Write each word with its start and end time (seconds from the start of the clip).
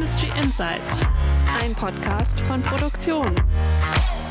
Industry 0.00 0.30
Insights, 0.34 1.00
ein 1.62 1.74
Podcast 1.74 2.40
von 2.48 2.62
Produktion. 2.62 3.34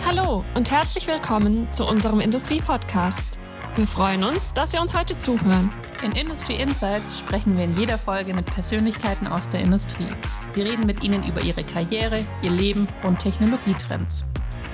Hallo 0.03 0.43
und 0.55 0.71
herzlich 0.71 1.05
willkommen 1.05 1.71
zu 1.71 1.85
unserem 1.85 2.21
Industrie-Podcast. 2.21 3.37
Wir 3.75 3.85
freuen 3.85 4.23
uns, 4.23 4.51
dass 4.51 4.71
Sie 4.71 4.79
uns 4.79 4.97
heute 4.97 5.19
zuhören. 5.19 5.71
In 6.01 6.13
Industry 6.13 6.55
Insights 6.55 7.19
sprechen 7.19 7.55
wir 7.55 7.65
in 7.65 7.77
jeder 7.77 7.99
Folge 7.99 8.33
mit 8.33 8.47
Persönlichkeiten 8.47 9.27
aus 9.27 9.47
der 9.47 9.59
Industrie. 9.59 10.07
Wir 10.55 10.65
reden 10.65 10.87
mit 10.87 11.03
ihnen 11.03 11.23
über 11.23 11.43
ihre 11.43 11.63
Karriere, 11.63 12.25
ihr 12.41 12.49
Leben 12.49 12.87
und 13.03 13.19
Technologietrends. 13.19 14.25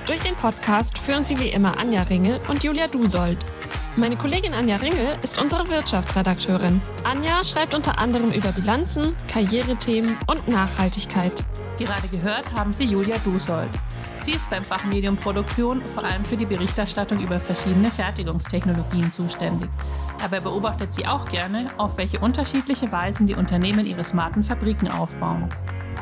Durch 0.06 0.20
den 0.20 0.36
Podcast 0.36 0.98
führen 0.98 1.24
Sie 1.24 1.36
wie 1.40 1.48
immer 1.48 1.78
Anja 1.78 2.02
Ringel 2.02 2.40
und 2.46 2.62
Julia 2.62 2.86
Dusold. 2.86 3.38
Meine 3.96 4.16
Kollegin 4.16 4.54
Anja 4.54 4.76
Ringel 4.76 5.18
ist 5.20 5.36
unsere 5.40 5.68
Wirtschaftsredakteurin. 5.68 6.80
Anja 7.02 7.42
schreibt 7.42 7.74
unter 7.74 7.98
anderem 7.98 8.30
über 8.30 8.52
Bilanzen, 8.52 9.16
Karrierethemen 9.26 10.16
und 10.28 10.46
Nachhaltigkeit. 10.46 11.32
Gerade 11.78 12.06
gehört 12.06 12.52
haben 12.52 12.72
Sie 12.72 12.84
Julia 12.84 13.16
Dusold. 13.24 13.70
Sie 14.20 14.30
ist 14.30 14.48
beim 14.48 14.62
Fachmedium 14.62 15.16
Produktion 15.16 15.82
vor 15.82 16.04
allem 16.04 16.24
für 16.24 16.36
die 16.36 16.46
Berichterstattung 16.46 17.18
über 17.18 17.40
verschiedene 17.40 17.90
Fertigungstechnologien 17.90 19.10
zuständig. 19.10 19.70
Dabei 20.20 20.38
beobachtet 20.38 20.94
sie 20.94 21.06
auch 21.06 21.24
gerne, 21.24 21.66
auf 21.78 21.98
welche 21.98 22.20
unterschiedliche 22.20 22.92
Weisen 22.92 23.26
die 23.26 23.34
Unternehmen 23.34 23.84
ihre 23.84 24.04
smarten 24.04 24.44
Fabriken 24.44 24.88
aufbauen. 24.88 25.48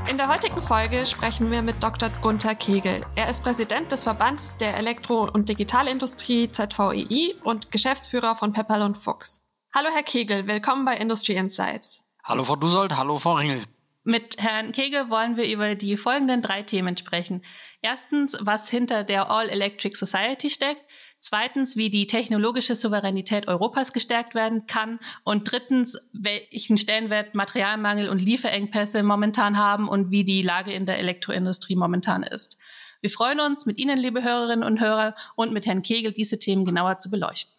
In 0.07 0.19
der 0.19 0.29
heutigen 0.29 0.61
Folge 0.61 1.07
sprechen 1.07 1.51
wir 1.51 1.63
mit 1.63 1.83
Dr. 1.83 2.11
Gunther 2.21 2.55
Kegel. 2.55 3.07
Er 3.15 3.31
ist 3.31 3.43
Präsident 3.43 3.91
des 3.91 4.05
Verbands 4.05 4.55
der 4.59 4.77
Elektro- 4.77 5.31
und 5.31 5.49
Digitalindustrie 5.49 6.53
ZVEI 6.53 7.35
und 7.43 7.73
Geschäftsführer 7.73 8.37
von 8.37 8.53
Pepperl 8.53 8.83
und 8.83 8.99
Fuchs. 8.99 9.49
Hallo 9.75 9.89
Herr 9.93 10.03
Kegel, 10.03 10.47
willkommen 10.47 10.85
bei 10.85 10.99
Industry 10.99 11.37
Insights. 11.37 12.05
Hallo 12.23 12.43
Frau 12.43 12.57
Dusold, 12.57 12.95
hallo 12.95 13.17
Frau 13.17 13.35
Ringel. 13.37 13.63
Mit 14.05 14.37
Herrn 14.37 14.73
Kegel 14.73 15.09
wollen 15.09 15.39
wir 15.39 15.51
über 15.51 15.75
die 15.75 15.97
folgenden 15.97 16.43
drei 16.43 16.63
Themen 16.63 16.95
sprechen. 16.99 17.43
Erstens, 17.81 18.37
was 18.43 18.69
hinter 18.69 19.03
der 19.05 19.31
All-Electric 19.31 19.97
Society 19.97 20.51
steckt. 20.51 20.84
Zweitens, 21.27 21.79
wie 21.79 21.89
die 21.89 22.07
technologische 22.07 22.75
Souveränität 22.75 23.49
Europas 23.49 23.95
gestärkt 23.95 24.35
werden 24.35 24.67
kann. 24.67 24.99
Und 25.25 25.51
drittens, 25.51 25.97
welchen 26.13 26.77
Stellenwert 26.77 27.35
Materialmangel 27.35 28.11
und 28.11 28.21
Lieferengpässe 28.21 29.03
momentan 29.03 29.57
haben 29.57 29.89
und 29.89 30.11
wie 30.11 30.25
die 30.25 30.43
Lage 30.43 30.75
in 30.75 30.85
der 30.85 30.99
Elektroindustrie 30.99 31.77
momentan 31.77 32.25
ist. 32.25 32.59
Wir 33.01 33.09
freuen 33.09 33.41
uns, 33.41 33.65
mit 33.65 33.79
Ihnen, 33.79 33.97
liebe 33.97 34.23
Hörerinnen 34.23 34.69
und 34.69 34.81
Hörer, 34.81 35.15
und 35.35 35.55
mit 35.55 35.65
Herrn 35.65 35.83
Kegel 35.83 36.13
diese 36.13 36.39
Themen 36.39 36.67
genauer 36.67 36.99
zu 36.99 37.09
beleuchten. 37.09 37.55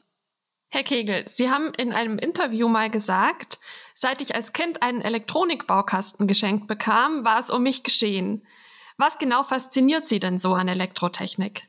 Herr 0.70 0.84
Kegel, 0.84 1.28
Sie 1.28 1.50
haben 1.50 1.74
in 1.74 1.92
einem 1.92 2.20
Interview 2.20 2.68
mal 2.68 2.92
gesagt, 2.92 3.58
seit 3.96 4.22
ich 4.22 4.36
als 4.36 4.54
Kind 4.54 4.84
einen 4.84 5.02
Elektronikbaukasten 5.02 6.28
geschenkt 6.28 6.68
bekam, 6.68 7.26
war 7.26 7.40
es 7.40 7.50
um 7.50 7.64
mich 7.64 7.82
geschehen. 7.82 8.46
Was 8.98 9.18
genau 9.18 9.42
fasziniert 9.42 10.08
Sie 10.08 10.20
denn 10.20 10.38
so 10.38 10.54
an 10.54 10.68
Elektrotechnik? 10.68 11.64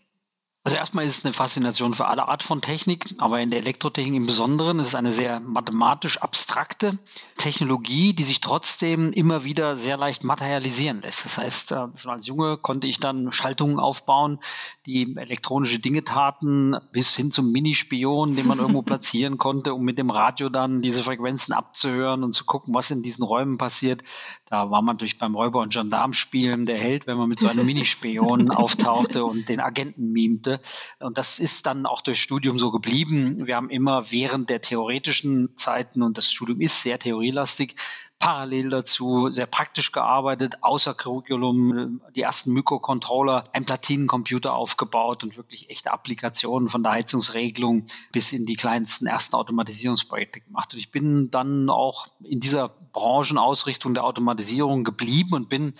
Also 0.66 0.78
erstmal 0.78 1.04
ist 1.04 1.18
es 1.18 1.24
eine 1.24 1.32
Faszination 1.32 1.94
für 1.94 2.08
alle 2.08 2.26
Art 2.26 2.42
von 2.42 2.60
Technik, 2.60 3.04
aber 3.18 3.38
in 3.38 3.50
der 3.50 3.60
Elektrotechnik 3.60 4.16
im 4.16 4.26
Besonderen 4.26 4.80
ist 4.80 4.88
es 4.88 4.94
eine 4.96 5.12
sehr 5.12 5.38
mathematisch 5.38 6.18
abstrakte 6.18 6.98
Technologie, 7.36 8.14
die 8.14 8.24
sich 8.24 8.40
trotzdem 8.40 9.12
immer 9.12 9.44
wieder 9.44 9.76
sehr 9.76 9.96
leicht 9.96 10.24
materialisieren 10.24 11.02
lässt. 11.02 11.24
Das 11.24 11.38
heißt, 11.38 11.70
äh, 11.70 11.86
schon 11.94 12.10
als 12.10 12.26
Junge 12.26 12.56
konnte 12.56 12.88
ich 12.88 12.98
dann 12.98 13.30
Schaltungen 13.30 13.78
aufbauen, 13.78 14.40
die 14.86 15.16
elektronische 15.16 15.78
Dinge 15.78 16.02
taten, 16.02 16.74
bis 16.90 17.14
hin 17.14 17.30
zum 17.30 17.52
Minispion, 17.52 18.34
den 18.34 18.48
man 18.48 18.58
irgendwo 18.58 18.82
platzieren 18.82 19.38
konnte, 19.38 19.72
um 19.72 19.84
mit 19.84 19.98
dem 19.98 20.10
Radio 20.10 20.48
dann 20.48 20.82
diese 20.82 21.04
Frequenzen 21.04 21.52
abzuhören 21.52 22.24
und 22.24 22.32
zu 22.32 22.44
gucken, 22.44 22.74
was 22.74 22.90
in 22.90 23.02
diesen 23.02 23.22
Räumen 23.22 23.56
passiert. 23.56 24.02
Da 24.46 24.68
war 24.68 24.82
man 24.82 24.96
natürlich 24.96 25.18
beim 25.18 25.36
Räuber- 25.36 25.60
und 25.60 25.72
Gendarmspielen 25.72 26.64
der 26.64 26.78
Held, 26.78 27.06
wenn 27.06 27.18
man 27.18 27.28
mit 27.28 27.38
so 27.38 27.46
einem 27.46 27.66
Minispion 27.66 28.50
auftauchte 28.50 29.24
und 29.24 29.48
den 29.48 29.60
Agenten 29.60 30.10
mimte. 30.10 30.55
Und 31.00 31.18
das 31.18 31.38
ist 31.38 31.66
dann 31.66 31.86
auch 31.86 32.00
durch 32.00 32.20
Studium 32.20 32.58
so 32.58 32.70
geblieben. 32.70 33.46
Wir 33.46 33.56
haben 33.56 33.70
immer 33.70 34.10
während 34.10 34.50
der 34.50 34.60
theoretischen 34.60 35.56
Zeiten, 35.56 36.02
und 36.02 36.18
das 36.18 36.30
Studium 36.30 36.60
ist 36.60 36.82
sehr 36.82 36.98
theorielastig, 36.98 37.74
parallel 38.18 38.70
dazu 38.70 39.30
sehr 39.30 39.46
praktisch 39.46 39.92
gearbeitet, 39.92 40.62
außer 40.62 40.94
Curriculum, 40.94 42.00
die 42.14 42.22
ersten 42.22 42.52
Mikrocontroller, 42.52 43.44
ein 43.52 43.64
Platinencomputer 43.64 44.54
aufgebaut 44.54 45.22
und 45.22 45.36
wirklich 45.36 45.70
echte 45.70 45.92
Applikationen 45.92 46.68
von 46.68 46.82
der 46.82 46.92
Heizungsregelung 46.92 47.84
bis 48.12 48.32
in 48.32 48.46
die 48.46 48.56
kleinsten 48.56 49.06
ersten 49.06 49.36
Automatisierungsprojekte 49.36 50.40
gemacht. 50.40 50.72
Und 50.72 50.78
ich 50.78 50.90
bin 50.90 51.30
dann 51.30 51.68
auch 51.68 52.06
in 52.22 52.40
dieser 52.40 52.70
Branchenausrichtung 52.92 53.94
der 53.94 54.04
Automatisierung 54.04 54.84
geblieben 54.84 55.34
und 55.34 55.48
bin 55.48 55.74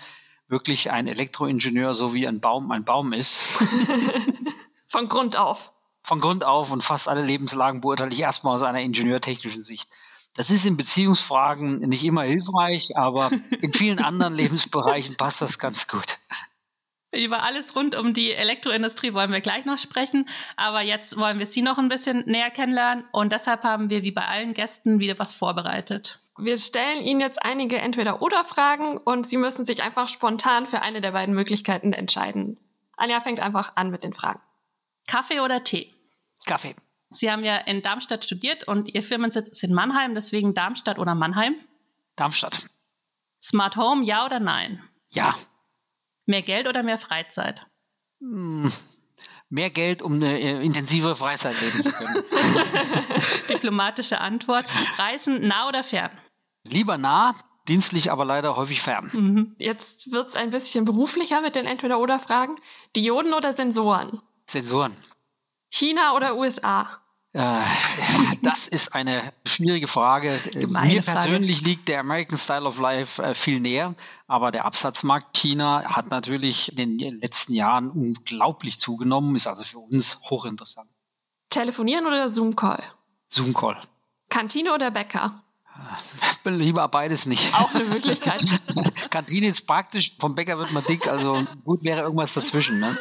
wirklich 0.47 0.91
ein 0.91 1.07
Elektroingenieur, 1.07 1.93
so 1.93 2.13
wie 2.13 2.27
ein 2.27 2.39
Baum 2.39 2.71
ein 2.71 2.83
Baum 2.83 3.13
ist. 3.13 3.49
Von 4.87 5.07
Grund 5.09 5.35
auf. 5.35 5.73
Von 6.03 6.21
Grund 6.21 6.45
auf 6.45 6.71
und 6.71 6.81
fast 6.81 7.09
alle 7.09 7.21
Lebenslagen 7.21 7.81
beurteile 7.81 8.13
ich 8.13 8.21
erstmal 8.21 8.55
aus 8.55 8.63
einer 8.63 8.81
ingenieurtechnischen 8.81 9.61
Sicht. 9.61 9.89
Das 10.35 10.49
ist 10.49 10.65
in 10.65 10.77
Beziehungsfragen 10.77 11.79
nicht 11.79 12.05
immer 12.05 12.21
hilfreich, 12.21 12.95
aber 12.95 13.31
in 13.61 13.71
vielen 13.71 13.99
anderen 13.99 14.33
Lebensbereichen 14.33 15.17
passt 15.17 15.41
das 15.41 15.59
ganz 15.59 15.87
gut. 15.87 16.17
Über 17.13 17.43
alles 17.43 17.75
rund 17.75 17.95
um 17.95 18.13
die 18.13 18.33
Elektroindustrie 18.33 19.13
wollen 19.13 19.31
wir 19.31 19.41
gleich 19.41 19.65
noch 19.65 19.77
sprechen, 19.77 20.29
aber 20.55 20.81
jetzt 20.81 21.17
wollen 21.17 21.39
wir 21.39 21.45
Sie 21.45 21.61
noch 21.61 21.77
ein 21.77 21.89
bisschen 21.89 22.23
näher 22.25 22.51
kennenlernen 22.51 23.05
und 23.11 23.31
deshalb 23.31 23.63
haben 23.63 23.89
wir 23.89 24.03
wie 24.03 24.11
bei 24.11 24.25
allen 24.25 24.53
Gästen 24.53 24.99
wieder 24.99 25.17
was 25.17 25.33
vorbereitet. 25.33 26.19
Wir 26.37 26.57
stellen 26.57 27.03
Ihnen 27.03 27.19
jetzt 27.19 27.41
einige 27.41 27.79
Entweder-Oder-Fragen 27.79 28.97
und 28.97 29.27
Sie 29.27 29.37
müssen 29.37 29.65
sich 29.65 29.81
einfach 29.81 30.07
spontan 30.09 30.67
für 30.67 30.81
eine 30.81 31.01
der 31.01 31.11
beiden 31.11 31.33
Möglichkeiten 31.33 31.93
entscheiden. 31.93 32.57
Anja 32.97 33.21
fängt 33.21 33.39
einfach 33.39 33.75
an 33.75 33.89
mit 33.89 34.03
den 34.03 34.13
Fragen. 34.13 34.41
Kaffee 35.07 35.39
oder 35.39 35.63
Tee? 35.63 35.93
Kaffee. 36.45 36.75
Sie 37.09 37.31
haben 37.31 37.43
ja 37.43 37.57
in 37.57 37.81
Darmstadt 37.81 38.25
studiert 38.25 38.67
und 38.67 38.93
Ihr 38.93 39.01
Firmensitz 39.01 39.47
ist 39.47 39.63
in 39.63 39.73
Mannheim, 39.73 40.13
deswegen 40.13 40.53
Darmstadt 40.53 40.99
oder 40.99 41.15
Mannheim? 41.15 41.55
Darmstadt. 42.15 42.67
Smart 43.41 43.77
Home, 43.77 44.03
ja 44.05 44.25
oder 44.25 44.39
nein? 44.39 44.83
Ja. 45.07 45.33
Mehr 46.25 46.41
Geld 46.41 46.67
oder 46.67 46.83
mehr 46.83 46.97
Freizeit? 46.97 47.65
Hm, 48.19 48.69
mehr 49.49 49.69
Geld, 49.69 50.01
um 50.01 50.13
eine 50.13 50.39
äh, 50.39 50.65
intensive 50.65 51.15
Freizeit 51.15 51.59
leben 51.61 51.81
zu 51.81 51.91
können. 51.91 52.15
Diplomatische 53.49 54.19
Antwort. 54.19 54.65
Reisen 54.97 55.47
nah 55.47 55.69
oder 55.69 55.83
fern? 55.83 56.11
Lieber 56.63 56.97
nah, 56.97 57.35
dienstlich 57.69 58.11
aber 58.11 58.25
leider 58.25 58.57
häufig 58.57 58.81
fern. 58.81 59.09
Mhm. 59.13 59.55
Jetzt 59.59 60.11
wird 60.11 60.27
es 60.27 60.35
ein 60.35 60.49
bisschen 60.49 60.83
beruflicher 60.83 61.39
mit 61.39 61.55
den 61.55 61.65
Entweder-Oder-Fragen. 61.65 62.57
Dioden 62.95 63.33
oder 63.33 63.53
Sensoren? 63.53 64.21
Sensoren. 64.49 64.95
China 65.69 66.15
oder 66.15 66.35
USA? 66.37 67.01
Äh, 67.33 67.61
das 68.41 68.67
ist 68.67 68.95
eine 68.95 69.33
schwierige 69.45 69.87
Frage. 69.87 70.39
Gemeine 70.53 70.93
Mir 70.93 71.01
persönlich 71.01 71.59
Frage. 71.59 71.69
liegt 71.69 71.87
der 71.89 71.99
American 71.99 72.37
Style 72.37 72.63
of 72.63 72.79
Life 72.79 73.21
äh, 73.21 73.35
viel 73.35 73.59
näher, 73.59 73.95
aber 74.27 74.51
der 74.51 74.65
Absatzmarkt 74.65 75.37
China 75.37 75.83
hat 75.83 76.09
natürlich 76.09 76.77
in 76.77 76.97
den 76.97 77.19
letzten 77.19 77.53
Jahren 77.53 77.91
unglaublich 77.91 78.79
zugenommen, 78.79 79.35
ist 79.35 79.47
also 79.47 79.63
für 79.63 79.79
uns 79.79 80.17
hochinteressant. 80.29 80.89
Telefonieren 81.49 82.07
oder 82.07 82.27
Zoom-Call? 82.29 82.83
Zoom-Call. 83.27 83.77
Kantine 84.29 84.73
oder 84.73 84.91
Bäcker? 84.91 85.43
Lieber 86.45 86.87
beides 86.87 87.25
nicht. 87.25 87.53
Auch 87.53 87.73
eine 87.73 87.85
Möglichkeit. 87.85 88.41
Kantine 89.09 89.47
ist 89.47 89.67
praktisch, 89.67 90.15
vom 90.19 90.35
Bäcker 90.35 90.57
wird 90.57 90.71
man 90.71 90.83
dick, 90.83 91.07
also 91.07 91.45
gut 91.63 91.83
wäre 91.83 92.01
irgendwas 92.01 92.33
dazwischen. 92.33 92.79
Ne? 92.79 92.97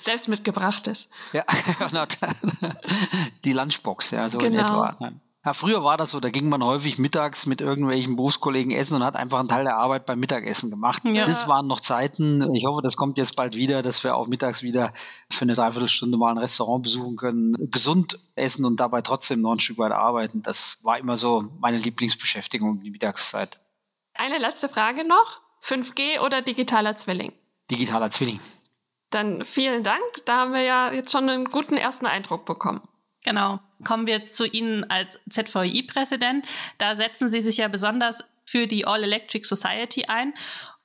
Selbst 0.00 0.28
mitgebrachtes. 0.28 1.08
Ja, 1.32 1.44
die 3.44 3.52
Lunchbox, 3.52 4.10
ja, 4.10 4.28
so 4.28 4.38
genau. 4.38 4.58
in 4.58 4.60
etwa. 4.60 5.12
Ja, 5.44 5.54
früher 5.54 5.82
war 5.82 5.96
das 5.96 6.12
so, 6.12 6.20
da 6.20 6.30
ging 6.30 6.48
man 6.48 6.62
häufig 6.62 6.98
mittags 6.98 7.46
mit 7.46 7.60
irgendwelchen 7.60 8.14
Berufskollegen 8.14 8.70
essen 8.70 8.94
und 8.94 9.02
hat 9.02 9.16
einfach 9.16 9.40
einen 9.40 9.48
Teil 9.48 9.64
der 9.64 9.76
Arbeit 9.76 10.06
beim 10.06 10.20
Mittagessen 10.20 10.70
gemacht. 10.70 11.02
Ja. 11.04 11.24
Das 11.24 11.48
waren 11.48 11.66
noch 11.66 11.80
Zeiten. 11.80 12.54
Ich 12.54 12.64
hoffe, 12.64 12.80
das 12.80 12.96
kommt 12.96 13.18
jetzt 13.18 13.34
bald 13.34 13.56
wieder, 13.56 13.82
dass 13.82 14.04
wir 14.04 14.14
auch 14.14 14.28
mittags 14.28 14.62
wieder 14.62 14.92
für 15.30 15.42
eine 15.42 15.54
Dreiviertelstunde 15.54 16.16
mal 16.16 16.30
ein 16.30 16.38
Restaurant 16.38 16.84
besuchen 16.84 17.16
können, 17.16 17.54
gesund 17.72 18.20
essen 18.36 18.64
und 18.64 18.78
dabei 18.78 19.02
trotzdem 19.02 19.40
noch 19.40 19.52
ein 19.52 19.58
Stück 19.58 19.78
weit 19.78 19.90
arbeiten. 19.90 20.42
Das 20.42 20.78
war 20.82 20.98
immer 20.98 21.16
so 21.16 21.42
meine 21.60 21.78
Lieblingsbeschäftigung 21.78 22.70
um 22.70 22.82
die 22.82 22.90
Mittagszeit. 22.90 23.60
Eine 24.14 24.38
letzte 24.38 24.68
Frage 24.68 25.04
noch. 25.04 25.40
5G 25.64 26.20
oder 26.24 26.42
digitaler 26.42 26.94
Zwilling? 26.94 27.32
Digitaler 27.68 28.10
Zwilling. 28.10 28.38
Dann 29.10 29.44
vielen 29.44 29.82
Dank. 29.82 30.02
Da 30.24 30.38
haben 30.38 30.52
wir 30.52 30.62
ja 30.62 30.92
jetzt 30.92 31.10
schon 31.10 31.28
einen 31.28 31.46
guten 31.46 31.76
ersten 31.76 32.06
Eindruck 32.06 32.44
bekommen. 32.44 32.80
Genau. 33.24 33.60
Kommen 33.84 34.06
wir 34.06 34.28
zu 34.28 34.46
Ihnen 34.46 34.88
als 34.90 35.20
ZVI-Präsident. 35.28 36.46
Da 36.78 36.96
setzen 36.96 37.28
Sie 37.28 37.40
sich 37.40 37.58
ja 37.58 37.68
besonders 37.68 38.24
für 38.44 38.66
die 38.66 38.86
All 38.86 39.02
Electric 39.02 39.46
Society 39.46 40.04
ein. 40.06 40.34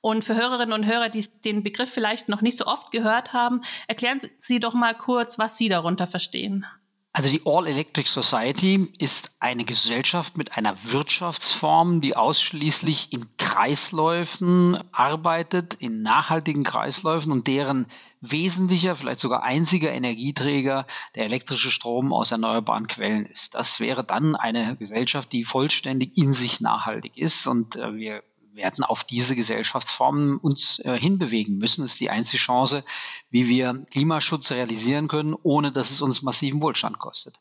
Und 0.00 0.22
für 0.22 0.36
Hörerinnen 0.36 0.72
und 0.72 0.86
Hörer, 0.86 1.08
die 1.08 1.26
den 1.44 1.62
Begriff 1.62 1.90
vielleicht 1.90 2.28
noch 2.28 2.40
nicht 2.40 2.56
so 2.56 2.66
oft 2.66 2.92
gehört 2.92 3.32
haben, 3.32 3.62
erklären 3.88 4.20
Sie 4.36 4.60
doch 4.60 4.74
mal 4.74 4.94
kurz, 4.94 5.38
was 5.38 5.58
Sie 5.58 5.68
darunter 5.68 6.06
verstehen. 6.06 6.66
Also 7.12 7.30
die 7.30 7.40
All 7.46 7.66
Electric 7.66 8.08
Society 8.08 8.92
ist 8.98 9.32
eine 9.40 9.64
Gesellschaft 9.64 10.36
mit 10.36 10.56
einer 10.56 10.76
Wirtschaftsform, 10.92 12.00
die 12.00 12.14
ausschließlich 12.14 13.12
in 13.12 13.24
Kreisläufen 13.38 14.78
arbeitet, 14.92 15.74
in 15.74 16.02
nachhaltigen 16.02 16.64
Kreisläufen 16.64 17.32
und 17.32 17.46
deren 17.46 17.86
wesentlicher, 18.20 18.94
vielleicht 18.94 19.20
sogar 19.20 19.42
einziger 19.42 19.90
Energieträger 19.90 20.86
der 21.14 21.24
elektrische 21.24 21.70
Strom 21.70 22.12
aus 22.12 22.30
erneuerbaren 22.30 22.86
Quellen 22.86 23.26
ist. 23.26 23.54
Das 23.54 23.80
wäre 23.80 24.04
dann 24.04 24.36
eine 24.36 24.76
Gesellschaft, 24.76 25.32
die 25.32 25.44
vollständig 25.44 26.16
in 26.16 26.32
sich 26.32 26.60
nachhaltig 26.60 27.16
ist 27.16 27.46
und 27.46 27.76
äh, 27.76 27.94
wir 27.96 28.22
werden 28.58 28.84
auf 28.84 29.04
diese 29.04 29.34
Gesellschaftsformen 29.34 30.36
uns 30.36 30.80
äh, 30.80 30.98
hinbewegen 30.98 31.56
müssen. 31.56 31.80
Das 31.80 31.92
ist 31.92 32.00
die 32.00 32.10
einzige 32.10 32.42
Chance, 32.42 32.84
wie 33.30 33.48
wir 33.48 33.80
Klimaschutz 33.90 34.50
realisieren 34.50 35.08
können, 35.08 35.34
ohne 35.42 35.72
dass 35.72 35.90
es 35.90 36.02
uns 36.02 36.20
massiven 36.20 36.60
Wohlstand 36.60 36.98
kostet. 36.98 37.40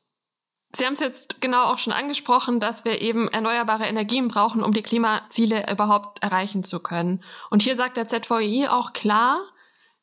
Sie 0.73 0.85
haben 0.85 0.93
es 0.93 0.99
jetzt 0.99 1.41
genau 1.41 1.65
auch 1.65 1.79
schon 1.79 1.93
angesprochen, 1.93 2.59
dass 2.59 2.85
wir 2.85 3.01
eben 3.01 3.27
erneuerbare 3.29 3.85
Energien 3.85 4.27
brauchen, 4.27 4.63
um 4.63 4.73
die 4.73 4.83
Klimaziele 4.83 5.69
überhaupt 5.71 6.21
erreichen 6.21 6.63
zu 6.63 6.79
können. 6.79 7.23
Und 7.49 7.61
hier 7.61 7.75
sagt 7.75 7.97
der 7.97 8.07
ZVI 8.07 8.67
auch 8.67 8.93
klar, 8.93 9.39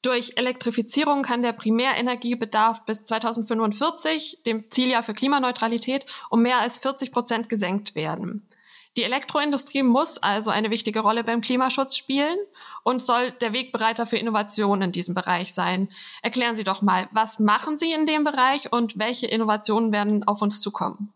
durch 0.05 0.33
Elektrifizierung 0.37 1.23
kann 1.23 1.43
der 1.43 1.53
Primärenergiebedarf 1.53 2.85
bis 2.85 3.05
2045, 3.05 4.43
dem 4.45 4.71
Zieljahr 4.71 5.03
für 5.03 5.15
Klimaneutralität, 5.15 6.05
um 6.29 6.43
mehr 6.43 6.59
als 6.59 6.79
40 6.79 7.11
Prozent 7.11 7.49
gesenkt 7.49 7.95
werden. 7.95 8.47
Die 8.97 9.03
Elektroindustrie 9.03 9.83
muss 9.83 10.19
also 10.19 10.51
eine 10.51 10.71
wichtige 10.71 11.01
Rolle 11.01 11.25
beim 11.25 11.41
Klimaschutz 11.41 11.97
spielen 11.97 12.39
und 12.85 13.03
soll 13.03 13.33
der 13.33 13.53
Wegbereiter 13.53 14.07
für 14.07 14.19
Innovationen 14.19 14.83
in 14.83 14.93
diesem 14.93 15.15
Bereich 15.15 15.53
sein. 15.53 15.89
Erklären 16.23 16.55
Sie 16.55 16.63
doch 16.63 16.81
mal, 16.81 17.09
was 17.11 17.41
machen 17.41 17.77
Sie 17.77 17.93
in 17.93 18.07
dem 18.07 18.23
Bereich 18.23 18.73
und 18.73 18.97
welche 18.97 19.27
Innovationen 19.27 19.91
werden 19.91 20.23
auf 20.25 20.43
uns 20.43 20.61
zukommen? 20.61 21.13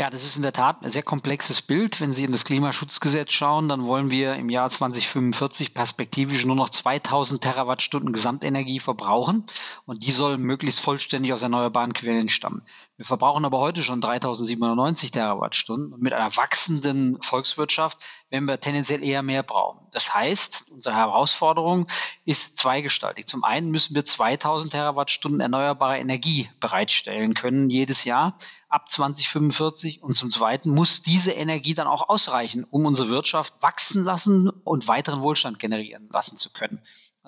Ja, 0.00 0.08
das 0.08 0.24
ist 0.24 0.36
in 0.36 0.42
der 0.42 0.54
Tat 0.54 0.82
ein 0.82 0.90
sehr 0.90 1.02
komplexes 1.02 1.60
Bild. 1.60 2.00
Wenn 2.00 2.14
Sie 2.14 2.24
in 2.24 2.32
das 2.32 2.46
Klimaschutzgesetz 2.46 3.32
schauen, 3.32 3.68
dann 3.68 3.86
wollen 3.86 4.10
wir 4.10 4.32
im 4.36 4.48
Jahr 4.48 4.70
2045 4.70 5.74
perspektivisch 5.74 6.46
nur 6.46 6.56
noch 6.56 6.70
2000 6.70 7.42
Terawattstunden 7.42 8.10
Gesamtenergie 8.10 8.80
verbrauchen 8.80 9.44
und 9.84 10.02
die 10.02 10.10
soll 10.10 10.38
möglichst 10.38 10.80
vollständig 10.80 11.34
aus 11.34 11.42
erneuerbaren 11.42 11.92
Quellen 11.92 12.30
stammen. 12.30 12.62
Wir 13.00 13.06
verbrauchen 13.06 13.46
aber 13.46 13.60
heute 13.60 13.82
schon 13.82 14.02
3097 14.02 15.10
Terawattstunden 15.10 15.94
und 15.94 16.02
mit 16.02 16.12
einer 16.12 16.36
wachsenden 16.36 17.16
Volkswirtschaft 17.22 17.96
werden 18.28 18.46
wir 18.46 18.60
tendenziell 18.60 19.02
eher 19.02 19.22
mehr 19.22 19.42
brauchen. 19.42 19.86
Das 19.92 20.12
heißt, 20.12 20.66
unsere 20.70 20.94
Herausforderung 20.94 21.86
ist 22.26 22.58
zweigestaltig. 22.58 23.26
Zum 23.26 23.42
einen 23.42 23.70
müssen 23.70 23.94
wir 23.94 24.04
2000 24.04 24.72
Terawattstunden 24.72 25.40
erneuerbare 25.40 25.98
Energie 25.98 26.50
bereitstellen 26.60 27.32
können 27.32 27.70
jedes 27.70 28.04
Jahr 28.04 28.36
ab 28.68 28.90
2045. 28.90 30.02
Und 30.02 30.14
zum 30.14 30.30
Zweiten 30.30 30.68
muss 30.68 31.00
diese 31.00 31.32
Energie 31.32 31.72
dann 31.72 31.86
auch 31.86 32.10
ausreichen, 32.10 32.66
um 32.70 32.84
unsere 32.84 33.08
Wirtschaft 33.08 33.62
wachsen 33.62 34.04
lassen 34.04 34.50
und 34.50 34.88
weiteren 34.88 35.22
Wohlstand 35.22 35.58
generieren 35.58 36.10
lassen 36.12 36.36
zu 36.36 36.52
können. 36.52 36.82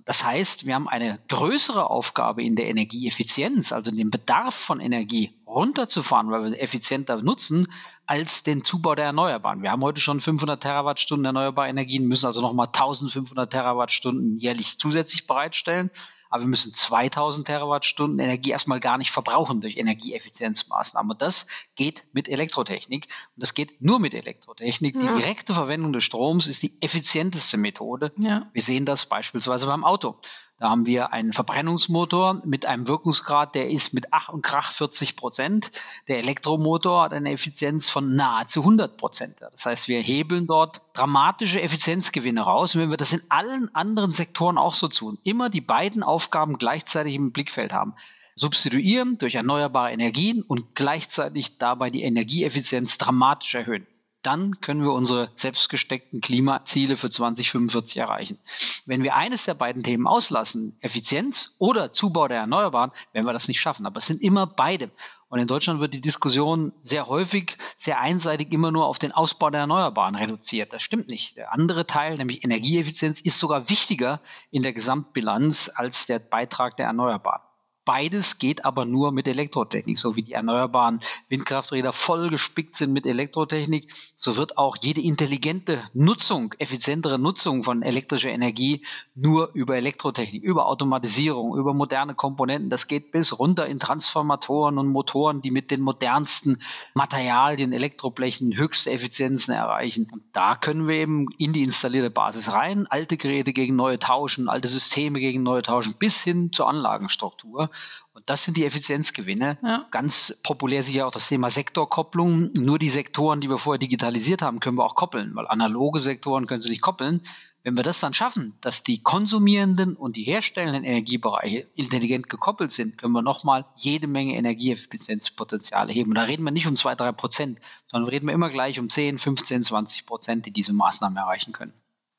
Das 0.05 0.25
heißt, 0.25 0.67
wir 0.67 0.75
haben 0.75 0.89
eine 0.89 1.21
größere 1.29 1.89
Aufgabe 1.89 2.43
in 2.43 2.57
der 2.57 2.69
Energieeffizienz, 2.69 3.73
also 3.73 3.91
den 3.91 4.11
Bedarf 4.11 4.55
von 4.55 4.81
Energie 4.81 5.33
runterzufahren, 5.47 6.31
weil 6.31 6.51
wir 6.51 6.61
effizienter 6.61 7.23
nutzen, 7.23 7.69
als 8.07 8.43
den 8.43 8.65
Zubau 8.65 8.95
der 8.95 9.07
Erneuerbaren. 9.07 9.63
Wir 9.63 9.71
haben 9.71 9.83
heute 9.83 10.01
schon 10.01 10.21
500 10.21 10.61
Terawattstunden 10.61 11.27
erneuerbare 11.27 11.69
Energien, 11.69 12.09
müssen 12.09 12.27
also 12.27 12.41
nochmal 12.41 12.67
1500 12.67 13.51
Terawattstunden 13.51 14.37
jährlich 14.37 14.79
zusätzlich 14.79 15.27
bereitstellen 15.27 15.91
aber 16.33 16.45
wir 16.45 16.49
müssen 16.49 16.73
2000 16.73 17.47
Terawattstunden 17.47 18.19
Energie 18.19 18.53
erstmal 18.53 18.81
gar 18.81 18.97
nicht 18.97 19.11
verbrauchen 19.11 19.61
durch 19.61 19.77
Energieeffizienzmaßnahmen. 19.77 21.11
Und 21.13 21.21
das 21.21 21.47
geht 21.77 22.05
mit 22.15 22.27
Elektrotechnik. 22.27 23.07
Und 23.37 23.43
das 23.43 23.53
geht 23.53 23.83
nur 23.83 23.99
mit 23.99 24.15
Elektrotechnik. 24.15 24.99
Die 24.99 25.07
direkte 25.07 25.53
Verwendung 25.53 25.93
des 25.93 26.05
Stroms 26.05 26.47
ist 26.47 26.63
die 26.63 26.81
effizienteste 26.81 27.59
Methode. 27.59 28.13
Ja. 28.17 28.49
Wir 28.55 28.63
sehen 28.63 28.87
das 28.87 29.05
beispielsweise 29.05 29.67
beim 29.67 29.85
Auto. 29.85 30.17
Da 30.63 30.71
haben 30.71 30.87
wir 30.87 31.13
einen 31.13 31.33
Verbrennungsmotor 31.33 32.41
mit 32.45 32.67
einem 32.67 32.87
Wirkungsgrad, 32.87 33.57
der 33.57 33.69
ist 33.69 33.95
mit 33.95 34.13
Ach 34.13 34.29
und 34.29 34.43
Krach 34.43 34.71
40 34.71 35.17
Prozent. 35.17 35.73
Der 36.07 36.19
Elektromotor 36.19 37.03
hat 37.03 37.13
eine 37.13 37.33
Effizienz 37.33 37.91
von 37.91 38.15
nahezu 38.15 38.61
100 38.61 38.97
Prozent. 38.97 39.41
Das 39.41 39.67
heißt, 39.67 39.89
wir 39.89 40.01
hebeln 40.01 40.47
dort 40.47 40.81
dramatische 40.93 41.61
Effizienzgewinne 41.61 42.43
raus. 42.43 42.77
Und 42.77 42.83
wenn 42.83 42.91
wir 42.91 42.97
das 42.97 43.13
in 43.13 43.23
allen 43.29 43.75
anderen 43.75 44.13
Sektoren 44.13 44.57
auch 44.57 44.75
so 44.75 44.87
tun, 44.87 45.19
immer 45.25 45.51
die 45.51 45.61
beiden 45.61 46.05
Aufgaben 46.05 46.59
gleichzeitig 46.59 47.17
im 47.17 47.33
Blickfeld 47.33 47.73
haben, 47.73 47.95
substituieren 48.37 49.19
durch 49.19 49.35
erneuerbare 49.35 49.91
Energien 49.91 50.43
und 50.43 50.77
gleichzeitig 50.77 51.59
dabei 51.59 51.91
die 51.91 52.05
Energieeffizienz 52.05 52.99
dramatisch 52.99 53.57
erhöhen 53.57 53.85
dann 54.23 54.61
können 54.61 54.83
wir 54.83 54.93
unsere 54.93 55.31
selbstgesteckten 55.35 56.21
Klimaziele 56.21 56.97
für 56.97 57.11
2045 57.11 57.97
erreichen. 57.99 58.39
Wenn 58.87 59.03
wir 59.03 59.17
eines 59.17 59.45
der 59.45 59.55
beiden 59.55 59.83
Themen 59.83 60.07
auslassen, 60.07 60.77
Effizienz 60.81 61.57
oder 61.59 61.91
Zubau 61.91 62.29
der 62.29 62.39
Erneuerbaren, 62.39 62.93
werden 63.13 63.27
wir 63.27 63.33
das 63.33 63.49
nicht 63.49 63.61
schaffen. 63.61 63.87
Aber 63.87 63.99
es 63.99 64.07
sind 64.07 64.23
immer 64.23 64.47
beide. 64.47 64.91
Und 65.29 65.39
in 65.39 65.47
Deutschland 65.47 65.81
wird 65.81 65.95
die 65.95 66.01
Diskussion 66.01 66.73
sehr 66.83 67.07
häufig, 67.09 67.57
sehr 67.75 68.01
einseitig 68.01 68.53
immer 68.53 68.71
nur 68.71 68.87
auf 68.87 68.99
den 68.99 69.13
Ausbau 69.13 69.51
der 69.51 69.63
Erneuerbaren 69.63 70.15
reduziert. 70.15 70.73
Das 70.73 70.83
stimmt 70.83 71.09
nicht. 71.09 71.37
Der 71.37 71.53
andere 71.53 71.87
Teil, 71.87 72.15
nämlich 72.15 72.45
Energieeffizienz, 72.45 73.21
ist 73.21 73.39
sogar 73.39 73.69
wichtiger 73.69 74.21
in 74.51 74.63
der 74.63 74.73
Gesamtbilanz 74.73 75.71
als 75.75 76.07
der 76.07 76.19
Beitrag 76.19 76.77
der 76.77 76.87
Erneuerbaren. 76.87 77.43
Beides 77.85 78.39
geht 78.39 78.65
aber 78.65 78.85
nur 78.85 79.11
mit 79.11 79.27
Elektrotechnik. 79.27 79.99
So 79.99 80.15
wie 80.15 80.23
die 80.23 80.33
erneuerbaren 80.33 81.01
Windkrafträder 81.29 81.93
voll 81.93 82.31
gespickt 82.31 82.77
sind 82.77 82.93
mit 82.93 83.07
Elektrotechnik, 83.07 83.93
so 84.15 84.37
wird 84.37 84.57
auch 84.57 84.77
jede 84.81 85.01
intelligente 85.01 85.85
Nutzung, 85.93 86.55
effizientere 86.59 87.19
Nutzung 87.19 87.65
von 87.65 87.83
elektrischer 87.83 88.31
Energie 88.31 88.85
nur 89.17 89.51
über 89.55 89.77
Elektrotechnik, 89.77 90.45
über 90.45 90.67
Automatisierung, 90.67 91.57
über 91.57 91.75
moderne 91.75 92.15
Komponenten. 92.15 92.71
Das 92.71 92.87
geht 92.87 93.11
bis 93.11 93.37
runter 93.39 93.67
in 93.67 93.81
Transformatoren 93.81 94.79
und 94.79 94.89
Motoren, 94.89 95.41
die 95.41 95.51
mit 95.51 95.73
den 95.73 95.81
modernsten 95.81 96.59
Materialien, 96.95 97.73
Elektroblechen 97.73 98.57
höchste 98.57 98.93
Effizienzen 98.93 99.53
erreichen. 99.55 100.07
Und 100.13 100.23
da 100.33 100.55
können 100.55 100.87
wir 100.87 100.95
eben 100.95 101.27
in 101.39 101.53
die 101.53 101.65
installierte 101.65 102.11
Basis 102.11 102.53
rein, 102.53 102.87
alte 102.87 103.17
Geräte 103.17 103.53
gegen 103.53 103.75
neue 103.75 103.99
tauschen, 103.99 104.49
alte 104.49 104.69
Systeme 104.69 105.19
gegen 105.19 105.43
neue 105.43 105.63
tauschen, 105.63 105.95
bis 105.99 106.23
hin 106.23 106.53
zur 106.53 106.69
Anlagenstruktur. 106.69 107.71
Und 108.13 108.29
das 108.29 108.45
sind 108.45 108.57
die 108.57 108.65
Effizienzgewinne. 108.65 109.59
Ja. 109.63 109.87
Ganz 109.91 110.37
populär 110.43 110.83
sicher 110.83 111.07
auch 111.07 111.13
das 111.13 111.29
Thema 111.29 111.51
Sektorkopplung. 111.51 112.51
Nur 112.55 112.79
die 112.79 112.91
Sektoren, 112.91 113.41
die 113.41 113.49
wir 113.49 113.59
vorher 113.59 113.79
digitalisiert 113.79 114.43
haben, 114.43 114.61
können 114.61 114.79
wir 114.79 114.85
auch 114.85 114.95
koppeln, 114.95 115.35
weil 115.35 115.47
analoge 115.47 116.01
Sektoren 116.01 116.47
können 116.47 116.63
sie 116.63 116.71
nicht 116.71 116.83
koppeln. 116.83 117.23
Wenn 117.65 117.77
wir 117.77 117.85
das 117.85 118.01
dann 118.01 118.13
schaffen, 118.13 118.55
dass 118.61 118.83
die 118.83 119.03
konsumierenden 119.03 119.95
und 119.95 120.17
die 120.17 120.25
herstellenden 120.25 120.83
Energiebereiche 120.83 121.69
intelligent 121.77 122.29
gekoppelt 122.29 122.73
sind, 122.73 122.99
können 122.99 123.13
wir 123.13 123.23
nochmal 123.23 123.67
jede 123.77 124.09
Menge 124.09 124.35
Energieeffizienzpotenziale 124.35 125.93
heben. 125.93 126.11
Und 126.11 126.17
da 126.17 126.25
reden 126.25 126.43
wir 126.43 126.51
nicht 126.51 126.67
um 126.67 126.75
zwei, 126.75 126.97
drei 126.97 127.13
Prozent, 127.13 127.61
sondern 127.87 128.11
reden 128.11 128.27
wir 128.27 128.35
immer 128.35 128.49
gleich 128.49 128.81
um 128.81 128.91
10, 128.91 129.19
15, 129.19 129.63
20 129.63 130.07
Prozent, 130.07 130.47
die 130.47 130.51
diese 130.51 130.73
Maßnahmen 130.73 131.17
erreichen 131.17 131.53
können. 131.53 131.73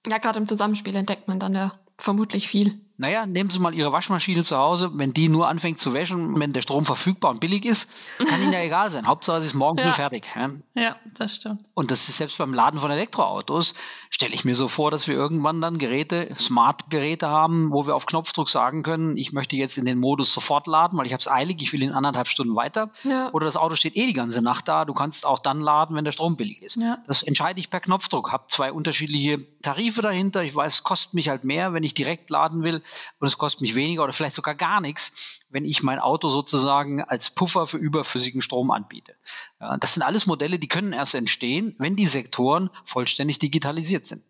Ja, 0.07 0.17
gerade 0.17 0.39
im 0.39 0.47
Zusammenspiel 0.47 0.95
entdeckt 0.95 1.27
man 1.27 1.39
dann 1.39 1.55
ja 1.55 1.73
vermutlich 1.97 2.47
viel. 2.47 2.79
Naja, 2.95 3.25
nehmen 3.25 3.49
Sie 3.49 3.57
mal 3.57 3.73
Ihre 3.73 3.91
Waschmaschine 3.91 4.43
zu 4.43 4.55
Hause, 4.55 4.91
wenn 4.93 5.13
die 5.13 5.27
nur 5.27 5.47
anfängt 5.47 5.79
zu 5.79 5.95
waschen, 5.95 6.39
wenn 6.39 6.53
der 6.53 6.61
Strom 6.61 6.85
verfügbar 6.85 7.31
und 7.31 7.39
billig 7.39 7.65
ist, 7.65 7.89
kann 8.19 8.41
Ihnen 8.43 8.53
ja 8.53 8.59
egal 8.63 8.91
sein. 8.91 9.07
Hauptsache, 9.07 9.39
es 9.39 9.47
ist 9.47 9.55
morgen 9.55 9.79
ja. 9.79 9.85
früh 9.85 9.93
fertig. 9.93 10.27
Ja? 10.35 10.51
ja, 10.75 10.95
das 11.15 11.37
stimmt. 11.37 11.61
Und 11.73 11.89
das 11.89 12.07
ist 12.07 12.17
selbst 12.17 12.37
beim 12.37 12.53
Laden 12.53 12.79
von 12.79 12.91
Elektroautos, 12.91 13.73
stelle 14.11 14.35
ich 14.35 14.45
mir 14.45 14.53
so 14.53 14.67
vor, 14.67 14.91
dass 14.91 15.07
wir 15.07 15.15
irgendwann 15.15 15.59
dann 15.59 15.79
Geräte, 15.79 16.35
Smart-Geräte 16.37 17.27
haben, 17.27 17.71
wo 17.71 17.87
wir 17.87 17.95
auf 17.95 18.05
Knopfdruck 18.05 18.47
sagen 18.47 18.83
können, 18.83 19.17
ich 19.17 19.33
möchte 19.33 19.55
jetzt 19.55 19.79
in 19.79 19.85
den 19.85 19.99
Modus 19.99 20.31
sofort 20.31 20.67
laden, 20.67 20.99
weil 20.99 21.07
ich 21.07 21.13
habe 21.13 21.21
es 21.21 21.27
eilig, 21.27 21.63
ich 21.63 21.73
will 21.73 21.81
in 21.81 21.93
anderthalb 21.93 22.27
Stunden 22.27 22.55
weiter. 22.55 22.91
Ja. 23.03 23.31
Oder 23.33 23.47
das 23.47 23.57
Auto 23.57 23.73
steht 23.73 23.95
eh 23.95 24.05
die 24.05 24.13
ganze 24.13 24.43
Nacht 24.43 24.67
da, 24.67 24.85
du 24.85 24.93
kannst 24.93 25.25
auch 25.25 25.39
dann 25.39 25.61
laden, 25.61 25.95
wenn 25.95 26.05
der 26.05 26.11
Strom 26.11 26.35
billig 26.35 26.61
ist. 26.61 26.75
Ja. 26.75 26.99
Das 27.07 27.23
entscheide 27.23 27.59
ich 27.59 27.71
per 27.71 27.79
Knopfdruck, 27.79 28.31
habe 28.31 28.43
zwei 28.47 28.71
unterschiedliche 28.71 29.39
Tarife 29.63 30.03
dahinter. 30.03 30.43
Ich 30.43 30.55
weiß, 30.55 30.75
es 30.75 30.83
kostet 30.83 31.15
mich 31.15 31.29
halt 31.29 31.43
mehr, 31.43 31.73
wenn 31.73 31.81
ich 31.81 31.95
direkt 31.95 32.29
laden 32.29 32.63
will 32.63 32.82
und 33.19 33.27
es 33.27 33.37
kostet 33.37 33.61
mich 33.61 33.75
weniger 33.75 34.03
oder 34.03 34.13
vielleicht 34.13 34.35
sogar 34.35 34.55
gar 34.55 34.81
nichts, 34.81 35.41
wenn 35.49 35.65
ich 35.65 35.83
mein 35.83 35.99
Auto 35.99 36.29
sozusagen 36.29 37.03
als 37.03 37.31
Puffer 37.31 37.65
für 37.65 37.77
überflüssigen 37.77 38.41
Strom 38.41 38.71
anbiete. 38.71 39.15
Ja, 39.59 39.77
das 39.77 39.93
sind 39.93 40.03
alles 40.03 40.25
Modelle, 40.25 40.59
die 40.59 40.67
können 40.67 40.93
erst 40.93 41.15
entstehen, 41.15 41.75
wenn 41.79 41.95
die 41.95 42.07
Sektoren 42.07 42.69
vollständig 42.83 43.39
digitalisiert 43.39 44.05
sind. 44.05 44.23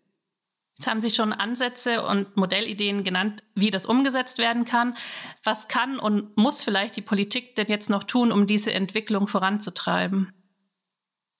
Jetzt 0.76 0.88
haben 0.88 1.00
Sie 1.00 1.10
schon 1.10 1.32
Ansätze 1.32 2.04
und 2.04 2.36
Modellideen 2.36 3.04
genannt, 3.04 3.44
wie 3.54 3.70
das 3.70 3.86
umgesetzt 3.86 4.38
werden 4.38 4.64
kann. 4.64 4.96
Was 5.44 5.68
kann 5.68 6.00
und 6.00 6.36
muss 6.36 6.64
vielleicht 6.64 6.96
die 6.96 7.02
Politik 7.02 7.54
denn 7.54 7.68
jetzt 7.68 7.90
noch 7.90 8.02
tun, 8.02 8.32
um 8.32 8.48
diese 8.48 8.72
Entwicklung 8.72 9.28
voranzutreiben? 9.28 10.32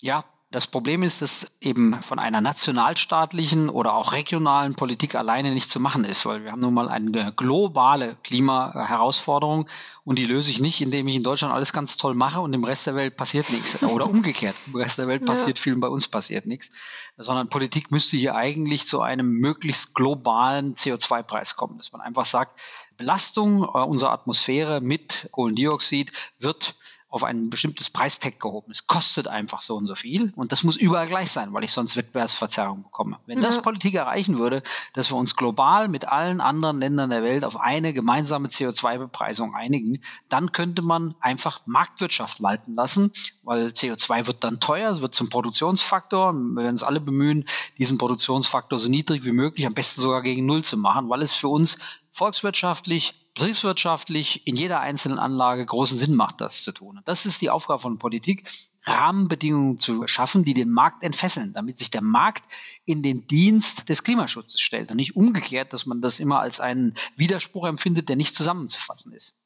Ja, 0.02 0.25
Das 0.54 0.68
Problem 0.68 1.02
ist, 1.02 1.20
dass 1.20 1.50
eben 1.61 2.00
von 2.00 2.20
einer 2.20 2.40
nationalstaatlichen 2.40 3.68
oder 3.68 3.94
auch 3.94 4.12
regionalen 4.12 4.76
Politik 4.76 5.16
alleine 5.16 5.52
nicht 5.52 5.68
zu 5.68 5.80
machen 5.80 6.04
ist, 6.04 6.26
weil 6.26 6.44
wir 6.44 6.52
haben 6.52 6.61
nun 6.61 6.75
mal 6.75 6.88
eine 6.88 7.32
globale 7.34 8.16
Klimaherausforderung 8.23 9.68
und 10.04 10.16
die 10.16 10.25
löse 10.25 10.52
ich 10.52 10.61
nicht, 10.61 10.80
indem 10.80 11.08
ich 11.08 11.16
in 11.16 11.25
Deutschland 11.25 11.52
alles 11.52 11.73
ganz 11.73 11.96
toll 11.96 12.14
mache 12.14 12.38
und 12.40 12.52
im 12.52 12.62
Rest 12.62 12.87
der 12.87 12.94
Welt 12.94 13.16
passiert 13.16 13.50
nichts. 13.50 13.82
Oder 13.82 14.08
umgekehrt, 14.08 14.54
im 14.68 14.76
Rest 14.76 14.99
der 14.99 15.08
Welt 15.08 15.26
passiert 15.26 15.58
ja. 15.58 15.62
viel 15.64 15.75
und 15.75 15.80
bei 15.80 15.88
uns 15.88 16.06
passiert 16.06 16.46
nichts. 16.46 16.70
Sondern 17.16 17.49
Politik 17.49 17.90
müsste 17.90 18.16
hier 18.16 18.37
eigentlich 18.37 18.87
zu 18.87 19.00
einem 19.00 19.32
möglichst 19.32 19.92
globalen 19.96 20.76
CO2-Preis 20.76 21.56
kommen, 21.56 21.78
dass 21.78 21.90
man 21.90 22.00
einfach 22.00 22.26
sagt, 22.26 22.61
Belastung 22.96 23.64
äh, 23.64 23.66
unserer 23.66 24.12
Atmosphäre 24.12 24.80
mit 24.80 25.28
Kohlendioxid 25.32 26.12
wird 26.38 26.76
auf 27.14 27.23
ein 27.23 27.49
bestimmtes 27.49 27.90
Preistag 27.90 28.40
gehoben. 28.40 28.73
Es 28.73 28.88
kostet 28.88 29.28
einfach 29.28 29.61
so 29.61 29.76
und 29.76 29.87
so 29.87 29.94
viel 29.94 30.33
und 30.35 30.50
das 30.50 30.64
muss 30.64 30.76
überall 30.76 31.06
gleich 31.06 31.30
sein, 31.30 31.52
weil 31.52 31.62
ich 31.62 31.71
sonst 31.71 31.97
Wettbewerbsverzerrung 31.97 32.83
bekomme. 32.83 33.21
Wenn 33.26 33.38
ja. 33.38 33.44
das 33.47 33.62
Politik 33.62 33.94
erreichen 33.94 34.38
würde, 34.38 34.62
dass 34.94 35.12
wir 35.12 35.16
uns 35.16 35.37
global 35.37 35.87
mit 35.87 36.09
allen 36.09 36.40
anderen 36.40 36.80
Ländern 36.80 37.11
der 37.11 37.23
Welt 37.23 37.44
auf 37.44 37.61
eine 37.61 37.92
gemeinsame 37.92 38.49
CO2-Bepreisung 38.49 39.54
einigen, 39.54 40.00
dann 40.28 40.50
könnte 40.50 40.83
man 40.83 41.14
einfach 41.21 41.61
Marktwirtschaft 41.66 42.42
walten 42.42 42.75
lassen, 42.75 43.12
weil 43.44 43.66
CO2 43.66 44.26
wird 44.26 44.42
dann 44.42 44.59
teuer, 44.59 44.90
es 44.90 45.00
wird 45.00 45.14
zum 45.14 45.28
Produktionsfaktor. 45.28 46.33
Wir 46.33 46.62
werden 46.62 46.75
uns 46.75 46.83
alle 46.83 47.00
bemühen, 47.00 47.44
diesen 47.78 47.97
Produktionsfaktor 47.97 48.80
so 48.80 48.88
niedrig 48.88 49.25
wie 49.25 49.30
möglich, 49.30 49.66
am 49.66 49.75
besten 49.75 50.00
sogar 50.00 50.23
gegen 50.23 50.47
Null 50.47 50.64
zu 50.64 50.76
machen, 50.76 51.09
weil 51.09 51.23
es 51.23 51.35
für 51.37 51.49
uns 51.49 51.78
volkswirtschaftlich, 52.11 53.24
betriebswirtschaftlich 53.35 54.47
in 54.47 54.55
jeder 54.55 54.81
einzelnen 54.81 55.19
Anlage 55.19 55.67
großen 55.67 55.99
Sinn 55.99 56.14
macht, 56.14 56.41
das 56.41 56.62
zu 56.62 56.73
tun. 56.73 56.99
Und 56.99 57.09
das 57.09 57.26
ist 57.26 57.43
die 57.43 57.50
Aufgabe 57.50 57.81
von 57.81 57.99
Politik, 57.99 58.49
Rahmenbedingungen 58.85 59.79
zu 59.79 60.07
schaffen, 60.07 60.45
die 60.45 60.55
den 60.55 60.71
Markt 60.71 61.03
entfesseln, 61.03 61.53
damit 61.53 61.79
sich 61.79 61.91
der 61.91 62.03
Markt 62.03 62.47
in 62.85 63.03
den 63.03 63.26
Dienst 63.26 63.88
des 63.88 64.05
Klimaschutzes 64.05 64.61
stellt 64.61 64.91
und 64.91 64.97
nicht 64.97 65.17
umgekehrt, 65.17 65.73
dass 65.73 65.87
man 65.87 66.00
das 66.00 66.21
immer 66.21 66.41
als 66.41 66.61
einen 66.61 66.95
Widerspruch 67.17 67.67
empfindet, 67.67 68.09
der 68.09 68.17
nicht 68.17 68.35
zusammenzufassen 68.35 69.12
ist 69.12 69.43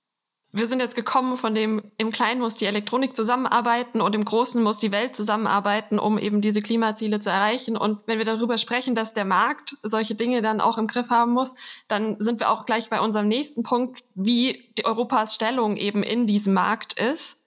wir 0.50 0.66
sind 0.66 0.80
jetzt 0.80 0.96
gekommen 0.96 1.36
von 1.36 1.54
dem, 1.54 1.82
im 1.98 2.10
Kleinen 2.10 2.40
muss 2.40 2.56
die 2.56 2.64
Elektronik 2.64 3.14
zusammenarbeiten 3.14 4.00
und 4.00 4.14
im 4.14 4.24
Großen 4.24 4.62
muss 4.62 4.78
die 4.78 4.90
Welt 4.90 5.14
zusammenarbeiten, 5.14 5.98
um 5.98 6.18
eben 6.18 6.40
diese 6.40 6.62
Klimaziele 6.62 7.20
zu 7.20 7.28
erreichen. 7.28 7.76
Und 7.76 8.00
wenn 8.06 8.16
wir 8.16 8.24
darüber 8.24 8.56
sprechen, 8.56 8.94
dass 8.94 9.12
der 9.12 9.26
Markt 9.26 9.76
solche 9.82 10.14
Dinge 10.14 10.40
dann 10.40 10.62
auch 10.62 10.78
im 10.78 10.86
Griff 10.86 11.10
haben 11.10 11.32
muss, 11.32 11.54
dann 11.86 12.16
sind 12.18 12.40
wir 12.40 12.50
auch 12.50 12.64
gleich 12.64 12.88
bei 12.88 13.00
unserem 13.00 13.28
nächsten 13.28 13.62
Punkt, 13.62 14.00
wie 14.14 14.72
Europas 14.84 15.34
Stellung 15.34 15.76
eben 15.76 16.02
in 16.02 16.26
diesem 16.26 16.54
Markt 16.54 16.94
ist. 16.94 17.38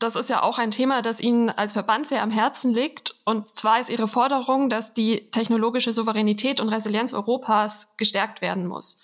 Das 0.00 0.16
ist 0.16 0.30
ja 0.30 0.42
auch 0.42 0.58
ein 0.58 0.72
Thema, 0.72 1.00
das 1.00 1.20
Ihnen 1.20 1.50
als 1.50 1.74
Verband 1.74 2.08
sehr 2.08 2.22
am 2.22 2.30
Herzen 2.30 2.72
liegt. 2.72 3.14
Und 3.24 3.48
zwar 3.48 3.80
ist 3.80 3.90
Ihre 3.90 4.08
Forderung, 4.08 4.68
dass 4.68 4.94
die 4.94 5.30
technologische 5.30 5.92
Souveränität 5.92 6.60
und 6.60 6.68
Resilienz 6.68 7.12
Europas 7.12 7.94
gestärkt 7.96 8.40
werden 8.40 8.66
muss. 8.66 9.00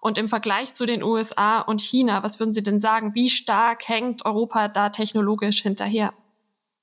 Und 0.00 0.18
im 0.18 0.28
Vergleich 0.28 0.74
zu 0.74 0.86
den 0.86 1.02
USA 1.02 1.60
und 1.60 1.80
China, 1.80 2.22
was 2.22 2.38
würden 2.38 2.52
Sie 2.52 2.62
denn 2.62 2.78
sagen, 2.78 3.14
wie 3.14 3.30
stark 3.30 3.88
hängt 3.88 4.24
Europa 4.24 4.68
da 4.68 4.90
technologisch 4.90 5.62
hinterher? 5.62 6.12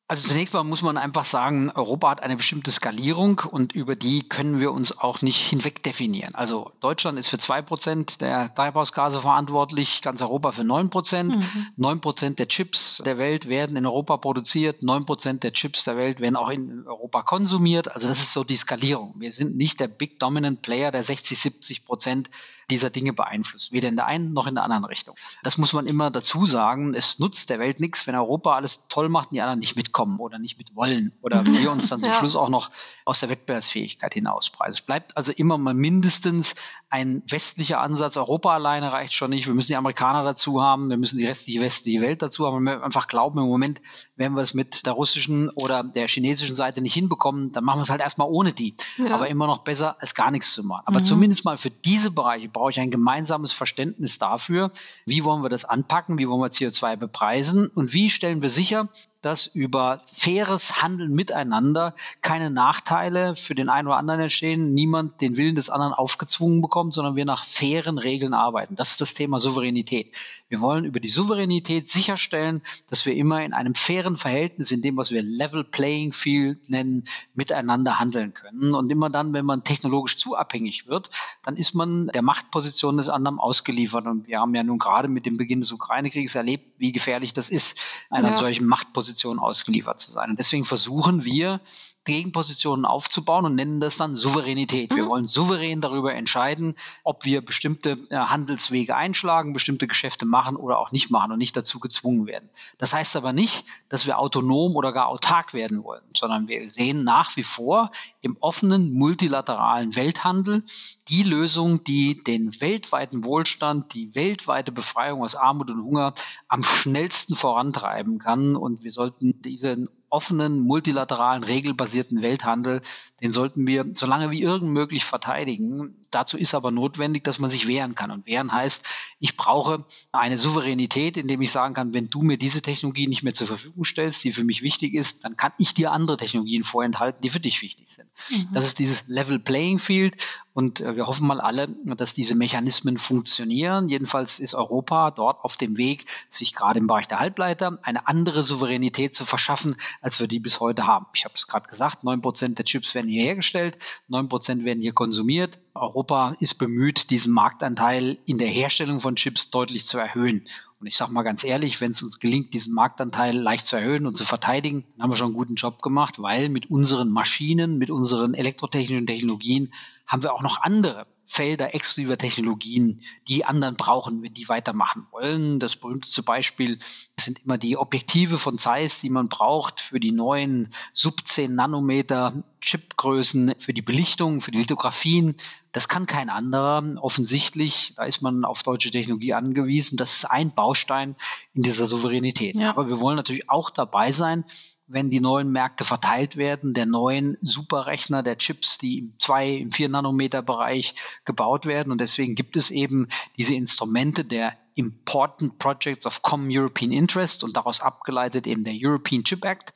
Also 0.08 0.28
zunächst 0.28 0.54
mal 0.54 0.64
muss 0.64 0.84
man 0.84 0.98
einfach 0.98 1.26
sagen, 1.26 1.72
Europa 1.72 2.12
hat 2.12 2.22
eine 2.22 2.36
bestimmte 2.36 2.70
Skalierung 2.70 3.42
und 3.50 3.74
über 3.74 3.96
die 3.96 4.22
können 4.22 4.60
wir 4.60 4.72
uns 4.72 4.96
auch 5.00 5.24
nicht 5.24 5.38
hinweg 5.38 5.82
definieren. 5.82 6.36
Also 6.36 6.72
Deutschland 6.80 7.18
ist 7.18 7.30
für 7.30 7.40
zwei 7.40 7.64
Prozent 7.64 8.22
der 8.22 8.54
Treibhausgase 8.54 9.20
verantwortlich, 9.20 10.04
ganz 10.04 10.22
Europa 10.22 10.52
für 10.52 10.64
neun 10.64 10.92
Prozent. 10.92 11.36
Mhm. 11.36 11.68
Neun 11.76 12.02
Prozent 12.02 12.38
der 12.38 12.48
Chips 12.48 13.02
der 13.04 13.18
Welt 13.18 13.50
werden 13.50 13.78
in 13.78 13.86
Europa 13.88 14.18
produziert, 14.18 14.84
neun 14.84 15.08
Prozent 15.08 15.44
der 15.44 15.54
Chips 15.54 15.86
der 15.86 15.96
Welt 15.96 16.20
werden 16.20 16.36
auch 16.36 16.50
in 16.50 16.86
Europa 16.86 17.24
konsumiert. 17.24 17.96
Also 17.96 18.08
das 18.08 18.20
ist 18.20 18.34
so 18.34 18.44
die 18.44 18.58
Skalierung. 18.58 19.16
Wir 19.18 19.32
sind 19.32 19.56
nicht 19.56 19.80
der 19.80 19.88
Big 19.88 20.20
Dominant 20.20 20.62
Player, 20.62 20.92
der 20.92 21.02
60, 21.02 21.40
70 21.40 21.84
Prozent 21.84 22.30
dieser 22.70 22.92
Dinge 22.92 23.14
beeinflusst, 23.14 23.72
weder 23.72 23.90
in 23.90 23.96
der 23.96 24.06
einen 24.06 24.34
noch 24.34 24.46
in 24.46 24.56
der 24.56 24.64
anderen 24.64 24.86
Richtung. 24.86 25.16
Das 25.42 25.58
muss 25.58 25.74
man 25.74 25.88
immer 25.88 26.12
dazu 26.12 26.46
sagen. 26.46 26.94
Es 26.94 27.18
nutzt 27.18 27.50
der 27.50 27.58
Welt 27.58 27.80
nichts, 27.80 28.06
wenn 28.06 28.16
Europa 28.16 28.54
alles 28.54 28.88
toll 28.88 29.10
macht 29.10 29.30
und 29.30 29.36
die 29.36 29.42
anderen 29.42 29.60
nicht 29.60 29.76
mitkommen 29.76 29.95
oder 30.20 30.40
nicht 30.40 30.58
mitwollen 30.58 31.14
oder 31.22 31.46
wir 31.46 31.72
uns 31.72 31.90
dann 31.90 32.02
zum 32.02 32.12
ja. 32.12 32.18
Schluss 32.18 32.36
auch 32.36 32.50
noch 32.50 32.70
aus 33.06 33.20
der 33.20 33.30
Wettbewerbsfähigkeit 33.30 34.14
hinauspreisen. 34.14 34.80
Es 34.80 34.82
bleibt 34.82 35.18
also 35.18 35.32
immer 35.32 35.58
mal 35.58 35.74
mindestens 35.74 36.56
ein 36.90 37.24
westlicher 37.28 37.80
Ansatz. 37.80 38.18
Europa 38.18 38.54
alleine 38.54 38.92
reicht 38.92 39.14
schon 39.14 39.30
nicht. 39.30 39.48
Wir 39.48 39.54
müssen 39.54 39.72
die 39.72 39.75
Amerikaner 39.75 40.24
dazu 40.24 40.62
haben, 40.62 40.90
wir 40.90 40.98
müssen 40.98 41.18
die 41.18 41.25
restliche 41.25 41.62
westliche 41.62 42.02
Welt 42.02 42.22
dazu 42.22 42.46
haben. 42.46 42.58
Wenn 42.58 42.64
wir 42.64 42.84
einfach 42.84 43.08
glauben, 43.08 43.40
im 43.40 43.46
Moment 43.46 43.82
werden 44.16 44.36
wir 44.36 44.42
es 44.42 44.54
mit 44.54 44.86
der 44.86 44.94
russischen 44.94 45.50
oder 45.50 45.84
der 45.84 46.08
chinesischen 46.08 46.56
Seite 46.56 46.82
nicht 46.82 46.94
hinbekommen, 46.94 47.52
dann 47.52 47.64
machen 47.64 47.80
wir 47.80 47.84
es 47.84 47.90
halt 47.90 48.02
erstmal 48.02 48.28
ohne 48.30 48.54
die. 48.54 48.75
Ja. 48.98 49.16
Aber 49.16 49.28
immer 49.28 49.48
noch 49.48 49.60
besser, 49.60 49.98
als 50.00 50.16
gar 50.16 50.32
nichts 50.32 50.54
zu 50.54 50.64
machen. 50.64 50.84
Aber 50.86 51.00
mhm. 51.00 51.04
zumindest 51.04 51.46
mal 51.46 51.58
für 51.58 51.70
diese 51.70 52.12
Bereiche 52.12 52.50
brauche 52.50 52.72
ich 52.72 52.80
ein 52.80 52.92
gemeinsames 52.92 53.54
Verständnis 53.54 54.18
dafür, 54.18 54.72
wie 55.06 55.24
wollen 55.24 55.44
wir 55.44 55.50
das 55.50 55.66
anpacken, 55.66 56.20
wie 56.20 56.28
wollen 56.28 56.42
wir 56.42 56.50
CO2 56.50 56.96
bepreisen 56.98 57.68
und 57.68 57.94
wie 57.94 58.10
stellen 58.10 58.42
wir 58.42 58.50
sicher, 58.50 58.90
dass 59.25 59.48
über 59.48 59.98
faires 60.05 60.84
Handeln 60.84 61.12
miteinander 61.12 61.96
keine 62.22 62.51
Nachteile 62.51 63.36
für 63.36 63.55
den 63.55 63.70
einen 63.70 63.88
oder 63.88 63.98
anderen 63.98 64.20
entstehen, 64.20 64.75
niemand 64.75 65.20
den 65.20 65.36
Willen 65.36 65.55
des 65.55 65.72
anderen 65.72 65.94
aufgezwungen 65.94 66.62
bekommt, 66.62 66.94
sondern 66.94 67.15
wir 67.15 67.25
nach 67.25 67.44
fairen 67.44 67.98
Regeln 67.98 68.36
arbeiten. 68.36 68.75
Das 68.75 68.91
ist 68.91 69.01
das 69.01 69.15
Thema 69.15 69.39
Souveränität. 69.39 70.15
Wir 70.48 70.62
wollen 70.62 70.86
über 70.86 71.00
die 71.00 71.10
Souveränität 71.10 71.88
sicherstellen, 71.88 72.62
dass 72.88 73.08
wir 73.08 73.15
immer 73.15 73.44
in 73.44 73.53
einem 73.53 73.74
fairen 73.74 74.15
Verhältnis, 74.15 74.72
in 74.72 74.84
dem, 74.84 74.96
was 74.96 75.10
wir 75.10 75.24
Level 75.24 75.63
Playing 75.63 76.12
Field 76.12 76.70
nennen, 76.70 77.05
miteinander 77.34 77.98
handeln 78.00 78.36
können. 78.36 78.75
Und 78.75 78.91
immer 78.91 79.10
dann, 79.10 79.34
wenn 79.34 79.46
man 79.46 79.63
technologisch 79.63 80.17
zu 80.17 80.36
abhängig 80.38 80.88
wird, 80.88 81.10
dann 81.41 81.58
ist 81.58 81.74
man 81.74 82.08
der 82.08 82.22
Machtposition 82.22 82.98
des 82.98 83.10
anderen 83.10 83.39
ausgeliefert. 83.39 84.05
Und 84.05 84.27
wir 84.27 84.39
haben 84.39 84.53
ja 84.53 84.63
nun 84.63 84.77
gerade 84.77 85.08
mit 85.08 85.25
dem 85.25 85.38
Beginn 85.38 85.62
des 85.62 85.72
Ukraine-Krieges 85.72 86.36
erlebt, 86.36 86.75
wie 86.77 86.91
gefährlich 86.91 87.34
das 87.34 87.50
ist, 87.50 87.75
einer 88.12 88.29
ja. 88.29 88.38
solchen 88.38 88.67
Machtposition 88.67 89.15
Position 89.16 89.40
ausgeliefert 89.40 90.00
zu 90.00 90.12
sein. 90.12 90.32
Und 90.32 90.40
deswegen 90.40 90.66
versuchen 90.66 91.24
wir, 91.24 91.62
Gegenpositionen 92.06 92.86
aufzubauen 92.86 93.46
und 93.46 93.56
nennen 93.56 93.80
das 93.80 93.98
dann 93.98 94.14
Souveränität. 94.14 94.92
Mhm. 94.92 94.96
Wir 94.96 95.08
wollen 95.08 95.26
souverän 95.26 95.82
darüber 95.82 96.14
entscheiden, 96.14 96.76
ob 97.04 97.26
wir 97.26 97.44
bestimmte 97.44 97.98
äh, 98.10 98.16
Handelswege 98.16 98.96
einschlagen, 98.96 99.54
bestimmte 99.54 99.88
Geschäfte 99.88 100.26
machen 100.26 100.56
oder 100.56 100.78
auch 100.78 100.92
nicht 100.92 101.10
machen 101.10 101.32
und 101.32 101.40
nicht 101.40 101.58
dazu 101.58 101.80
gezwungen 101.80 102.28
werden. 102.28 102.48
Das 102.78 102.94
heißt 102.94 103.16
aber 103.16 103.34
nicht, 103.34 103.66
dass 103.90 104.06
wir 104.06 104.20
autonom 104.20 104.76
oder 104.76 104.94
gar 104.94 105.08
autark 105.08 105.56
werden 105.56 105.84
wollen, 105.84 106.04
sondern 106.16 106.48
wir 106.48 106.70
sehen 106.70 107.04
nach 107.04 107.36
wie 107.38 107.44
vor 107.44 107.90
im 108.22 108.38
offenen 108.40 108.94
multilateralen 108.94 109.96
Welthandel 109.96 110.64
die 111.08 111.24
Lösung, 111.24 111.84
die 111.84 112.24
den 112.24 112.62
weltweiten 112.62 113.24
Wohlstand, 113.24 113.96
die 113.96 114.14
weltweite 114.14 114.72
Befreiung 114.72 115.24
aus 115.24 115.36
Armut 115.36 115.72
und 115.72 115.84
Hunger 115.84 116.14
am 116.48 116.62
schnellsten 116.62 117.36
vorantreiben 117.36 118.20
kann. 118.20 118.56
Und 118.56 118.84
wir 118.84 118.92
sollten 118.96 119.42
diesen 119.44 119.88
offenen, 120.10 120.62
multilateralen, 120.62 121.44
regelbasierten 121.44 122.22
Welthandel, 122.22 122.82
den 123.22 123.34
sollten 123.34 123.68
wir 123.68 123.86
so 123.94 124.06
lange 124.06 124.32
wie 124.32 124.42
irgend 124.42 124.70
möglich 124.70 125.04
verteidigen. 125.04 125.96
Dazu 126.10 126.38
ist 126.38 126.56
aber 126.56 126.72
notwendig, 126.72 127.25
dass 127.25 127.40
man 127.40 127.50
sich 127.50 127.68
wehren 127.68 127.96
kann. 127.96 128.12
Und 128.12 128.25
wehren 128.25 128.54
heißt, 128.54 128.86
ich 129.20 129.36
brauche 129.36 129.84
eine 130.14 130.38
Souveränität, 130.38 131.18
indem 131.18 131.42
ich 131.42 131.52
sagen 131.52 131.74
kann, 131.74 131.94
wenn 131.94 132.08
du 132.08 132.22
mir 132.22 132.38
diese 132.38 132.62
Technologie 132.62 133.08
nicht 133.08 133.24
mehr 133.24 133.34
zur 133.34 133.48
Verfügung 133.48 133.84
stellst, 133.84 134.24
die 134.24 134.32
für 134.32 134.46
mich 134.46 134.62
wichtig 134.62 134.94
ist, 134.94 135.25
dann 135.25 135.36
kann 135.36 135.52
ich 135.60 135.74
dir 135.74 135.92
andere 135.92 136.16
Technologien 136.16 136.64
vorenthalten, 136.64 137.22
die 137.22 137.30
für 137.30 137.42
dich 137.42 137.62
wichtig 137.62 137.90
sind. 137.90 138.10
Mhm. 138.30 138.54
Das 138.54 138.66
ist 138.66 138.80
dieses 138.80 139.08
Level 139.08 139.40
Playing 139.40 139.80
Field. 139.80 140.16
Und 140.56 140.80
äh, 140.80 140.96
wir 140.96 141.06
hoffen 141.06 141.28
mal 141.28 141.42
alle, 141.42 141.68
dass 141.84 142.14
diese 142.14 142.34
Mechanismen 142.34 142.98
funktionieren. 142.98 143.90
Jedenfalls 143.90 144.40
ist 144.40 144.56
Europa 144.56 145.12
dort 145.12 145.44
auf 145.44 145.58
dem 145.58 145.76
Weg, 145.76 146.06
sich 146.30 146.56
gerade 146.56 146.80
im 146.80 146.88
Bereich 146.88 147.10
der 147.10 147.20
Halbleiter 147.20 147.78
eine 147.84 148.08
andere 148.08 148.42
Souveränität 148.42 149.14
zu 149.14 149.26
verschaffen, 149.26 149.76
als 150.02 150.22
wir 150.22 150.28
die 150.28 150.40
bis 150.40 150.62
heute 150.62 150.88
haben. 150.88 151.08
Ich 151.14 151.26
habe 151.26 151.36
es 151.36 151.48
gerade 151.48 151.68
gesagt, 151.68 152.06
neun 152.06 152.22
Prozent 152.22 152.58
der 152.58 152.66
Chips 152.66 152.96
werden 152.96 153.12
hier 153.12 153.24
hergestellt, 153.24 153.78
neun 154.08 154.30
Prozent 154.30 154.64
werden 154.64 154.80
hier 154.80 154.94
konsumiert. 154.94 155.60
Europa 155.75 156.36
ist 156.39 156.55
bemüht, 156.55 157.10
diesen 157.10 157.34
Marktanteil 157.34 158.17
in 158.25 158.38
der 158.38 158.48
Herstellung 158.48 159.00
von 159.00 159.15
Chips 159.15 159.50
deutlich 159.50 159.86
zu 159.86 159.98
erhöhen. 159.98 160.48
Und 160.79 160.88
ich 160.88 160.96
sage 160.96 161.12
mal 161.12 161.24
ganz 161.24 161.44
ehrlich, 161.44 161.82
wenn 161.82 161.91
es 161.91 162.01
uns 162.01 162.20
gelingt, 162.20 162.53
diesen 162.53 162.74
Marktanteil 162.74 163.36
leicht 163.38 163.65
zu 163.65 163.75
erhöhen 163.75 164.08
und 164.08 164.15
zu 164.15 164.25
verteidigen, 164.25 164.86
dann 164.91 165.03
haben 165.03 165.12
wir 165.12 165.17
schon 165.17 165.27
einen 165.27 165.36
guten 165.36 165.55
Job 165.55 165.82
gemacht, 165.82 166.22
weil 166.22 166.50
mit 166.50 166.72
unseren 166.72 167.10
Maschinen, 167.10 167.77
mit 167.77 167.91
unseren 167.91 168.34
elektrotechnischen 168.34 169.08
Technologien 169.08 169.74
haben 170.08 170.24
wir 170.24 170.34
auch 170.34 170.44
noch 170.44 170.62
andere 170.62 171.08
Felder 171.25 171.74
exklusiver 171.74 172.17
Technologien, 172.17 173.01
die 173.27 173.46
anderen 173.46 173.75
brauchen, 173.75 174.22
wenn 174.22 174.34
die 174.34 174.48
weitermachen 174.48 175.08
wollen. 175.12 175.58
Das 175.58 175.75
berühmteste 175.75 176.22
Beispiel 176.22 176.77
sind 177.20 177.44
immer 177.44 177.58
die 177.58 177.77
Objektive 177.77 178.38
von 178.38 178.60
Zeiss, 178.60 179.00
die 179.00 179.10
man 179.10 179.27
braucht 179.27 179.82
für 179.82 180.00
die 180.00 180.12
neuen 180.12 180.70
Sub 180.94 181.25
10 181.25 181.55
Nanometer 181.55 182.44
Chipgrößen, 182.62 183.55
für 183.58 183.74
die 183.74 183.82
Belichtung, 183.82 184.39
für 184.39 184.51
die 184.51 184.60
Lithografien. 184.60 185.36
Das 185.75 185.89
kann 185.89 186.05
kein 186.05 186.29
anderer. 186.29 186.82
Offensichtlich, 187.01 187.96
da 187.98 188.05
ist 188.05 188.22
man 188.22 188.46
auf 188.46 188.63
deutsche 188.63 188.91
Technologie 188.91 189.34
angewiesen. 189.34 189.98
Das 189.98 190.13
ist 190.15 190.24
ein 190.24 190.51
Baustein 190.55 191.15
in 191.53 191.63
dieser 191.63 191.86
Souveränität. 191.86 192.55
Ja. 192.55 192.70
Aber 192.70 192.88
wir 192.88 193.01
wollen 193.01 193.17
natürlich 193.17 193.50
auch 193.50 193.70
dabei 193.70 194.13
sein, 194.13 194.46
wenn 194.88 195.10
die 195.10 195.20
neuen 195.20 195.51
Märkte 195.51 195.84
verteilt 195.84 196.38
werden, 196.38 196.74
der 196.74 196.86
neuen 196.86 197.38
Superrechner, 197.41 198.24
der 198.24 198.38
Chips, 198.38 198.77
die 198.77 199.00
im 199.00 199.20
2, 199.20 199.50
im 199.50 199.72
4 199.74 199.89
Nanometer 199.89 200.41
Bereich 200.41 200.94
gebaut 201.25 201.65
werden. 201.65 201.91
Und 201.91 202.00
deswegen 202.00 202.36
gibt 202.36 202.55
es 202.55 202.72
eben 202.72 203.10
diese 203.38 203.53
Instrumente 203.53 204.24
der 204.24 204.55
Important 204.75 205.58
Projects 205.58 206.05
of 206.05 206.22
Common 206.22 206.48
European 206.51 206.94
Interest 206.94 207.44
und 207.44 207.58
daraus 207.58 207.82
abgeleitet 207.82 208.48
eben 208.48 208.63
der 208.63 208.75
European 208.77 209.25
Chip 209.25 209.44
Act, 209.44 209.74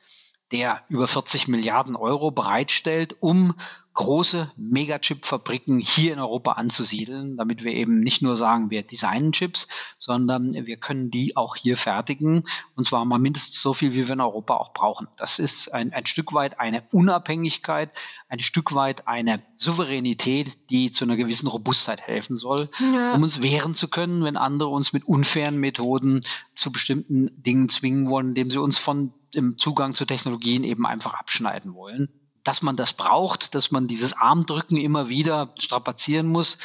der 0.50 0.82
über 0.88 1.06
40 1.06 1.46
Milliarden 1.48 1.94
Euro 1.94 2.30
bereitstellt, 2.30 3.16
um 3.20 3.52
große 4.00 4.50
Megachip-Fabriken 4.56 5.78
hier 5.78 6.14
in 6.14 6.20
Europa 6.20 6.52
anzusiedeln, 6.52 7.36
damit 7.36 7.64
wir 7.64 7.74
eben 7.74 8.00
nicht 8.00 8.22
nur 8.22 8.34
sagen, 8.34 8.70
wir 8.70 8.82
designen 8.82 9.32
Chips, 9.32 9.68
sondern 9.98 10.52
wir 10.52 10.78
können 10.78 11.10
die 11.10 11.36
auch 11.36 11.54
hier 11.54 11.76
fertigen 11.76 12.44
und 12.76 12.84
zwar 12.84 13.04
mal 13.04 13.18
mindestens 13.18 13.60
so 13.60 13.74
viel, 13.74 13.92
wie 13.92 14.08
wir 14.08 14.14
in 14.14 14.22
Europa 14.22 14.54
auch 14.54 14.72
brauchen. 14.72 15.06
Das 15.18 15.38
ist 15.38 15.74
ein, 15.74 15.92
ein 15.92 16.06
Stück 16.06 16.32
weit 16.32 16.58
eine 16.60 16.82
Unabhängigkeit, 16.92 17.92
ein 18.30 18.38
Stück 18.38 18.74
weit 18.74 19.06
eine 19.06 19.42
Souveränität, 19.54 20.70
die 20.70 20.90
zu 20.90 21.04
einer 21.04 21.18
gewissen 21.18 21.48
Robustheit 21.48 22.00
helfen 22.00 22.36
soll, 22.36 22.70
ja. 22.94 23.12
um 23.14 23.22
uns 23.22 23.42
wehren 23.42 23.74
zu 23.74 23.88
können, 23.88 24.24
wenn 24.24 24.38
andere 24.38 24.70
uns 24.70 24.94
mit 24.94 25.04
unfairen 25.04 25.58
Methoden 25.58 26.22
zu 26.54 26.72
bestimmten 26.72 27.30
Dingen 27.42 27.68
zwingen 27.68 28.08
wollen, 28.08 28.28
indem 28.28 28.48
sie 28.48 28.62
uns 28.62 28.78
von 28.78 29.12
dem 29.34 29.58
Zugang 29.58 29.92
zu 29.92 30.06
Technologien 30.06 30.64
eben 30.64 30.86
einfach 30.86 31.12
abschneiden 31.12 31.74
wollen 31.74 32.08
dass 32.44 32.62
man 32.62 32.76
das 32.76 32.92
braucht, 32.92 33.54
dass 33.54 33.70
man 33.70 33.86
dieses 33.86 34.12
Armdrücken 34.12 34.76
immer 34.76 35.08
wieder 35.08 35.54
strapazieren 35.58 36.26
muss, 36.26 36.58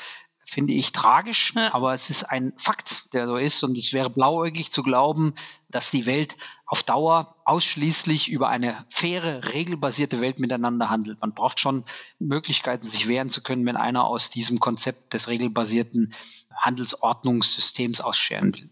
finde 0.46 0.74
ich 0.74 0.92
tragisch, 0.92 1.54
ja. 1.56 1.74
aber 1.74 1.94
es 1.94 2.10
ist 2.10 2.24
ein 2.24 2.54
Fakt, 2.58 3.14
der 3.14 3.28
so 3.28 3.36
ist 3.36 3.64
und 3.64 3.78
es 3.78 3.94
wäre 3.94 4.10
blauäugig 4.10 4.72
zu 4.72 4.84
glauben, 4.84 5.34
dass 5.70 5.92
die 5.92 6.06
Welt 6.06 6.38
auf 6.68 6.84
Dauer 6.84 7.36
ausschließlich 7.46 8.30
über 8.30 8.50
eine 8.50 8.86
faire, 8.90 9.54
regelbasierte 9.54 10.22
Welt 10.22 10.40
miteinander 10.40 10.90
handelt. 10.90 11.20
Man 11.22 11.34
braucht 11.34 11.60
schon 11.60 11.84
Möglichkeiten, 12.20 12.88
sich 12.88 13.08
wehren 13.08 13.30
zu 13.30 13.42
können, 13.42 13.66
wenn 13.66 13.76
einer 13.76 14.06
aus 14.06 14.30
diesem 14.30 14.60
Konzept 14.60 15.14
des 15.14 15.28
regelbasierten 15.28 16.14
Handelsordnungssystems 16.56 18.02
ausscheren 18.02 18.54
will. 18.56 18.70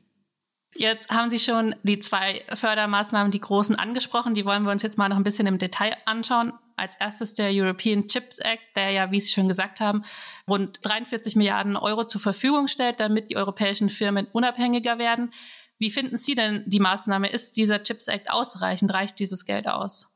Jetzt 0.75 1.12
haben 1.12 1.30
Sie 1.30 1.39
schon 1.39 1.75
die 1.84 2.00
zwei 2.00 2.44
Fördermaßnahmen, 2.53 3.32
die 3.32 3.39
großen, 3.39 3.75
angesprochen. 3.75 4.34
Die 4.34 4.46
wollen 4.46 4.63
wir 4.63 4.72
uns 4.72 4.82
jetzt 4.82 4.98
mal 4.98 5.10
noch 5.10 5.18
ein 5.18 5.24
bisschen 5.24 5.48
im 5.48 5.60
Detail 5.60 5.96
anschauen. 6.06 6.53
Als 6.75 6.96
erstes 7.00 7.36
der 7.36 7.50
European 7.51 8.08
Chips 8.08 8.39
Act, 8.39 8.75
der 8.75 8.89
ja, 8.89 9.12
wie 9.12 9.22
Sie 9.22 9.30
schon 9.30 9.48
gesagt 9.48 9.80
haben, 9.80 10.03
rund 10.48 10.80
43 10.82 11.36
Milliarden 11.36 11.75
Euro 11.75 12.06
zur 12.06 12.22
Verfügung 12.22 12.68
stellt, 12.68 13.00
damit 13.00 13.30
die 13.30 13.38
europäischen 13.38 13.89
Firmen 13.89 14.27
unabhängiger 14.32 14.98
werden. 14.98 15.32
Wie 15.77 15.92
finden 15.92 16.18
Sie 16.18 16.34
denn 16.34 16.63
die 16.65 16.80
Maßnahme? 16.80 17.30
Ist 17.30 17.58
dieser 17.58 17.84
Chips 17.84 18.08
Act 18.08 18.32
ausreichend? 18.32 18.92
Reicht 18.94 19.20
dieses 19.20 19.46
Geld 19.46 19.68
aus? 19.68 20.12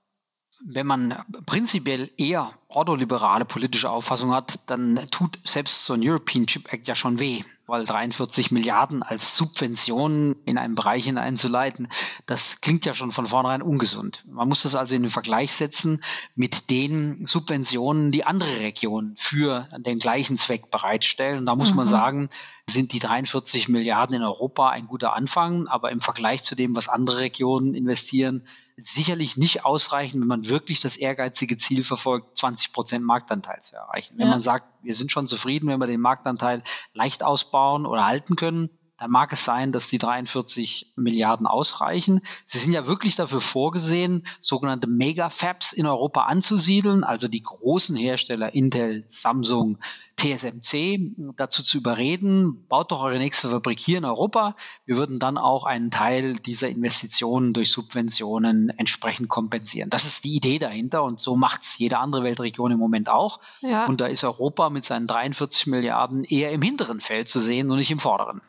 Wenn 0.63 0.87
man 0.87 1.23
prinzipiell 1.45 2.09
eher 2.17 2.53
ordoliberale 2.67 3.45
politische 3.45 3.89
Auffassung 3.89 4.33
hat, 4.33 4.59
dann 4.67 4.99
tut 5.11 5.39
selbst 5.43 5.85
so 5.85 5.93
ein 5.93 6.01
European 6.03 6.47
Chip 6.47 6.71
Act 6.73 6.87
ja 6.87 6.95
schon 6.95 7.19
weh 7.19 7.43
weil 7.67 7.83
43 7.83 8.51
Milliarden 8.51 9.03
als 9.03 9.35
Subventionen 9.35 10.37
in 10.45 10.57
einen 10.57 10.75
Bereich 10.75 11.03
hineinzuleiten, 11.03 11.89
das 12.25 12.61
klingt 12.61 12.85
ja 12.85 12.93
schon 12.93 13.11
von 13.11 13.27
vornherein 13.27 13.61
ungesund. 13.61 14.23
Man 14.27 14.47
muss 14.47 14.63
das 14.63 14.73
also 14.73 14.95
in 14.95 15.03
den 15.03 15.11
Vergleich 15.11 15.51
setzen 15.51 16.01
mit 16.35 16.69
den 16.69 17.25
Subventionen, 17.27 18.11
die 18.11 18.23
andere 18.23 18.61
Regionen 18.61 19.15
für 19.17 19.67
den 19.77 19.99
gleichen 19.99 20.37
Zweck 20.37 20.71
bereitstellen. 20.71 21.39
Und 21.39 21.45
da 21.45 21.55
muss 21.55 21.71
mhm. 21.71 21.77
man 21.77 21.85
sagen, 21.85 22.29
sind 22.69 22.93
die 22.93 22.99
43 22.99 23.67
Milliarden 23.67 24.15
in 24.15 24.23
Europa 24.23 24.69
ein 24.69 24.87
guter 24.87 25.13
Anfang, 25.13 25.67
aber 25.67 25.91
im 25.91 25.99
Vergleich 25.99 26.43
zu 26.43 26.55
dem, 26.55 26.75
was 26.75 26.87
andere 26.87 27.19
Regionen 27.19 27.73
investieren, 27.73 28.43
sicherlich 28.77 29.38
nicht 29.38 29.65
ausreichend, 29.65 30.22
wenn 30.22 30.27
man 30.27 30.48
wirklich 30.48 30.79
das 30.79 30.96
ehrgeizige 30.98 31.57
Ziel 31.57 31.84
verfolgt, 31.84 32.38
20 32.38 32.72
Prozent 32.72 33.03
Marktanteil 33.03 33.60
zu 33.60 33.75
erreichen. 33.75 34.15
Wenn 34.17 34.27
ja. 34.27 34.31
man 34.31 34.39
sagt, 34.39 34.65
wir 34.84 34.93
sind 34.93 35.12
schon 35.12 35.25
zufrieden, 35.25 35.67
wenn 35.67 35.79
wir 35.79 35.88
den 35.88 36.00
Marktanteil 36.00 36.62
leicht 36.93 37.24
ausbauen 37.24 37.88
oder 37.88 38.05
halten 38.05 38.36
können, 38.36 38.69
dann 38.98 39.12
mag 39.12 39.31
es 39.31 39.46
sein, 39.46 39.72
dass 39.72 39.88
die 39.88 40.00
43 40.00 40.93
Milliarden 40.96 41.46
ausreichen. 41.46 42.22
Sie 42.46 42.57
sind 42.57 42.74
ja 42.74 42.88
wirklich 42.88 43.15
dafür 43.15 43.41
vorgesehen, 43.41 44.24
sogenannte 44.39 44.88
Mega-Fabs 44.88 45.74
in 45.74 45.86
Europa 45.86 46.24
anzusiedeln, 46.24 47.03
also 47.03 47.27
die 47.27 47.43
großen 47.43 47.96
Hersteller 47.96 48.55
Intel, 48.55 49.05
Samsung, 49.07 49.77
TSMC 50.17 51.33
dazu 51.36 51.63
zu 51.63 51.77
überreden, 51.77 52.65
baut 52.67 52.91
doch 52.91 53.03
eure 53.03 53.19
nächste 53.19 53.50
Fabrik 53.50 53.80
hier 53.80 53.99
in 53.99 54.06
Europa. 54.06 54.56
Wir 54.86 54.97
würden 54.97 55.19
dann 55.19 55.38
auch 55.38 55.65
einen 55.65 55.91
Teil 55.91 56.34
dieser 56.34 56.69
Investitionen 56.69 57.53
durch 57.53 57.71
Subventionen 57.71 58.69
entsprechend 58.69 59.30
kompensieren. 59.30 59.89
Das 59.89 60.06
ist 60.06 60.23
die 60.23 60.36
Idee 60.36 60.60
dahinter 60.60 61.03
und 61.03 61.19
so 61.19 61.36
macht 61.36 61.62
es 61.62 61.77
jede 61.77 61.99
andere 61.99 62.23
Weltregion 62.23 62.71
im 62.71 62.80
Moment 62.80 63.10
auch. 63.10 63.39
Ja. 63.62 63.86
Und 63.86 64.01
da 64.01 64.08
ist 64.08 64.23
Europa 64.23 64.69
mit 64.69 64.86
seinen 64.86 65.08
43 65.08 65.67
Milliarden 65.67 66.23
eher 66.23 66.51
im 66.51 66.62
hinteren 66.62 66.99
Feld 66.99 67.30
zu 67.30 67.39
sehen 67.39 67.69
und 67.69 67.77
nicht 67.77 67.91
im 67.91 67.99
vorderen. 67.99 68.41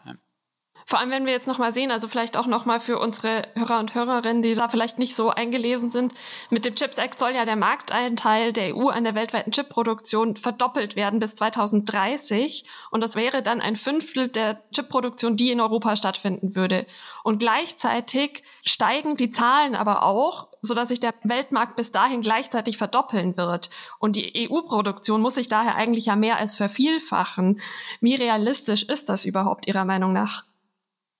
Vor 0.88 0.98
allem, 0.98 1.10
wenn 1.10 1.26
wir 1.26 1.34
jetzt 1.34 1.46
nochmal 1.46 1.74
sehen, 1.74 1.90
also 1.90 2.08
vielleicht 2.08 2.38
auch 2.38 2.46
nochmal 2.46 2.80
für 2.80 2.98
unsere 2.98 3.46
Hörer 3.54 3.78
und 3.78 3.94
Hörerinnen, 3.94 4.40
die 4.40 4.54
da 4.54 4.70
vielleicht 4.70 4.98
nicht 4.98 5.14
so 5.14 5.28
eingelesen 5.28 5.90
sind, 5.90 6.14
mit 6.48 6.64
dem 6.64 6.76
Chips 6.76 6.96
Act 6.96 7.18
soll 7.18 7.32
ja 7.32 7.44
der 7.44 7.56
Markteinteil 7.56 8.54
der 8.54 8.74
EU 8.74 8.88
an 8.88 9.04
der 9.04 9.14
weltweiten 9.14 9.52
Chipproduktion 9.52 10.36
verdoppelt 10.36 10.96
werden 10.96 11.18
bis 11.18 11.34
2030. 11.34 12.64
Und 12.90 13.02
das 13.02 13.16
wäre 13.16 13.42
dann 13.42 13.60
ein 13.60 13.76
Fünftel 13.76 14.28
der 14.28 14.62
Chipproduktion, 14.74 15.36
die 15.36 15.50
in 15.50 15.60
Europa 15.60 15.94
stattfinden 15.94 16.56
würde. 16.56 16.86
Und 17.22 17.38
gleichzeitig 17.38 18.42
steigen 18.64 19.18
die 19.18 19.30
Zahlen 19.30 19.74
aber 19.74 20.04
auch, 20.04 20.48
sodass 20.62 20.88
sich 20.88 21.00
der 21.00 21.12
Weltmarkt 21.22 21.76
bis 21.76 21.92
dahin 21.92 22.22
gleichzeitig 22.22 22.78
verdoppeln 22.78 23.36
wird. 23.36 23.68
Und 23.98 24.16
die 24.16 24.48
EU-Produktion 24.50 25.20
muss 25.20 25.34
sich 25.34 25.50
daher 25.50 25.74
eigentlich 25.74 26.06
ja 26.06 26.16
mehr 26.16 26.38
als 26.38 26.56
vervielfachen. 26.56 27.60
Wie 28.00 28.14
realistisch 28.14 28.84
ist 28.84 29.10
das 29.10 29.26
überhaupt 29.26 29.66
Ihrer 29.66 29.84
Meinung 29.84 30.14
nach? 30.14 30.47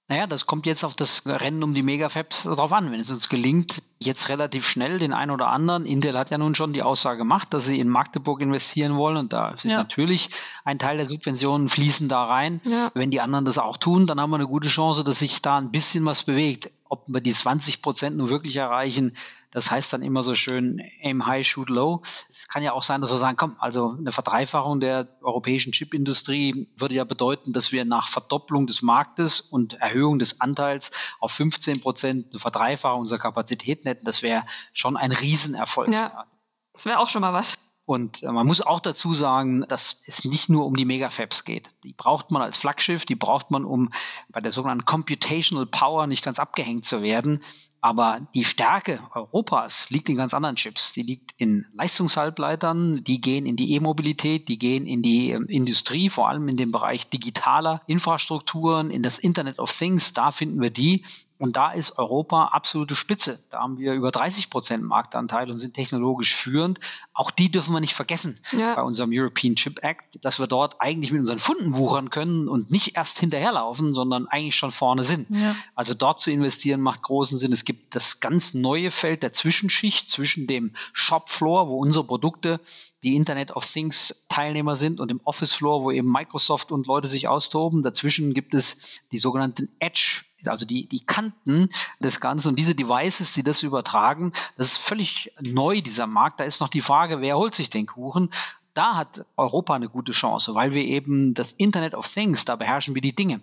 Naja, 0.08 0.26
das 0.26 0.46
kommt 0.46 0.64
jetzt 0.66 0.84
auf 0.84 0.96
das 0.96 1.24
Rennen 1.26 1.62
um 1.62 1.74
die 1.74 1.82
Megafabs 1.82 2.44
drauf 2.44 2.72
an. 2.72 2.90
Wenn 2.90 3.00
es 3.00 3.10
uns 3.10 3.28
gelingt, 3.28 3.82
jetzt 3.98 4.28
relativ 4.28 4.66
schnell 4.66 4.98
den 4.98 5.12
einen 5.12 5.30
oder 5.30 5.48
anderen, 5.48 5.84
Intel 5.84 6.16
hat 6.16 6.30
ja 6.30 6.38
nun 6.38 6.54
schon 6.54 6.72
die 6.72 6.82
Aussage 6.82 7.18
gemacht, 7.18 7.52
dass 7.52 7.66
sie 7.66 7.80
in 7.80 7.88
Magdeburg 7.88 8.40
investieren 8.40 8.96
wollen 8.96 9.16
und 9.16 9.32
da 9.32 9.50
ist 9.50 9.64
ja. 9.64 9.76
natürlich 9.76 10.30
ein 10.64 10.78
Teil 10.78 10.98
der 10.98 11.06
Subventionen 11.06 11.68
fließen 11.68 12.08
da 12.08 12.24
rein. 12.24 12.61
Ja. 12.64 12.90
Wenn 12.94 13.11
die 13.11 13.20
anderen 13.20 13.44
das 13.44 13.58
auch 13.58 13.76
tun, 13.76 14.06
dann 14.06 14.20
haben 14.20 14.30
wir 14.30 14.37
eine 14.37 14.46
gute 14.46 14.68
Chance, 14.68 15.02
dass 15.02 15.18
sich 15.18 15.42
da 15.42 15.58
ein 15.58 15.70
bisschen 15.70 16.04
was 16.04 16.22
bewegt 16.24 16.70
ob 16.88 17.04
wir 17.08 17.20
die 17.20 17.32
20 17.32 17.82
Prozent 17.82 18.16
nur 18.16 18.30
wirklich 18.30 18.56
erreichen, 18.56 19.12
das 19.50 19.70
heißt 19.70 19.92
dann 19.92 20.02
immer 20.02 20.22
so 20.22 20.34
schön 20.34 20.82
aim 21.02 21.24
high, 21.26 21.46
shoot 21.46 21.70
low. 21.70 22.02
Es 22.28 22.48
kann 22.48 22.62
ja 22.62 22.72
auch 22.72 22.82
sein, 22.82 23.00
dass 23.00 23.11
wir 23.11 23.16
sagen, 23.16 23.37
komm, 23.38 23.56
also 23.61 23.94
eine 23.98 24.12
Verdreifachung 24.12 24.78
der 24.78 25.08
europäischen 25.22 25.72
Chipindustrie 25.72 26.68
würde 26.76 26.94
ja 26.94 27.04
bedeuten, 27.04 27.52
dass 27.52 27.72
wir 27.72 27.87
nach 27.87 28.08
Verdopplung 28.08 28.66
des 28.66 28.82
Marktes 28.82 29.40
und 29.40 29.80
Erhöhung 29.80 30.18
des 30.18 30.40
Anteils 30.42 30.90
auf 31.18 31.32
15 31.32 31.80
Prozent 31.80 32.26
eine 32.30 32.40
Verdreifachung 32.40 33.00
unserer 33.00 33.18
Kapazitäten 33.18 33.88
hätten. 33.88 34.05
Das 34.05 34.22
wäre 34.22 34.44
schon 34.72 34.96
ein 34.96 35.12
Riesenerfolg. 35.12 35.92
Ja, 35.92 36.27
das 36.72 36.87
wäre 36.87 36.98
auch 37.01 37.09
schon 37.09 37.22
mal 37.22 37.33
was. 37.33 37.59
Und 37.88 38.22
äh, 38.22 38.31
man 38.31 38.46
muss 38.46 38.61
auch 38.61 38.81
dazu 38.81 39.14
sagen, 39.14 39.64
dass 39.66 40.03
es 40.05 40.27
nicht 40.27 40.51
nur 40.51 40.66
um 40.66 40.77
die 40.77 40.85
Megafabs 40.85 41.44
geht. 41.44 41.70
Die 41.85 41.94
braucht 41.94 42.31
man 42.31 42.42
als 42.42 42.59
Flaggschiff, 42.59 43.07
die 43.07 43.14
braucht 43.14 43.51
man, 43.51 43.64
um 43.64 43.90
bei 44.29 44.42
der 44.42 44.53
sogenannten 44.53 44.85
Computational 44.85 45.64
Power 45.64 46.07
nicht 46.07 46.22
ganz 46.22 46.38
abgehängt 46.38 46.85
zu 46.85 47.01
werden. 47.01 47.40
Aber 47.81 48.20
die 48.35 48.44
Stärke 48.44 49.01
Europas 49.14 49.88
liegt 49.88 50.11
in 50.11 50.16
ganz 50.16 50.35
anderen 50.35 50.57
Chips. 50.57 50.92
Die 50.92 51.03
liegt 51.03 51.33
in 51.38 51.64
Leistungshalbleitern, 51.72 53.05
die 53.05 53.22
gehen 53.22 53.46
in 53.46 53.57
die 53.57 53.72
E-Mobilität, 53.74 54.48
die 54.48 54.59
gehen 54.59 54.87
in 54.87 55.01
die 55.01 55.31
äh, 55.31 55.40
Industrie, 55.48 56.11
vor 56.11 56.29
allem 56.29 56.46
in 56.48 56.59
den 56.59 56.70
Bereich 56.70 57.09
digitaler 57.09 57.81
Infrastrukturen, 57.87 58.90
in 58.90 59.03
das 59.03 59.18
Internet 59.18 59.59
of 59.59 59.72
Things. 59.72 60.12
Da 60.12 60.31
finden 60.31 60.61
wir 60.61 60.70
die. 60.70 61.07
Und 61.38 61.57
da 61.57 61.70
ist 61.70 61.98
Europa 61.98 62.46
absolute 62.46 62.96
Spitze. 62.96 63.38
Da 63.51 63.61
haben 63.61 63.79
wir 63.79 63.92
über 63.94 64.11
30 64.11 64.51
Prozent 64.51 64.83
Marktanteil 64.83 65.51
und 65.51 65.59
sind 65.59 65.74
technologisch 65.74 66.35
führend. 66.35 66.81
Auch 67.14 67.31
die 67.31 67.51
dürfen 67.51 67.72
wir 67.72 67.81
nicht 67.81 67.94
vergessen 67.94 68.40
ja. 68.53 68.74
bei 68.74 68.83
unserem 68.83 69.11
European 69.12 69.55
Chip 69.55 69.85
Act, 69.85 70.24
dass 70.24 70.40
wir 70.40 70.48
dort 70.48 70.81
eigentlich 70.81 71.12
mit 71.12 71.20
unseren 71.20 71.38
Funden 71.38 71.77
wuchern 71.77 72.11
können 72.11 72.48
und 72.48 72.72
nicht 72.72 72.96
erst 72.96 73.20
hinterherlaufen, 73.20 73.92
sondern 73.92 74.27
eigentlich 74.27 74.57
schon 74.57 74.72
vorne 74.72 75.05
sind. 75.05 75.31
Ja. 75.31 75.55
Also 75.77 75.94
dort 75.94 76.18
zu 76.18 76.33
investieren 76.33 76.81
macht 76.81 77.03
großen 77.03 77.38
Sinn. 77.38 77.53
Es 77.53 77.64
gibt 77.64 77.94
das 77.94 78.18
ganz 78.18 78.55
neue 78.55 78.90
Feld 78.90 79.22
der 79.22 79.33
Zwischenschicht 79.33 80.09
zwischen 80.09 80.48
dem 80.48 80.72
Shopfloor, 80.92 81.68
wo 81.68 81.77
unsere 81.77 82.05
Produkte 82.05 82.61
die 83.05 83.14
Internet 83.14 83.53
of 83.53 83.64
Things 83.64 84.24
Teilnehmer 84.29 84.74
sind 84.74 84.98
und 84.98 85.09
dem 85.09 85.20
Office 85.22 85.53
Floor, 85.53 85.85
wo 85.85 85.92
eben 85.92 86.11
Microsoft 86.11 86.72
und 86.72 86.88
Leute 86.88 87.07
sich 87.07 87.29
austoben. 87.29 87.83
Dazwischen 87.83 88.35
gibt 88.35 88.55
es 88.55 89.01
die 89.12 89.18
sogenannten 89.18 89.68
Edge 89.79 90.22
also 90.44 90.66
die, 90.66 90.87
die 90.87 91.05
Kanten 91.05 91.68
des 92.01 92.20
Ganzen 92.20 92.48
und 92.48 92.57
diese 92.57 92.74
Devices, 92.74 93.33
die 93.33 93.42
das 93.42 93.62
übertragen, 93.62 94.33
das 94.57 94.72
ist 94.72 94.79
völlig 94.79 95.33
neu, 95.40 95.81
dieser 95.81 96.07
Markt. 96.07 96.40
Da 96.40 96.44
ist 96.44 96.61
noch 96.61 96.68
die 96.68 96.81
Frage, 96.81 97.20
wer 97.20 97.37
holt 97.37 97.55
sich 97.55 97.70
den 97.70 97.87
Kuchen? 97.87 98.31
da 98.79 98.94
hat 98.94 99.24
Europa 99.37 99.74
eine 99.74 99.88
gute 99.88 100.12
Chance, 100.12 100.55
weil 100.55 100.72
wir 100.72 100.85
eben 100.85 101.35
das 101.35 101.53
Internet 101.53 101.94
of 101.94 102.07
Things, 102.07 102.44
da 102.44 102.55
beherrschen 102.55 102.94
wir 102.94 103.03
die 103.03 103.14
Dinge. 103.14 103.40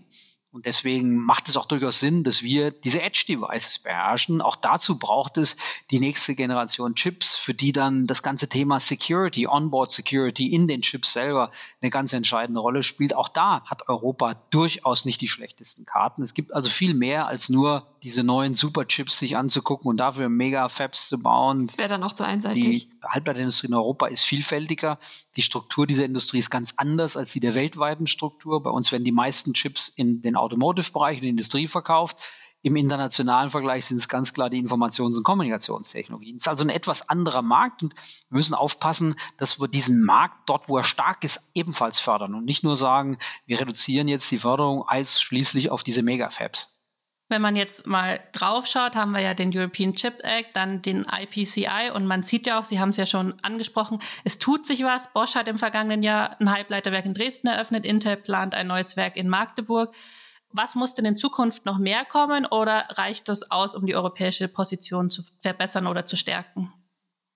Und 0.55 0.65
deswegen 0.65 1.17
macht 1.17 1.49
es 1.49 1.57
auch 1.57 1.65
durchaus 1.65 1.99
Sinn, 1.99 2.23
dass 2.23 2.41
wir 2.41 2.71
diese 2.71 3.01
Edge-Devices 3.01 3.79
beherrschen. 3.79 4.41
Auch 4.41 4.55
dazu 4.55 4.97
braucht 4.97 5.35
es 5.35 5.57
die 5.91 5.99
nächste 5.99 6.33
Generation 6.33 6.95
Chips, 6.95 7.35
für 7.35 7.53
die 7.53 7.73
dann 7.73 8.07
das 8.07 8.23
ganze 8.23 8.47
Thema 8.47 8.79
Security, 8.79 9.47
Onboard 9.47 9.91
Security 9.91 10.47
in 10.53 10.69
den 10.69 10.81
Chips 10.81 11.11
selber 11.11 11.51
eine 11.81 11.91
ganz 11.91 12.13
entscheidende 12.13 12.61
Rolle 12.61 12.83
spielt. 12.83 13.17
Auch 13.17 13.27
da 13.27 13.65
hat 13.65 13.89
Europa 13.89 14.33
durchaus 14.51 15.03
nicht 15.03 15.19
die 15.19 15.27
schlechtesten 15.27 15.85
Karten. 15.85 16.23
Es 16.23 16.33
gibt 16.33 16.53
also 16.53 16.69
viel 16.69 16.93
mehr 16.93 17.27
als 17.27 17.49
nur 17.49 17.85
diese 18.01 18.23
neuen 18.23 18.53
Superchips 18.53 19.17
sich 19.17 19.35
anzugucken 19.35 19.89
und 19.89 19.97
dafür 19.97 20.29
Mega-Fabs 20.29 21.09
zu 21.09 21.19
bauen. 21.19 21.67
Das 21.67 21.77
wäre 21.77 21.89
dann 21.89 22.03
auch 22.03 22.13
zu 22.13 22.23
einseitig. 22.23 22.87
Die 22.87 22.89
Halbleiterindustrie 23.03 23.67
in 23.67 23.73
Europa 23.73 24.07
ist 24.07 24.23
vielfältiger. 24.23 24.99
Die 25.35 25.41
Struktur 25.41 25.85
dieser 25.85 26.05
Industrie 26.05 26.37
ist 26.37 26.49
ganz 26.49 26.75
anders 26.77 27.17
als 27.17 27.33
die 27.33 27.41
der 27.41 27.55
weltweiten 27.55 28.07
Struktur. 28.07 28.63
Bei 28.63 28.69
uns 28.69 28.93
werden 28.93 29.03
die 29.03 29.11
meisten 29.11 29.53
Chips 29.53 29.89
in 29.89 30.21
den 30.21 30.37
Automotive-Bereich, 30.45 31.19
in 31.19 31.29
Industrie 31.29 31.67
verkauft. 31.67 32.17
Im 32.61 32.75
internationalen 32.75 33.51
Vergleich 33.51 33.85
sind 33.85 33.97
es 33.97 34.09
ganz 34.09 34.33
klar 34.33 34.49
die 34.49 34.57
Informations- 34.57 35.17
und 35.17 35.23
Kommunikationstechnologien. 35.23 36.37
Es 36.37 36.43
ist 36.43 36.47
also 36.47 36.65
ein 36.65 36.69
etwas 36.69 37.07
anderer 37.09 37.43
Markt 37.43 37.83
und 37.83 37.93
wir 37.93 38.37
müssen 38.37 38.55
aufpassen, 38.55 39.15
dass 39.37 39.61
wir 39.61 39.67
diesen 39.67 40.03
Markt 40.03 40.49
dort, 40.49 40.67
wo 40.67 40.77
er 40.77 40.83
stark 40.83 41.23
ist, 41.23 41.51
ebenfalls 41.53 41.99
fördern 41.99 42.33
und 42.33 42.45
nicht 42.45 42.63
nur 42.63 42.75
sagen, 42.75 43.19
wir 43.45 43.59
reduzieren 43.59 44.07
jetzt 44.07 44.31
die 44.31 44.39
Förderung 44.39 44.81
ausschließlich 44.81 45.69
auf 45.69 45.83
diese 45.83 46.01
Megafabs. 46.01 46.75
Wenn 47.27 47.41
man 47.41 47.55
jetzt 47.55 47.87
mal 47.87 48.19
drauf 48.33 48.67
schaut, 48.67 48.95
haben 48.95 49.11
wir 49.11 49.19
ja 49.19 49.33
den 49.33 49.55
European 49.55 49.95
Chip 49.95 50.23
Act, 50.23 50.55
dann 50.55 50.83
den 50.83 51.05
IPCI 51.05 51.91
und 51.93 52.05
man 52.05 52.21
sieht 52.21 52.45
ja 52.45 52.59
auch, 52.59 52.65
Sie 52.65 52.79
haben 52.79 52.89
es 52.89 52.97
ja 52.97 53.07
schon 53.07 53.33
angesprochen, 53.41 53.99
es 54.23 54.37
tut 54.37 54.67
sich 54.67 54.83
was. 54.83 55.11
Bosch 55.11 55.33
hat 55.33 55.47
im 55.47 55.57
vergangenen 55.57 56.03
Jahr 56.03 56.39
ein 56.39 56.51
Halbleiterwerk 56.51 57.05
in 57.05 57.15
Dresden 57.15 57.47
eröffnet, 57.47 57.83
Intel 57.83 58.17
plant 58.17 58.53
ein 58.53 58.67
neues 58.67 58.95
Werk 58.95 59.17
in 59.17 59.27
Magdeburg. 59.27 59.95
Was 60.57 60.75
muss 60.75 60.93
denn 60.93 61.03
in 61.03 61.17
Zukunft 61.17 61.65
noch 61.65 61.79
mehr 61.79 62.05
kommen 62.05 62.45
oder 62.45 62.85
reicht 62.91 63.27
das 63.27 63.51
aus, 63.51 63.75
um 63.75 63.85
die 63.85 63.93
europäische 63.93 64.47
Position 64.47 65.09
zu 65.09 65.21
verbessern 65.39 65.85
oder 65.85 66.05
zu 66.05 66.15
stärken? 66.15 66.71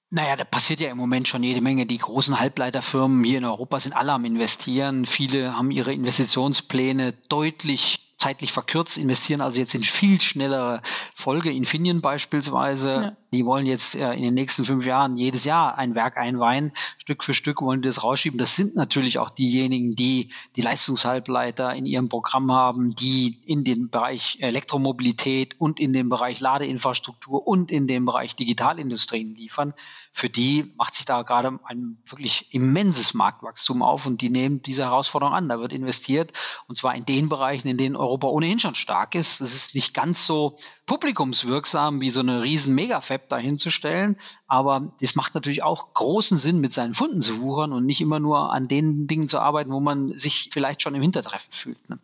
Naja, 0.09 0.37
da 0.37 0.45
passiert 0.45 0.79
ja 0.79 0.89
im 0.89 0.97
Moment 0.97 1.27
schon 1.27 1.43
jede 1.43 1.59
Menge. 1.59 1.85
Die 1.85 1.97
großen 1.97 2.39
Halbleiterfirmen 2.39 3.21
hier 3.25 3.39
in 3.39 3.45
Europa 3.45 3.77
sind 3.81 3.93
alle 3.93 4.13
am 4.13 4.23
Investieren. 4.23 5.05
Viele 5.05 5.53
haben 5.53 5.69
ihre 5.69 5.91
Investitionspläne 5.91 7.11
deutlich 7.27 8.15
zeitlich 8.17 8.53
verkürzt, 8.53 8.97
investieren 8.97 9.41
also 9.41 9.59
jetzt 9.59 9.75
in 9.75 9.83
viel 9.83 10.19
schnellere 10.21 10.81
Folge. 11.13 11.51
Infineon 11.51 12.01
beispielsweise, 12.01 12.89
ja. 12.89 13.17
Die 13.31 13.45
wollen 13.45 13.65
jetzt 13.65 13.95
äh, 13.95 14.13
in 14.13 14.23
den 14.23 14.33
nächsten 14.33 14.65
fünf 14.65 14.85
Jahren 14.85 15.15
jedes 15.15 15.43
Jahr 15.43 15.77
ein 15.77 15.95
Werk 15.95 16.17
einweihen. 16.17 16.71
Stück 16.97 17.23
für 17.23 17.33
Stück 17.33 17.61
wollen 17.61 17.81
die 17.81 17.87
das 17.87 18.03
rausschieben. 18.03 18.39
Das 18.39 18.55
sind 18.55 18.75
natürlich 18.75 19.19
auch 19.19 19.29
diejenigen, 19.29 19.95
die 19.95 20.29
die 20.55 20.61
Leistungshalbleiter 20.61 21.73
in 21.73 21.85
ihrem 21.85 22.09
Programm 22.09 22.51
haben, 22.51 22.95
die 22.95 23.35
in 23.45 23.63
den 23.63 23.89
Bereich 23.89 24.37
Elektromobilität 24.41 25.59
und 25.59 25.79
in 25.79 25.93
den 25.93 26.09
Bereich 26.09 26.39
Ladeinfrastruktur 26.39 27.47
und 27.47 27.71
in 27.71 27.87
den 27.87 28.05
Bereich 28.05 28.35
Digitalindustrien 28.35 29.35
liefern. 29.35 29.73
Für 30.11 30.29
die 30.29 30.73
macht 30.75 30.95
sich 30.95 31.05
da 31.05 31.21
gerade 31.21 31.59
ein 31.65 31.97
wirklich 32.07 32.53
immenses 32.53 33.13
Marktwachstum 33.13 33.83
auf 33.83 34.07
und 34.07 34.21
die 34.21 34.29
nehmen 34.29 34.61
diese 34.61 34.83
Herausforderung 34.83 35.35
an. 35.35 35.49
Da 35.49 35.59
wird 35.59 35.71
investiert 35.71 36.33
und 36.67 36.77
zwar 36.77 36.95
in 36.95 37.05
den 37.05 37.29
Bereichen, 37.29 37.67
in 37.67 37.77
denen 37.77 37.95
Europa 37.95 38.27
ohnehin 38.27 38.59
schon 38.59 38.75
stark 38.75 39.13
ist. 39.13 39.39
Es 39.39 39.53
ist 39.53 39.75
nicht 39.75 39.93
ganz 39.93 40.25
so 40.25 40.55
publikumswirksam 40.87 42.01
wie 42.01 42.09
so 42.09 42.21
eine 42.21 42.41
riesen 42.41 42.73
Megafab 42.73 43.18
dahinzustellen, 43.27 44.17
aber 44.47 44.93
das 45.01 45.15
macht 45.15 45.35
natürlich 45.35 45.63
auch 45.63 45.93
großen 45.93 46.37
Sinn, 46.37 46.59
mit 46.59 46.73
seinen 46.73 46.93
Funden 46.93 47.21
zu 47.21 47.41
wuchern 47.41 47.73
und 47.73 47.85
nicht 47.85 48.01
immer 48.01 48.19
nur 48.19 48.53
an 48.53 48.67
den 48.67 49.07
Dingen 49.07 49.27
zu 49.27 49.39
arbeiten, 49.39 49.71
wo 49.71 49.79
man 49.79 50.17
sich 50.17 50.49
vielleicht 50.51 50.81
schon 50.81 50.95
im 50.95 51.01
Hintertreffen 51.01 51.51
fühlt. 51.51 51.89
Ne? 51.89 51.99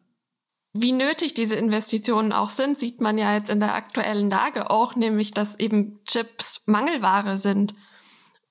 Wie 0.77 0.91
nötig 0.91 1.33
diese 1.33 1.55
Investitionen 1.55 2.33
auch 2.33 2.49
sind, 2.49 2.81
sieht 2.81 2.99
man 2.99 3.17
ja 3.17 3.33
jetzt 3.33 3.49
in 3.49 3.61
der 3.61 3.75
aktuellen 3.75 4.29
Lage 4.29 4.69
auch, 4.69 4.95
nämlich 4.95 5.31
dass 5.31 5.57
eben 5.57 6.01
Chips 6.03 6.63
Mangelware 6.65 7.37
sind. 7.37 7.73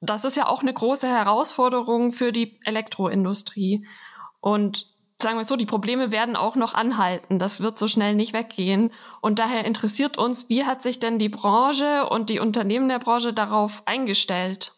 Das 0.01 0.25
ist 0.25 0.37
ja 0.37 0.47
auch 0.49 0.63
eine 0.63 0.73
große 0.73 1.07
Herausforderung 1.07 2.13
für 2.13 2.33
die 2.33 2.59
Elektroindustrie. 2.65 3.87
Und 4.41 4.94
sagen 5.25 5.39
wir 5.39 5.45
so, 5.45 5.57
die 5.57 5.67
Probleme 5.67 6.13
werden 6.13 6.37
auch 6.37 6.55
noch 6.55 6.75
anhalten. 6.75 7.41
Das 7.41 7.61
wird 7.61 7.79
so 7.79 7.89
schnell 7.89 8.15
nicht 8.15 8.33
weggehen. 8.33 8.93
Und 9.21 9.41
daher 9.41 9.65
interessiert 9.65 10.17
uns, 10.17 10.49
wie 10.49 10.65
hat 10.65 10.85
sich 10.85 11.01
denn 11.01 11.19
die 11.19 11.29
Branche 11.29 12.09
und 12.09 12.31
die 12.31 12.39
Unternehmen 12.39 12.89
der 12.89 13.01
Branche 13.01 13.33
darauf 13.33 13.83
eingestellt? 13.87 14.75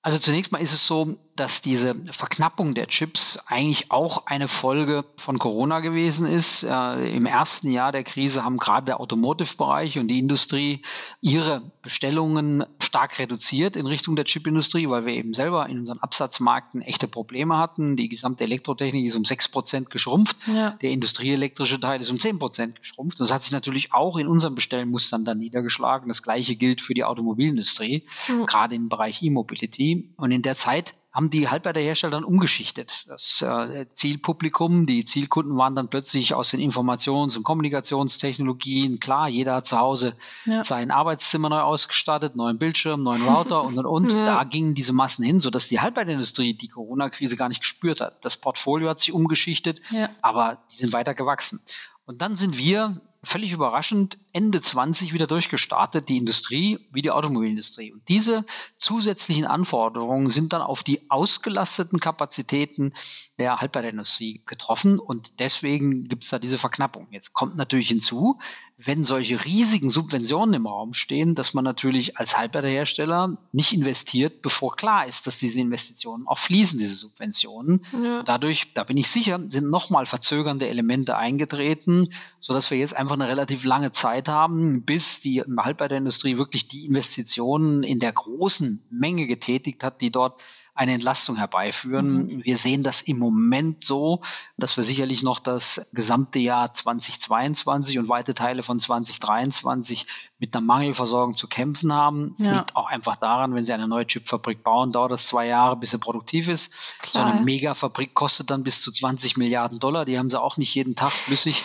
Also 0.00 0.18
zunächst 0.18 0.52
mal 0.52 0.62
ist 0.62 0.72
es 0.72 0.86
so, 0.86 1.18
dass 1.36 1.60
diese 1.60 1.94
Verknappung 2.10 2.74
der 2.74 2.88
Chips 2.88 3.38
eigentlich 3.46 3.90
auch 3.90 4.26
eine 4.26 4.48
Folge 4.48 5.04
von 5.16 5.38
Corona 5.38 5.80
gewesen 5.80 6.26
ist. 6.26 6.64
Äh, 6.64 7.14
Im 7.14 7.26
ersten 7.26 7.70
Jahr 7.70 7.92
der 7.92 8.04
Krise 8.04 8.42
haben 8.42 8.56
gerade 8.56 8.86
der 8.86 9.00
Automotive-Bereich 9.00 9.98
und 9.98 10.08
die 10.08 10.18
Industrie 10.18 10.82
ihre 11.20 11.70
Bestellungen 11.82 12.64
stark 12.80 13.18
reduziert 13.18 13.76
in 13.76 13.86
Richtung 13.86 14.16
der 14.16 14.24
Chipindustrie, 14.24 14.88
weil 14.88 15.04
wir 15.06 15.14
eben 15.14 15.34
selber 15.34 15.68
in 15.68 15.78
unseren 15.78 15.98
Absatzmärkten 15.98 16.80
echte 16.82 17.06
Probleme 17.06 17.58
hatten. 17.58 17.96
Die 17.96 18.08
gesamte 18.08 18.44
Elektrotechnik 18.44 19.04
ist 19.04 19.16
um 19.16 19.24
sechs 19.24 19.48
Prozent 19.48 19.90
geschrumpft. 19.90 20.36
Ja. 20.46 20.70
Der 20.82 20.90
industrieelektrische 20.90 21.78
Teil 21.78 22.00
ist 22.00 22.10
um 22.10 22.18
zehn 22.18 22.38
Prozent 22.38 22.80
geschrumpft. 22.80 23.20
Das 23.20 23.30
hat 23.30 23.42
sich 23.42 23.52
natürlich 23.52 23.92
auch 23.92 24.16
in 24.16 24.26
unseren 24.26 24.54
Bestellmustern 24.54 25.24
dann 25.24 25.38
niedergeschlagen. 25.38 26.08
Das 26.08 26.22
gleiche 26.22 26.56
gilt 26.56 26.80
für 26.80 26.94
die 26.94 27.04
Automobilindustrie, 27.04 28.04
mhm. 28.28 28.46
gerade 28.46 28.74
im 28.74 28.88
Bereich 28.88 29.22
E-Mobility. 29.22 30.14
Und 30.16 30.30
in 30.30 30.42
der 30.42 30.54
Zeit 30.54 30.94
haben 31.16 31.30
die 31.30 31.48
Halbleiterhersteller 31.48 32.10
dann 32.10 32.24
umgeschichtet. 32.24 33.06
Das 33.08 33.40
äh, 33.40 33.88
Zielpublikum, 33.88 34.84
die 34.84 35.02
Zielkunden 35.02 35.56
waren 35.56 35.74
dann 35.74 35.88
plötzlich 35.88 36.34
aus 36.34 36.50
den 36.50 36.60
Informations- 36.60 37.38
und 37.38 37.42
Kommunikationstechnologien. 37.42 39.00
Klar, 39.00 39.26
jeder 39.26 39.54
hat 39.54 39.64
zu 39.64 39.78
Hause 39.78 40.14
ja. 40.44 40.62
sein 40.62 40.90
Arbeitszimmer 40.90 41.48
neu 41.48 41.60
ausgestattet, 41.60 42.36
neuen 42.36 42.58
Bildschirm, 42.58 43.00
neuen 43.00 43.26
Router 43.26 43.64
und 43.64 43.78
und 43.78 43.86
und. 43.86 44.12
Ja. 44.16 44.24
Da 44.24 44.44
gingen 44.44 44.74
diese 44.74 44.92
Massen 44.92 45.24
hin, 45.24 45.40
sodass 45.40 45.68
die 45.68 45.80
Halbleiterindustrie 45.80 46.54
die 46.54 46.68
Corona-Krise 46.68 47.36
gar 47.36 47.48
nicht 47.48 47.60
gespürt 47.60 48.00
hat. 48.00 48.24
Das 48.24 48.36
Portfolio 48.36 48.88
hat 48.88 48.98
sich 48.98 49.12
umgeschichtet, 49.12 49.80
ja. 49.90 50.08
aber 50.22 50.58
die 50.70 50.76
sind 50.76 50.92
weiter 50.92 51.12
gewachsen. 51.14 51.60
Und 52.06 52.22
dann 52.22 52.36
sind 52.36 52.56
wir 52.56 53.00
völlig 53.22 53.52
überraschend 53.52 54.18
Ende 54.32 54.60
20 54.60 55.12
wieder 55.12 55.26
durchgestartet, 55.26 56.08
die 56.08 56.18
Industrie 56.18 56.78
wie 56.92 57.02
die 57.02 57.10
Automobilindustrie. 57.10 57.92
Und 57.92 58.08
diese 58.08 58.44
zusätzlichen 58.78 59.44
Anforderungen 59.44 60.28
sind 60.28 60.52
dann 60.52 60.62
auf 60.62 60.82
die 60.82 61.10
ausgelasteten 61.10 62.00
Kapazitäten 62.00 62.92
der 63.38 63.60
Halbleiterindustrie 63.60 64.42
getroffen 64.46 64.98
und 64.98 65.40
deswegen 65.40 66.04
gibt 66.08 66.24
es 66.24 66.30
da 66.30 66.38
diese 66.38 66.58
Verknappung. 66.58 67.06
Jetzt 67.10 67.32
kommt 67.32 67.56
natürlich 67.56 67.88
hinzu, 67.88 68.38
wenn 68.78 69.04
solche 69.04 69.44
riesigen 69.44 69.88
Subventionen 69.90 70.54
im 70.54 70.66
Raum 70.66 70.92
stehen, 70.92 71.34
dass 71.34 71.54
man 71.54 71.64
natürlich 71.64 72.18
als 72.18 72.36
Halbleiterhersteller 72.36 73.38
nicht 73.52 73.72
investiert, 73.72 74.42
bevor 74.42 74.76
klar 74.76 75.06
ist, 75.06 75.26
dass 75.26 75.38
diese 75.38 75.60
Investitionen 75.60 76.26
auch 76.26 76.38
fließen, 76.38 76.78
diese 76.78 76.94
Subventionen. 76.94 77.82
Ja. 78.02 78.22
Dadurch, 78.22 78.74
da 78.74 78.84
bin 78.84 78.98
ich 78.98 79.08
sicher, 79.08 79.40
sind 79.48 79.70
nochmal 79.70 80.04
verzögernde 80.04 80.68
Elemente 80.68 81.16
eingetreten, 81.16 82.08
sodass 82.38 82.70
wir 82.70 82.78
jetzt 82.78 82.94
einfach 82.94 83.05
eine 83.14 83.28
relativ 83.28 83.64
lange 83.64 83.92
Zeit 83.92 84.28
haben, 84.28 84.82
bis 84.82 85.20
die 85.20 85.42
Halbleiterindustrie 85.42 86.38
wirklich 86.38 86.68
die 86.68 86.86
Investitionen 86.86 87.82
in 87.82 87.98
der 87.98 88.12
großen 88.12 88.82
Menge 88.90 89.26
getätigt 89.26 89.84
hat, 89.84 90.00
die 90.00 90.10
dort 90.10 90.42
eine 90.76 90.92
Entlastung 90.92 91.36
herbeiführen. 91.36 92.26
Mhm. 92.26 92.44
Wir 92.44 92.56
sehen 92.58 92.82
das 92.82 93.00
im 93.00 93.18
Moment 93.18 93.82
so, 93.82 94.20
dass 94.58 94.76
wir 94.76 94.84
sicherlich 94.84 95.22
noch 95.22 95.38
das 95.38 95.86
gesamte 95.92 96.38
Jahr 96.38 96.72
2022 96.72 97.98
und 97.98 98.08
weite 98.10 98.34
Teile 98.34 98.62
von 98.62 98.78
2023 98.78 100.06
mit 100.38 100.54
einer 100.54 100.64
Mangelversorgung 100.64 101.32
zu 101.32 101.48
kämpfen 101.48 101.94
haben. 101.94 102.34
Ja. 102.36 102.58
Liegt 102.58 102.76
auch 102.76 102.88
einfach 102.88 103.16
daran, 103.16 103.54
wenn 103.54 103.64
Sie 103.64 103.72
eine 103.72 103.88
neue 103.88 104.06
Chipfabrik 104.06 104.62
bauen, 104.62 104.92
dauert 104.92 105.12
das 105.12 105.26
zwei 105.26 105.46
Jahre, 105.46 105.76
bis 105.76 105.90
sie 105.90 105.98
produktiv 105.98 106.50
ist. 106.50 106.70
Klar. 107.00 107.26
So 107.26 107.32
eine 107.32 107.40
Megafabrik 107.44 108.12
kostet 108.12 108.50
dann 108.50 108.62
bis 108.62 108.82
zu 108.82 108.90
20 108.90 109.38
Milliarden 109.38 109.80
Dollar. 109.80 110.04
Die 110.04 110.18
haben 110.18 110.28
sie 110.28 110.40
auch 110.40 110.58
nicht 110.58 110.74
jeden 110.74 110.94
Tag 110.94 111.12
flüssig. 111.12 111.62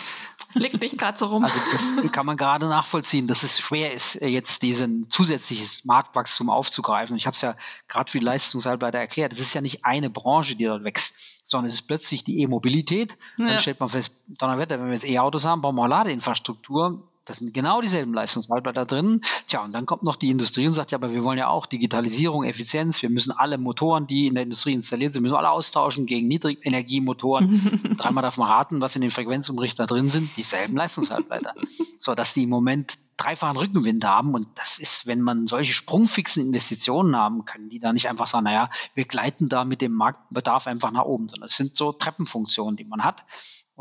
Liegt 0.54 0.80
nicht 0.80 0.98
gerade 0.98 1.18
so 1.18 1.26
rum. 1.32 1.44
Also 1.44 1.58
das 1.72 2.12
kann 2.12 2.26
man 2.26 2.36
gerade 2.36 2.68
nachvollziehen, 2.68 3.26
dass 3.26 3.42
es 3.42 3.58
schwer 3.58 3.92
ist, 3.92 4.14
jetzt 4.14 4.62
diesen 4.62 5.08
zusätzliches 5.08 5.84
Marktwachstum 5.84 6.50
aufzugreifen. 6.50 7.16
Ich 7.16 7.26
habe 7.26 7.34
es 7.34 7.40
ja 7.40 7.56
gerade 7.88 8.10
für 8.10 8.18
die 8.18 8.24
Leistungshalbleiter 8.24 8.98
erklärt. 8.98 9.32
Es 9.32 9.40
ist 9.40 9.54
ja 9.54 9.60
nicht 9.60 9.84
eine 9.84 10.10
Branche, 10.10 10.54
die 10.54 10.64
dort 10.64 10.84
wächst, 10.84 11.14
sondern 11.42 11.66
es 11.66 11.74
ist 11.74 11.82
plötzlich 11.82 12.22
die 12.24 12.40
E-Mobilität. 12.40 13.18
Ja. 13.36 13.46
Dann 13.46 13.58
stellt 13.58 13.80
man 13.80 13.88
fest, 13.88 14.14
Donnerwetter, 14.28 14.78
wenn 14.78 14.86
wir 14.86 14.92
jetzt 14.92 15.08
E-Autos 15.08 15.44
haben, 15.44 15.60
brauchen 15.62 15.76
wir 15.76 15.88
Ladeinfrastruktur. 15.88 17.08
Das 17.24 17.36
sind 17.38 17.54
genau 17.54 17.80
dieselben 17.80 18.12
Leistungshaltbarkeit 18.12 18.76
da 18.76 18.84
drin. 18.84 19.20
Tja, 19.46 19.62
und 19.62 19.72
dann 19.74 19.86
kommt 19.86 20.02
noch 20.02 20.16
die 20.16 20.30
Industrie 20.30 20.66
und 20.66 20.74
sagt, 20.74 20.90
ja, 20.90 20.98
aber 20.98 21.14
wir 21.14 21.22
wollen 21.22 21.38
ja 21.38 21.48
auch 21.48 21.66
Digitalisierung, 21.66 22.42
Effizienz. 22.42 23.00
Wir 23.00 23.10
müssen 23.10 23.30
alle 23.30 23.58
Motoren, 23.58 24.08
die 24.08 24.26
in 24.26 24.34
der 24.34 24.42
Industrie 24.42 24.72
installiert 24.72 25.12
sind, 25.12 25.22
müssen 25.22 25.36
alle 25.36 25.50
austauschen 25.50 26.06
gegen 26.06 26.26
Niedrigenergiemotoren. 26.26 27.94
Dreimal 27.96 28.22
darf 28.22 28.38
man 28.38 28.48
raten, 28.48 28.80
was 28.80 28.96
in 28.96 29.02
den 29.02 29.12
Frequenzumrichter 29.12 29.86
drin 29.86 30.08
sind. 30.08 30.30
Dieselben 30.36 30.76
Leistungshaltbarkeit. 30.76 31.54
so, 31.96 32.14
dass 32.14 32.34
die 32.34 32.42
im 32.42 32.50
Moment 32.50 32.98
dreifachen 33.16 33.56
Rückenwind 33.56 34.04
haben. 34.04 34.34
Und 34.34 34.48
das 34.56 34.78
ist, 34.80 35.06
wenn 35.06 35.20
man 35.20 35.46
solche 35.46 35.72
sprungfixen 35.72 36.44
Investitionen 36.44 37.16
haben, 37.16 37.44
können 37.44 37.68
die 37.68 37.78
da 37.78 37.92
nicht 37.92 38.08
einfach 38.08 38.26
sagen, 38.26 38.44
naja, 38.44 38.68
wir 38.94 39.04
gleiten 39.04 39.48
da 39.48 39.64
mit 39.64 39.80
dem 39.80 39.92
Marktbedarf 39.92 40.66
einfach 40.66 40.90
nach 40.90 41.04
oben, 41.04 41.28
sondern 41.28 41.46
es 41.46 41.56
sind 41.56 41.76
so 41.76 41.92
Treppenfunktionen, 41.92 42.76
die 42.76 42.84
man 42.84 43.04
hat. 43.04 43.24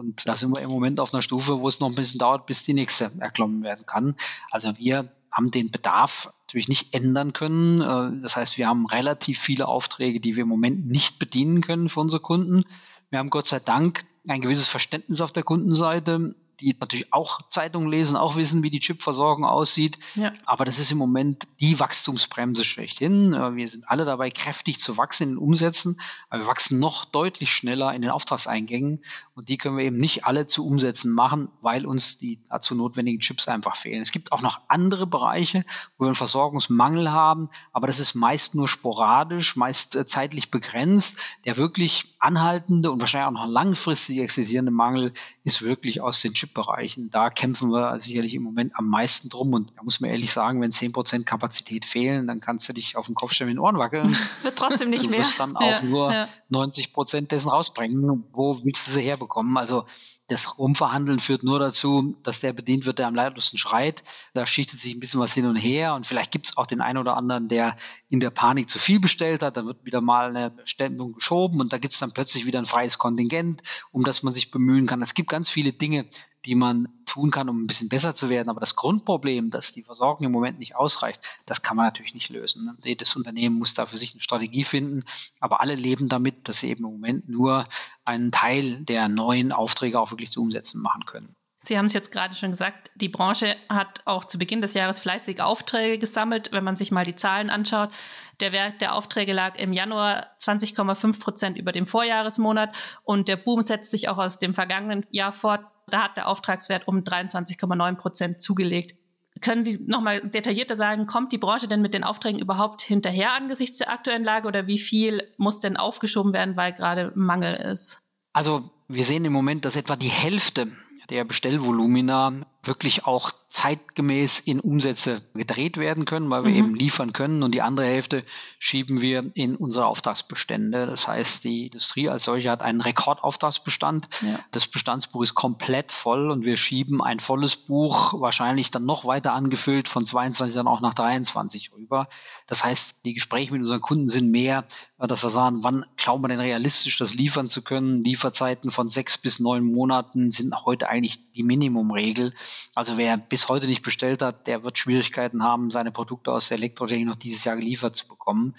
Und 0.01 0.27
da 0.27 0.35
sind 0.35 0.49
wir 0.49 0.61
im 0.61 0.71
Moment 0.71 0.99
auf 0.99 1.13
einer 1.13 1.21
Stufe, 1.21 1.59
wo 1.59 1.67
es 1.67 1.79
noch 1.79 1.89
ein 1.89 1.95
bisschen 1.95 2.17
dauert, 2.17 2.47
bis 2.47 2.63
die 2.63 2.73
nächste 2.73 3.11
erklommen 3.19 3.61
werden 3.61 3.85
kann. 3.85 4.15
Also 4.49 4.75
wir 4.77 5.11
haben 5.31 5.51
den 5.51 5.69
Bedarf 5.69 6.33
natürlich 6.41 6.67
nicht 6.69 6.95
ändern 6.95 7.33
können. 7.33 7.81
Äh, 7.81 8.19
das 8.19 8.35
heißt, 8.35 8.57
wir 8.57 8.67
haben 8.67 8.87
relativ 8.87 9.39
viele 9.39 9.67
Aufträge, 9.67 10.19
die 10.19 10.35
wir 10.35 10.41
im 10.41 10.49
Moment 10.49 10.87
nicht 10.87 11.19
bedienen 11.19 11.61
können 11.61 11.87
für 11.87 11.99
unsere 11.99 12.19
Kunden. 12.19 12.63
Wir 13.11 13.19
haben 13.19 13.29
Gott 13.29 13.45
sei 13.45 13.59
Dank 13.59 14.03
ein 14.27 14.41
gewisses 14.41 14.67
Verständnis 14.67 15.21
auf 15.21 15.31
der 15.31 15.43
Kundenseite 15.43 16.35
die 16.61 16.75
natürlich 16.79 17.11
auch 17.11 17.41
Zeitungen 17.49 17.89
lesen, 17.89 18.15
auch 18.15 18.35
wissen, 18.35 18.63
wie 18.63 18.69
die 18.69 18.79
Chipversorgung 18.79 19.45
aussieht. 19.45 19.97
Ja. 20.15 20.31
Aber 20.45 20.63
das 20.63 20.77
ist 20.77 20.91
im 20.91 20.97
Moment 20.97 21.47
die 21.59 21.79
Wachstumsbremse 21.79 22.63
schlechthin. 22.63 23.33
Äh, 23.33 23.55
wir 23.55 23.67
sind 23.67 23.89
alle 23.89 24.05
dabei, 24.05 24.29
kräftig 24.29 24.79
zu 24.79 24.97
wachsen 24.97 25.23
in 25.23 25.29
den 25.31 25.37
Umsätzen, 25.37 25.99
aber 26.29 26.43
wir 26.43 26.47
wachsen 26.47 26.79
noch 26.79 27.05
deutlich 27.05 27.51
schneller 27.51 27.93
in 27.93 28.01
den 28.01 28.11
Auftragseingängen 28.11 29.03
und 29.33 29.49
die 29.49 29.57
können 29.57 29.77
wir 29.77 29.85
eben 29.85 29.97
nicht 29.97 30.25
alle 30.25 30.45
zu 30.45 30.65
Umsätzen 30.65 31.11
machen, 31.11 31.49
weil 31.61 31.85
uns 31.85 32.17
die 32.17 32.39
dazu 32.49 32.75
notwendigen 32.75 33.19
Chips 33.19 33.47
einfach 33.47 33.75
fehlen. 33.75 34.01
Es 34.01 34.11
gibt 34.11 34.31
auch 34.31 34.41
noch 34.41 34.61
andere 34.67 35.07
Bereiche, 35.07 35.65
wo 35.97 36.05
wir 36.05 36.09
einen 36.09 36.15
Versorgungsmangel 36.15 37.11
haben, 37.11 37.49
aber 37.73 37.87
das 37.87 37.99
ist 37.99 38.13
meist 38.13 38.53
nur 38.55 38.67
sporadisch, 38.67 39.55
meist 39.55 39.95
äh, 39.95 40.05
zeitlich 40.05 40.51
begrenzt. 40.51 41.17
Der 41.45 41.57
wirklich 41.57 42.15
anhaltende 42.19 42.91
und 42.91 43.01
wahrscheinlich 43.01 43.27
auch 43.27 43.45
noch 43.45 43.51
langfristig 43.51 44.19
existierende 44.19 44.71
Mangel 44.71 45.13
ist 45.43 45.63
wirklich 45.63 46.01
aus 46.01 46.21
den 46.21 46.33
Chips 46.33 46.50
Chip-Bereichen. 46.51 47.09
Da 47.09 47.29
kämpfen 47.29 47.71
wir 47.71 47.99
sicherlich 47.99 48.33
im 48.33 48.43
Moment 48.43 48.75
am 48.75 48.87
meisten 48.87 49.29
drum. 49.29 49.53
Und 49.53 49.71
da 49.77 49.83
muss 49.83 49.99
man 49.99 50.09
ehrlich 50.09 50.31
sagen, 50.31 50.61
wenn 50.61 50.71
10% 50.71 51.23
Kapazität 51.23 51.85
fehlen, 51.85 52.27
dann 52.27 52.39
kannst 52.39 52.67
du 52.69 52.73
dich 52.73 52.97
auf 52.97 53.05
den 53.05 53.15
Kopf 53.15 53.33
stellen 53.33 53.49
mit 53.49 53.55
den 53.55 53.59
Ohren 53.59 53.77
wackeln. 53.77 54.15
Wird 54.43 54.57
trotzdem 54.57 54.89
nicht 54.89 55.09
mehr. 55.09 55.19
Du 55.19 55.25
wirst 55.25 55.39
dann 55.39 55.55
auch 55.55 55.61
ja, 55.61 55.81
nur 55.81 56.11
ja. 56.11 56.27
90% 56.51 57.27
dessen 57.27 57.49
rausbringen. 57.49 58.25
Wo 58.33 58.55
willst 58.63 58.87
du 58.87 58.91
sie 58.91 59.01
herbekommen? 59.01 59.57
Also 59.57 59.85
das 60.31 60.57
Rumverhandeln 60.57 61.19
führt 61.19 61.43
nur 61.43 61.59
dazu, 61.59 62.15
dass 62.23 62.39
der 62.39 62.53
bedient 62.53 62.85
wird, 62.85 62.99
der 62.99 63.07
am 63.07 63.15
lautesten 63.15 63.57
schreit. 63.57 64.01
Da 64.33 64.45
schichtet 64.45 64.79
sich 64.79 64.93
ein 64.93 65.01
bisschen 65.01 65.19
was 65.19 65.33
hin 65.33 65.45
und 65.45 65.57
her 65.57 65.93
und 65.93 66.07
vielleicht 66.07 66.31
gibt 66.31 66.47
es 66.47 66.55
auch 66.55 66.65
den 66.65 66.79
einen 66.79 66.99
oder 66.99 67.17
anderen, 67.17 67.49
der 67.49 67.75
in 68.07 68.21
der 68.21 68.29
Panik 68.29 68.69
zu 68.69 68.79
viel 68.79 69.01
bestellt 69.01 69.43
hat. 69.43 69.57
Dann 69.57 69.67
wird 69.67 69.83
wieder 69.83 69.99
mal 69.99 70.29
eine 70.29 70.49
Bestellung 70.49 71.13
geschoben 71.13 71.59
und 71.59 71.73
da 71.73 71.79
gibt 71.79 71.93
es 71.93 71.99
dann 71.99 72.13
plötzlich 72.13 72.45
wieder 72.45 72.59
ein 72.59 72.65
freies 72.65 72.97
Kontingent, 72.97 73.61
um 73.91 74.05
das 74.05 74.23
man 74.23 74.33
sich 74.33 74.51
bemühen 74.51 74.87
kann. 74.87 75.01
Es 75.01 75.15
gibt 75.15 75.29
ganz 75.29 75.49
viele 75.49 75.73
Dinge, 75.73 76.05
die 76.45 76.55
man 76.55 76.87
tun 77.05 77.29
kann, 77.29 77.49
um 77.49 77.61
ein 77.61 77.67
bisschen 77.67 77.89
besser 77.89 78.15
zu 78.15 78.29
werden. 78.29 78.49
Aber 78.49 78.59
das 78.59 78.75
Grundproblem, 78.75 79.49
dass 79.49 79.73
die 79.73 79.83
Versorgung 79.83 80.25
im 80.25 80.31
Moment 80.31 80.59
nicht 80.59 80.75
ausreicht, 80.75 81.27
das 81.45 81.61
kann 81.61 81.77
man 81.77 81.85
natürlich 81.85 82.13
nicht 82.13 82.29
lösen. 82.29 82.65
Ne? 82.65 82.77
Jedes 82.83 83.15
Unternehmen 83.15 83.57
muss 83.57 83.73
da 83.73 83.85
für 83.85 83.97
sich 83.97 84.13
eine 84.13 84.21
Strategie 84.21 84.63
finden. 84.63 85.03
Aber 85.39 85.61
alle 85.61 85.75
leben 85.75 86.07
damit, 86.07 86.47
dass 86.47 86.59
sie 86.59 86.69
eben 86.69 86.85
im 86.85 86.91
Moment 86.91 87.29
nur 87.29 87.67
einen 88.05 88.31
Teil 88.31 88.81
der 88.83 89.09
neuen 89.09 89.51
Aufträge 89.51 89.99
auch 89.99 90.11
wirklich 90.11 90.31
zu 90.31 90.41
umsetzen 90.41 90.81
machen 90.81 91.05
können. 91.05 91.35
Sie 91.63 91.77
haben 91.77 91.85
es 91.85 91.93
jetzt 91.93 92.11
gerade 92.11 92.33
schon 92.33 92.49
gesagt, 92.49 92.89
die 92.95 93.09
Branche 93.09 93.55
hat 93.69 94.01
auch 94.05 94.25
zu 94.25 94.39
Beginn 94.39 94.61
des 94.61 94.73
Jahres 94.73 94.99
fleißig 94.99 95.41
Aufträge 95.41 95.99
gesammelt. 95.99 96.51
Wenn 96.51 96.63
man 96.63 96.75
sich 96.75 96.89
mal 96.89 97.05
die 97.05 97.15
Zahlen 97.15 97.51
anschaut, 97.51 97.91
der 98.39 98.51
Wert 98.51 98.81
der 98.81 98.95
Aufträge 98.95 99.31
lag 99.31 99.59
im 99.59 99.71
Januar 99.71 100.25
20,5 100.39 101.19
Prozent 101.19 101.57
über 101.59 101.71
dem 101.71 101.85
Vorjahresmonat 101.85 102.73
und 103.03 103.27
der 103.27 103.37
Boom 103.37 103.61
setzt 103.61 103.91
sich 103.91 104.09
auch 104.09 104.17
aus 104.17 104.39
dem 104.39 104.55
vergangenen 104.55 105.05
Jahr 105.11 105.31
fort. 105.31 105.63
Da 105.91 106.03
hat 106.03 106.17
der 106.17 106.27
Auftragswert 106.27 106.87
um 106.87 106.99
23,9 106.99 107.95
Prozent 107.95 108.41
zugelegt. 108.41 108.95
Können 109.39 109.63
Sie 109.63 109.79
nochmal 109.85 110.21
detaillierter 110.21 110.75
sagen, 110.75 111.07
kommt 111.07 111.31
die 111.31 111.37
Branche 111.37 111.67
denn 111.67 111.81
mit 111.81 111.93
den 111.93 112.03
Aufträgen 112.03 112.39
überhaupt 112.39 112.81
hinterher 112.81 113.33
angesichts 113.33 113.77
der 113.77 113.89
aktuellen 113.89 114.23
Lage 114.23 114.47
oder 114.47 114.67
wie 114.67 114.77
viel 114.77 115.27
muss 115.37 115.59
denn 115.59 115.77
aufgeschoben 115.77 116.33
werden, 116.33 116.57
weil 116.57 116.73
gerade 116.73 117.11
Mangel 117.15 117.55
ist? 117.55 118.01
Also 118.33 118.69
wir 118.87 119.03
sehen 119.03 119.25
im 119.25 119.33
Moment, 119.33 119.65
dass 119.65 119.75
etwa 119.75 119.95
die 119.95 120.09
Hälfte 120.09 120.67
der 121.09 121.25
Bestellvolumina 121.25 122.33
wirklich 122.63 123.05
auch 123.05 123.31
zeitgemäß 123.51 124.39
in 124.39 124.59
Umsätze 124.61 125.21
gedreht 125.33 125.77
werden 125.77 126.05
können, 126.05 126.29
weil 126.29 126.45
wir 126.45 126.51
mhm. 126.51 126.57
eben 126.57 126.75
liefern 126.75 127.11
können 127.11 127.43
und 127.43 127.53
die 127.53 127.61
andere 127.61 127.85
Hälfte 127.85 128.23
schieben 128.59 129.01
wir 129.01 129.25
in 129.33 129.57
unsere 129.57 129.87
Auftragsbestände. 129.87 130.85
Das 130.85 131.07
heißt, 131.07 131.43
die 131.43 131.65
Industrie 131.65 132.07
als 132.07 132.23
solche 132.23 132.49
hat 132.49 132.61
einen 132.61 132.79
Rekordauftragsbestand. 132.79 134.07
Ja. 134.21 134.39
Das 134.51 134.67
Bestandsbuch 134.67 135.23
ist 135.23 135.35
komplett 135.35 135.91
voll 135.91 136.31
und 136.31 136.45
wir 136.45 136.55
schieben 136.55 137.01
ein 137.01 137.19
volles 137.19 137.57
Buch 137.57 138.13
wahrscheinlich 138.21 138.71
dann 138.71 138.85
noch 138.85 139.03
weiter 139.05 139.33
angefüllt 139.33 139.89
von 139.89 140.05
22 140.05 140.55
dann 140.55 140.67
auch 140.67 140.79
nach 140.79 140.93
23 140.93 141.73
rüber. 141.73 142.07
Das 142.47 142.63
heißt, 142.63 143.03
die 143.03 143.13
Gespräche 143.13 143.51
mit 143.51 143.61
unseren 143.61 143.81
Kunden 143.81 144.07
sind 144.07 144.31
mehr, 144.31 144.65
dass 144.97 145.23
wir 145.23 145.29
sagen, 145.29 145.63
wann 145.63 145.85
glauben 145.97 146.23
wir 146.23 146.29
denn 146.29 146.39
realistisch, 146.39 146.97
das 146.97 147.15
liefern 147.15 147.49
zu 147.49 147.63
können? 147.63 147.97
Lieferzeiten 147.97 148.71
von 148.71 148.87
sechs 148.87 149.17
bis 149.17 149.39
neun 149.39 149.65
Monaten 149.65 150.29
sind 150.29 150.55
heute 150.65 150.87
eigentlich 150.87 151.31
die 151.33 151.43
Minimumregel. 151.43 152.33
Also 152.75 152.97
wer 152.97 153.17
bis 153.17 153.49
heute 153.49 153.67
nicht 153.67 153.83
bestellt 153.83 154.21
hat, 154.21 154.47
der 154.47 154.63
wird 154.63 154.77
Schwierigkeiten 154.77 155.43
haben, 155.43 155.71
seine 155.71 155.91
Produkte 155.91 156.31
aus 156.31 156.47
der 156.47 156.57
Elektrotechnik 156.57 157.07
noch 157.07 157.15
dieses 157.15 157.43
Jahr 157.43 157.55
geliefert 157.55 157.95
zu 157.95 158.07
bekommen. 158.07 158.55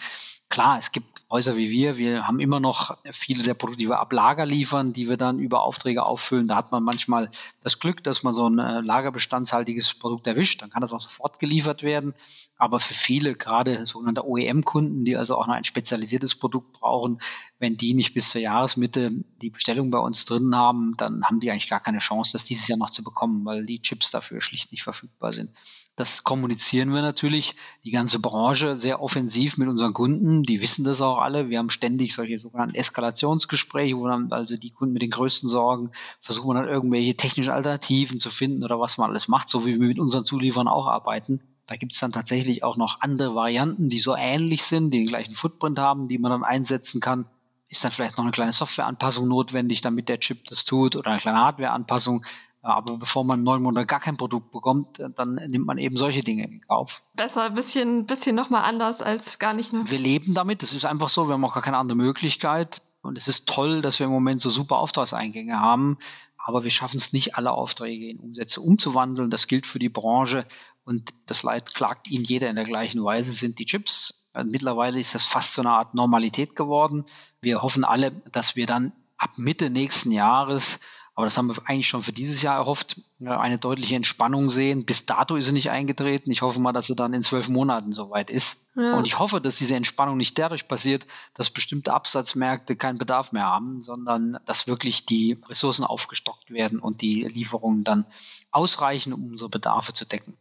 Klar, 0.48 0.78
es 0.78 0.92
gibt 0.92 1.21
Häuser 1.32 1.56
wie 1.56 1.70
wir, 1.70 1.96
wir 1.96 2.26
haben 2.26 2.40
immer 2.40 2.60
noch 2.60 2.98
viele 3.10 3.42
der 3.42 3.54
Produkte, 3.54 3.78
die 3.78 3.88
wir 3.88 4.00
ab 4.00 4.12
Lager 4.12 4.44
liefern, 4.44 4.92
die 4.92 5.08
wir 5.08 5.16
dann 5.16 5.38
über 5.38 5.62
Aufträge 5.62 6.04
auffüllen. 6.04 6.46
Da 6.46 6.56
hat 6.56 6.72
man 6.72 6.82
manchmal 6.82 7.30
das 7.62 7.78
Glück, 7.78 8.04
dass 8.04 8.22
man 8.22 8.34
so 8.34 8.46
ein 8.46 8.58
äh, 8.58 8.82
lagerbestandshaltiges 8.82 9.94
Produkt 9.94 10.26
erwischt, 10.26 10.60
dann 10.60 10.68
kann 10.68 10.82
das 10.82 10.92
auch 10.92 11.00
sofort 11.00 11.38
geliefert 11.38 11.82
werden. 11.82 12.12
Aber 12.58 12.78
für 12.78 12.92
viele, 12.92 13.34
gerade 13.34 13.86
sogenannte 13.86 14.28
OEM-Kunden, 14.28 15.06
die 15.06 15.16
also 15.16 15.38
auch 15.38 15.46
noch 15.46 15.54
ein 15.54 15.64
spezialisiertes 15.64 16.34
Produkt 16.34 16.74
brauchen, 16.74 17.18
wenn 17.58 17.78
die 17.78 17.94
nicht 17.94 18.12
bis 18.12 18.28
zur 18.30 18.42
Jahresmitte 18.42 19.10
die 19.40 19.48
Bestellung 19.48 19.90
bei 19.90 20.00
uns 20.00 20.26
drin 20.26 20.54
haben, 20.54 20.94
dann 20.98 21.24
haben 21.24 21.40
die 21.40 21.50
eigentlich 21.50 21.70
gar 21.70 21.80
keine 21.80 21.98
Chance, 21.98 22.32
das 22.32 22.44
dieses 22.44 22.68
Jahr 22.68 22.78
noch 22.78 22.90
zu 22.90 23.02
bekommen, 23.02 23.46
weil 23.46 23.64
die 23.64 23.80
Chips 23.80 24.10
dafür 24.10 24.42
schlicht 24.42 24.70
nicht 24.70 24.82
verfügbar 24.82 25.32
sind. 25.32 25.50
Das 25.94 26.24
kommunizieren 26.24 26.94
wir 26.94 27.02
natürlich, 27.02 27.54
die 27.84 27.90
ganze 27.90 28.18
Branche 28.18 28.78
sehr 28.78 29.02
offensiv 29.02 29.58
mit 29.58 29.68
unseren 29.68 29.92
Kunden. 29.92 30.42
Die 30.42 30.62
wissen 30.62 30.84
das 30.84 31.02
auch 31.02 31.18
alle. 31.18 31.50
Wir 31.50 31.58
haben 31.58 31.68
ständig 31.68 32.14
solche 32.14 32.38
sogenannten 32.38 32.76
Eskalationsgespräche, 32.76 33.98
wo 33.98 34.08
dann 34.08 34.32
also 34.32 34.56
die 34.56 34.70
Kunden 34.70 34.94
mit 34.94 35.02
den 35.02 35.10
größten 35.10 35.50
Sorgen 35.50 35.90
versuchen 36.18 36.54
dann 36.54 36.64
irgendwelche 36.64 37.14
technischen 37.14 37.52
Alternativen 37.52 38.18
zu 38.18 38.30
finden 38.30 38.64
oder 38.64 38.80
was 38.80 38.96
man 38.96 39.10
alles 39.10 39.28
macht, 39.28 39.50
so 39.50 39.66
wie 39.66 39.78
wir 39.78 39.86
mit 39.86 39.98
unseren 39.98 40.24
Zulieferern 40.24 40.66
auch 40.66 40.86
arbeiten. 40.86 41.42
Da 41.66 41.76
gibt 41.76 41.92
es 41.92 42.00
dann 42.00 42.12
tatsächlich 42.12 42.64
auch 42.64 42.78
noch 42.78 43.02
andere 43.02 43.34
Varianten, 43.34 43.90
die 43.90 43.98
so 43.98 44.16
ähnlich 44.16 44.64
sind, 44.64 44.92
die 44.92 44.98
den 44.98 45.06
gleichen 45.06 45.34
Footprint 45.34 45.78
haben, 45.78 46.08
die 46.08 46.18
man 46.18 46.30
dann 46.30 46.44
einsetzen 46.44 47.02
kann. 47.02 47.26
Ist 47.68 47.84
dann 47.84 47.90
vielleicht 47.90 48.16
noch 48.16 48.24
eine 48.24 48.32
kleine 48.32 48.52
Softwareanpassung 48.52 49.28
notwendig, 49.28 49.82
damit 49.82 50.08
der 50.08 50.20
Chip 50.20 50.44
das 50.46 50.64
tut 50.64 50.96
oder 50.96 51.10
eine 51.10 51.20
kleine 51.20 51.38
Hardwareanpassung. 51.38 52.24
Aber 52.62 52.96
bevor 52.96 53.24
man 53.24 53.42
neun 53.42 53.60
Monate 53.60 53.86
gar 53.86 53.98
kein 53.98 54.16
Produkt 54.16 54.52
bekommt, 54.52 55.02
dann 55.16 55.34
nimmt 55.34 55.66
man 55.66 55.78
eben 55.78 55.96
solche 55.96 56.22
Dinge 56.22 56.44
in 56.44 56.60
Kauf. 56.60 57.02
Besser 57.14 57.42
ein 57.42 57.54
bisschen, 57.54 58.06
bisschen 58.06 58.36
nochmal 58.36 58.62
anders 58.62 59.02
als 59.02 59.40
gar 59.40 59.52
nicht. 59.52 59.72
Ne? 59.72 59.82
Wir 59.86 59.98
leben 59.98 60.32
damit, 60.32 60.62
das 60.62 60.72
ist 60.72 60.84
einfach 60.84 61.08
so, 61.08 61.28
wir 61.28 61.34
haben 61.34 61.44
auch 61.44 61.54
gar 61.54 61.62
keine 61.62 61.78
andere 61.78 61.96
Möglichkeit. 61.96 62.80
Und 63.02 63.18
es 63.18 63.26
ist 63.26 63.48
toll, 63.48 63.82
dass 63.82 63.98
wir 63.98 64.06
im 64.06 64.12
Moment 64.12 64.40
so 64.40 64.48
super 64.48 64.78
Auftragseingänge 64.78 65.58
haben. 65.58 65.98
Aber 66.44 66.62
wir 66.62 66.70
schaffen 66.70 66.98
es 66.98 67.12
nicht, 67.12 67.36
alle 67.36 67.50
Aufträge 67.50 68.08
in 68.08 68.20
Umsätze 68.20 68.60
umzuwandeln. 68.60 69.28
Das 69.28 69.48
gilt 69.48 69.66
für 69.66 69.80
die 69.80 69.88
Branche. 69.88 70.46
Und 70.84 71.10
das 71.26 71.42
Leid 71.42 71.74
klagt 71.74 72.08
Ihnen 72.10 72.24
jeder 72.24 72.48
in 72.48 72.56
der 72.56 72.64
gleichen 72.64 73.02
Weise, 73.02 73.32
sind 73.32 73.58
die 73.58 73.64
Chips. 73.64 74.28
Mittlerweile 74.44 75.00
ist 75.00 75.14
das 75.16 75.24
fast 75.24 75.54
so 75.54 75.62
eine 75.62 75.70
Art 75.70 75.94
Normalität 75.94 76.56
geworden. 76.56 77.04
Wir 77.40 77.60
hoffen 77.62 77.84
alle, 77.84 78.12
dass 78.30 78.54
wir 78.54 78.66
dann 78.66 78.92
ab 79.18 79.32
Mitte 79.36 79.68
nächsten 79.68 80.10
Jahres 80.10 80.80
aber 81.14 81.26
das 81.26 81.36
haben 81.36 81.48
wir 81.48 81.56
eigentlich 81.66 81.88
schon 81.88 82.02
für 82.02 82.12
dieses 82.12 82.40
Jahr 82.40 82.56
erhofft, 82.56 83.00
eine 83.20 83.58
deutliche 83.58 83.96
Entspannung 83.96 84.48
sehen. 84.48 84.86
Bis 84.86 85.04
dato 85.04 85.36
ist 85.36 85.44
sie 85.44 85.52
nicht 85.52 85.70
eingetreten. 85.70 86.30
Ich 86.30 86.40
hoffe 86.40 86.58
mal, 86.58 86.72
dass 86.72 86.86
sie 86.86 86.96
dann 86.96 87.12
in 87.12 87.22
zwölf 87.22 87.50
Monaten 87.50 87.92
soweit 87.92 88.30
ist. 88.30 88.66
Ja. 88.74 88.96
Und 88.96 89.06
ich 89.06 89.18
hoffe, 89.18 89.40
dass 89.42 89.56
diese 89.56 89.76
Entspannung 89.76 90.16
nicht 90.16 90.38
dadurch 90.38 90.68
passiert, 90.68 91.04
dass 91.34 91.50
bestimmte 91.50 91.92
Absatzmärkte 91.92 92.76
keinen 92.76 92.96
Bedarf 92.96 93.32
mehr 93.32 93.44
haben, 93.44 93.82
sondern 93.82 94.38
dass 94.46 94.66
wirklich 94.66 95.04
die 95.04 95.38
Ressourcen 95.48 95.84
aufgestockt 95.84 96.50
werden 96.50 96.78
und 96.78 97.02
die 97.02 97.24
Lieferungen 97.24 97.84
dann 97.84 98.06
ausreichen, 98.50 99.12
um 99.12 99.32
unsere 99.32 99.50
Bedarfe 99.50 99.92
zu 99.92 100.06
decken. 100.06 100.38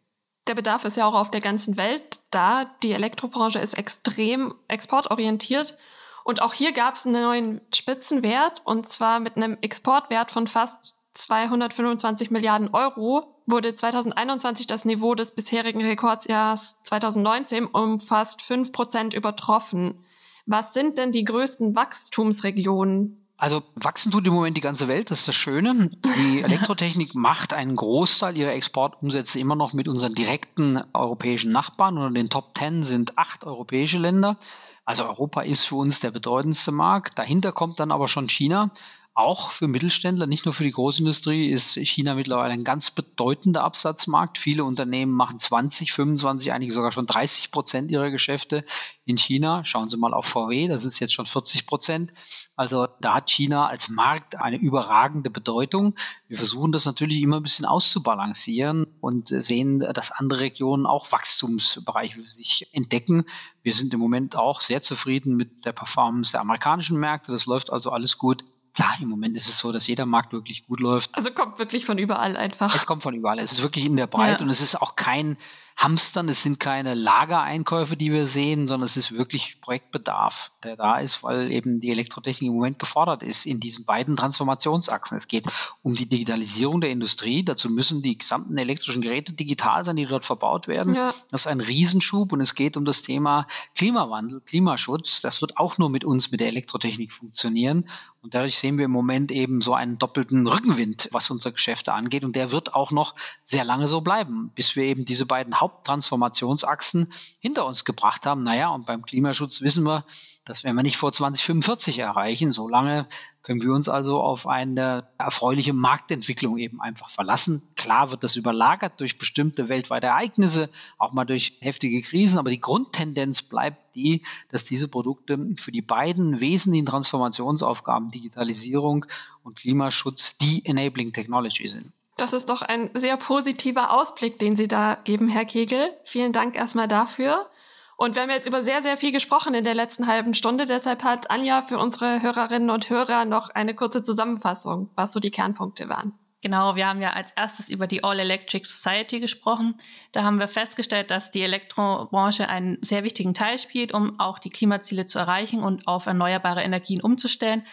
Der 0.47 0.55
Bedarf 0.55 0.86
ist 0.86 0.95
ja 0.95 1.05
auch 1.05 1.15
auf 1.15 1.31
der 1.31 1.41
ganzen 1.41 1.75
Welt 1.75 2.19
da. 2.31 2.65
Die 2.81 2.93
Elektrobranche 2.93 3.60
ist 3.60 3.77
extrem 3.77 4.55
exportorientiert. 4.69 5.77
Und 6.23 6.41
auch 6.41 6.53
hier 6.53 6.71
gab 6.71 6.95
es 6.95 7.05
einen 7.05 7.21
neuen 7.21 7.62
Spitzenwert 7.73 8.62
und 8.63 8.88
zwar 8.89 9.19
mit 9.19 9.38
einem 9.38 9.57
Exportwert 9.62 10.31
von 10.31 10.47
fast 10.47 10.97
225 11.13 12.31
Milliarden 12.31 12.69
Euro, 12.73 13.36
wurde 13.45 13.75
2021 13.75 14.67
das 14.67 14.86
Niveau 14.86 15.15
des 15.15 15.34
bisherigen 15.34 15.81
Rekordjahrs 15.81 16.81
2019 16.84 17.65
um 17.65 17.99
fast 17.99 18.41
5 18.41 18.71
Prozent 18.71 19.13
übertroffen. 19.13 20.05
Was 20.45 20.73
sind 20.73 20.97
denn 20.97 21.12
die 21.12 21.23
größten 21.23 21.75
Wachstumsregionen? 21.75 23.20
Also 23.41 23.63
wachsen 23.73 24.12
tut 24.12 24.27
im 24.27 24.34
Moment 24.36 24.56
die 24.56 24.62
ganze 24.62 24.88
Welt, 24.88 25.10
das 25.10 25.21
ist 25.21 25.27
das 25.27 25.34
Schöne. 25.34 25.89
Die 26.15 26.41
Elektrotechnik 26.43 27.15
macht 27.15 27.56
einen 27.56 27.75
Großteil 27.75 28.38
ihrer 28.38 28.54
Exportumsätze 28.54 29.39
immer 29.39 29.56
noch 29.56 29.73
mit 29.73 29.88
unseren 29.88 30.13
direkten 30.13 30.80
europäischen 30.93 31.51
Nachbarn. 31.51 31.97
Unter 31.97 32.13
den 32.13 32.30
Top 32.30 32.54
Ten 32.54 32.84
sind 32.84 33.17
acht 33.17 33.43
europäische 33.43 33.97
Länder. 33.97 34.38
Also 34.86 35.06
Europa 35.06 35.41
ist 35.41 35.65
für 35.65 35.73
uns 35.73 35.99
der 35.99 36.12
bedeutendste 36.12 36.71
Markt. 36.71 37.17
Dahinter 37.17 37.51
kommt 37.51 37.80
dann 37.80 37.91
aber 37.91 38.08
schon 38.08 38.30
China 38.30 38.69
auch 39.13 39.52
für 39.52 39.67
Mittelständler, 39.67 40.26
nicht 40.26 40.45
nur 40.45 40.54
für 40.54 40.63
die 40.63 40.71
Großindustrie, 40.71 41.50
ist 41.50 41.76
China 41.76 42.15
mittlerweile 42.15 42.54
ein 42.54 42.63
ganz 42.63 42.91
bedeutender 42.91 43.63
Absatzmarkt. 43.63 44.38
Viele 44.38 44.63
Unternehmen 44.63 45.12
machen 45.12 45.38
20, 45.38 45.91
25, 45.91 46.54
einige 46.54 46.71
sogar 46.71 46.93
schon 46.93 47.08
30 47.08 47.52
Prozent 47.52 47.91
ihrer 47.91 48.10
Geschäfte 48.10 48.63
in 49.04 49.17
China. 49.17 49.65
Schauen 49.65 49.89
Sie 49.89 49.97
mal 49.97 50.13
auf 50.13 50.26
VW, 50.28 50.69
das 50.69 50.86
ist 50.86 51.00
jetzt 51.00 51.13
schon 51.13 51.26
40 51.26 51.67
Prozent. 51.67 52.13
Also 52.56 52.88
da 53.02 53.15
hat 53.15 53.30
China 53.30 53.67
als 53.67 53.89
Markt 53.89 54.39
eine 54.39 54.58
überragende 54.58 55.30
Bedeutung. 55.30 55.95
Wir 56.30 56.38
versuchen 56.38 56.71
das 56.71 56.86
natürlich 56.86 57.21
immer 57.21 57.38
ein 57.38 57.43
bisschen 57.43 57.65
auszubalancieren 57.65 58.86
und 59.02 59.28
sehen, 59.28 59.80
dass 59.80 60.12
andere 60.12 60.39
Regionen 60.39 60.86
auch 60.86 61.12
Wachstumsbereiche 61.12 62.15
für 62.15 62.21
sich 62.21 62.69
entdecken. 62.71 63.26
Wir 63.62 63.74
sind 63.74 63.93
im 63.93 64.00
Moment 64.00 64.38
auch 64.38 64.62
sehr 64.62 64.82
zufrieden 64.82 65.36
mit 65.36 65.65
der 65.65 65.74
Performance 65.74 66.32
der 66.32 66.41
amerikanischen 66.41 66.97
Märkte. 66.97 67.34
Das 67.34 67.45
läuft 67.45 67.74
also 67.74 67.91
alles 67.91 68.17
gut 68.17 68.45
klar, 68.73 68.95
im 69.01 69.10
Moment 69.10 69.36
ist 69.36 69.47
es 69.47 69.60
so, 69.60 69.71
dass 69.71 69.88
jeder 69.88 70.05
Markt 70.05 70.34
wirklich 70.34 70.65
gut 70.67 70.79
läuft. 70.79 71.13
Also 71.13 71.31
kommt 71.31 71.60
wirklich 71.60 71.86
von 71.86 71.97
überall 71.97 72.38
einfach. 72.38 72.73
Es 72.75 72.86
kommt 72.86 73.03
von 73.03 73.13
überall. 73.13 73.39
Es 73.39 73.51
ist 73.51 73.62
wirklich 73.62 73.86
in 73.86 73.97
der 73.97 74.07
Breite 74.07 74.39
ja. 74.39 74.43
und 74.43 74.49
es 74.49 74.62
ist 74.62 74.81
auch 74.81 74.95
kein 74.95 75.38
Hamstern, 75.77 76.29
es 76.29 76.43
sind 76.43 76.60
keine 76.60 76.93
Lagereinkäufe, 76.93 77.97
die 77.97 78.12
wir 78.12 78.27
sehen, 78.27 78.67
sondern 78.67 78.86
es 78.86 78.97
ist 78.97 79.12
wirklich 79.12 79.60
Projektbedarf, 79.62 80.51
der 80.63 80.75
da 80.75 80.99
ist, 80.99 81.23
weil 81.23 81.51
eben 81.51 81.79
die 81.79 81.89
Elektrotechnik 81.89 82.49
im 82.49 82.55
Moment 82.55 82.79
gefordert 82.79 83.23
ist 83.23 83.45
in 83.45 83.60
diesen 83.60 83.86
beiden 83.86 84.15
Transformationsachsen. 84.15 85.17
Es 85.17 85.27
geht 85.27 85.45
um 85.81 85.95
die 85.95 86.07
Digitalisierung 86.07 86.81
der 86.81 86.91
Industrie. 86.91 87.43
Dazu 87.43 87.69
müssen 87.69 88.01
die 88.01 88.17
gesamten 88.17 88.57
elektrischen 88.57 89.01
Geräte 89.01 89.34
digital 89.34 89.86
sein, 89.86 89.95
die 89.95 90.05
dort 90.05 90.25
verbaut 90.25 90.67
werden. 90.67 90.93
Ja. 90.93 91.13
Das 91.29 91.41
ist 91.41 91.47
ein 91.47 91.62
Riesenschub 91.62 92.31
und 92.31 92.41
es 92.41 92.55
geht 92.55 92.77
um 92.77 92.86
das 92.86 93.01
Thema 93.01 93.47
Klimawandel, 93.75 94.41
Klimaschutz. 94.41 95.21
Das 95.21 95.41
wird 95.41 95.57
auch 95.57 95.77
nur 95.77 95.89
mit 95.89 96.03
uns, 96.03 96.31
mit 96.31 96.39
der 96.39 96.47
Elektrotechnik 96.47 97.12
funktionieren. 97.12 97.88
Und 98.21 98.36
dadurch 98.36 98.57
sehen 98.57 98.77
wir 98.77 98.86
im 98.86 98.91
Moment 98.91 99.31
eben 99.31 99.62
so 99.62 99.73
einen 99.73 99.97
doppelten 99.97 100.45
Rückenwind, 100.45 101.10
was 101.12 101.29
unsere 101.31 101.53
Geschäfte 101.53 101.93
angeht. 101.93 102.23
Und 102.23 102.36
der 102.36 102.51
wird 102.51 102.75
auch 102.75 102.91
noch 102.91 103.15
sehr 103.41 103.63
lange 103.63 103.88
so 103.88 104.01
bleiben, 104.01 104.51
bis 104.53 104.75
wir 104.75 104.84
eben 104.84 105.05
diese 105.05 105.25
beiden 105.25 105.60
Haupttransformationsachsen 105.62 107.13
hinter 107.39 107.65
uns 107.65 107.86
gebracht 107.86 108.26
haben. 108.26 108.43
Naja, 108.43 108.69
und 108.69 108.88
beim 108.88 109.04
Klimaschutz 109.04 109.62
wissen 109.62 109.86
wir, 109.86 110.06
das 110.43 110.63
werden 110.63 110.76
wir 110.76 110.84
nicht 110.84 110.97
vor 110.97 111.13
2045 111.13 112.00
erreichen. 112.00 112.52
Solange 112.52 113.08
können 113.43 113.62
wir 113.62 113.74
uns 113.74 113.89
also 113.89 114.19
auf 114.19 114.47
eine 114.47 115.08
erfreuliche 115.17 115.74
Marktentwicklung 115.74 116.58
eben 116.58 116.82
einfach 116.82 117.10
verlassen. 117.10 117.62
Klar 117.76 118.12
wird 118.12 118.24
das 118.24 118.36
überlagert 118.36 119.00
durch 119.00 119.17
bestimmte 119.17 119.69
weltweite 119.69 120.08
Ereignisse, 120.08 120.69
auch 120.97 121.13
mal 121.13 121.26
durch 121.26 121.58
heftige 121.62 122.02
Krisen, 122.02 122.38
aber 122.38 122.50
die 122.50 122.60
Grundtendenz 122.60 123.43
bleibt 123.43 123.95
die, 123.95 124.24
dass 124.50 124.63
diese 124.63 124.88
Produkte 124.88 125.38
für 125.58 125.71
die 125.71 125.82
beiden 125.82 126.41
wesentlichen 126.41 126.86
Transformationsaufgaben 126.86 128.10
Digitalisierung 128.10 129.06
und 129.43 129.58
Klimaschutz 129.58 130.38
die 130.38 130.65
Enabling 130.65 131.13
Technology 131.13 131.67
sind. 131.67 131.93
Das 132.21 132.34
ist 132.34 132.51
doch 132.51 132.62
ein 132.62 132.91
sehr 132.93 133.17
positiver 133.17 133.91
Ausblick, 133.91 134.38
den 134.38 134.55
Sie 134.55 134.67
da 134.67 134.95
geben, 135.03 135.27
Herr 135.27 135.45
Kegel. 135.45 135.89
Vielen 136.03 136.34
Dank 136.34 136.55
erstmal 136.55 136.88
dafür. 136.88 137.49
Und 137.97 138.13
wir 138.13 138.21
haben 138.21 138.29
jetzt 138.29 138.47
über 138.47 138.62
sehr, 138.62 138.84
sehr 138.84 138.95
viel 138.95 139.12
gesprochen 139.12 139.55
in 139.55 139.63
der 139.63 139.73
letzten 139.73 140.05
halben 140.05 140.36
Stunde. 140.36 140.67
Deshalb 140.67 141.03
hat 141.03 141.31
Anja 141.31 141.63
für 141.63 141.79
unsere 141.79 142.21
Hörerinnen 142.21 142.69
und 142.69 142.91
Hörer 142.91 143.25
noch 143.25 143.49
eine 143.49 143.73
kurze 143.73 144.03
Zusammenfassung, 144.03 144.91
was 144.93 145.13
so 145.13 145.19
die 145.19 145.31
Kernpunkte 145.31 145.89
waren. 145.89 146.13
Genau, 146.43 146.75
wir 146.75 146.88
haben 146.88 147.01
ja 147.01 147.13
als 147.13 147.31
erstes 147.31 147.69
über 147.69 147.88
die 147.88 148.03
All 148.03 148.19
Electric 148.19 148.67
Society 148.67 149.19
gesprochen. 149.19 149.75
Da 150.12 150.21
haben 150.21 150.39
wir 150.39 150.47
festgestellt, 150.47 151.10
dass 151.10 151.31
die 151.31 151.41
Elektrobranche 151.41 152.47
einen 152.47 152.77
sehr 152.81 153.03
wichtigen 153.03 153.34
Teil 153.34 153.57
spielt, 153.57 153.95
um 153.95 154.19
auch 154.19 154.38
die 154.38 154.51
Klimaziele 154.51 155.07
zu 155.07 155.17
erreichen 155.17 155.63
und 155.63 155.88
auf 155.88 156.05
erneuerbare 156.05 156.62
Energien 156.62 157.01
umzustellen. 157.01 157.63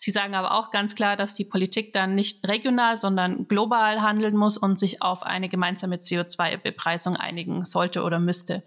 Sie 0.00 0.12
sagen 0.12 0.36
aber 0.36 0.54
auch 0.54 0.70
ganz 0.70 0.94
klar, 0.94 1.16
dass 1.16 1.34
die 1.34 1.44
Politik 1.44 1.92
dann 1.92 2.14
nicht 2.14 2.46
regional, 2.46 2.96
sondern 2.96 3.48
global 3.48 4.00
handeln 4.00 4.36
muss 4.36 4.56
und 4.56 4.78
sich 4.78 5.02
auf 5.02 5.24
eine 5.24 5.48
gemeinsame 5.48 5.96
CO2-Bepreisung 5.96 7.16
einigen 7.16 7.64
sollte 7.64 8.04
oder 8.04 8.20
müsste. 8.20 8.62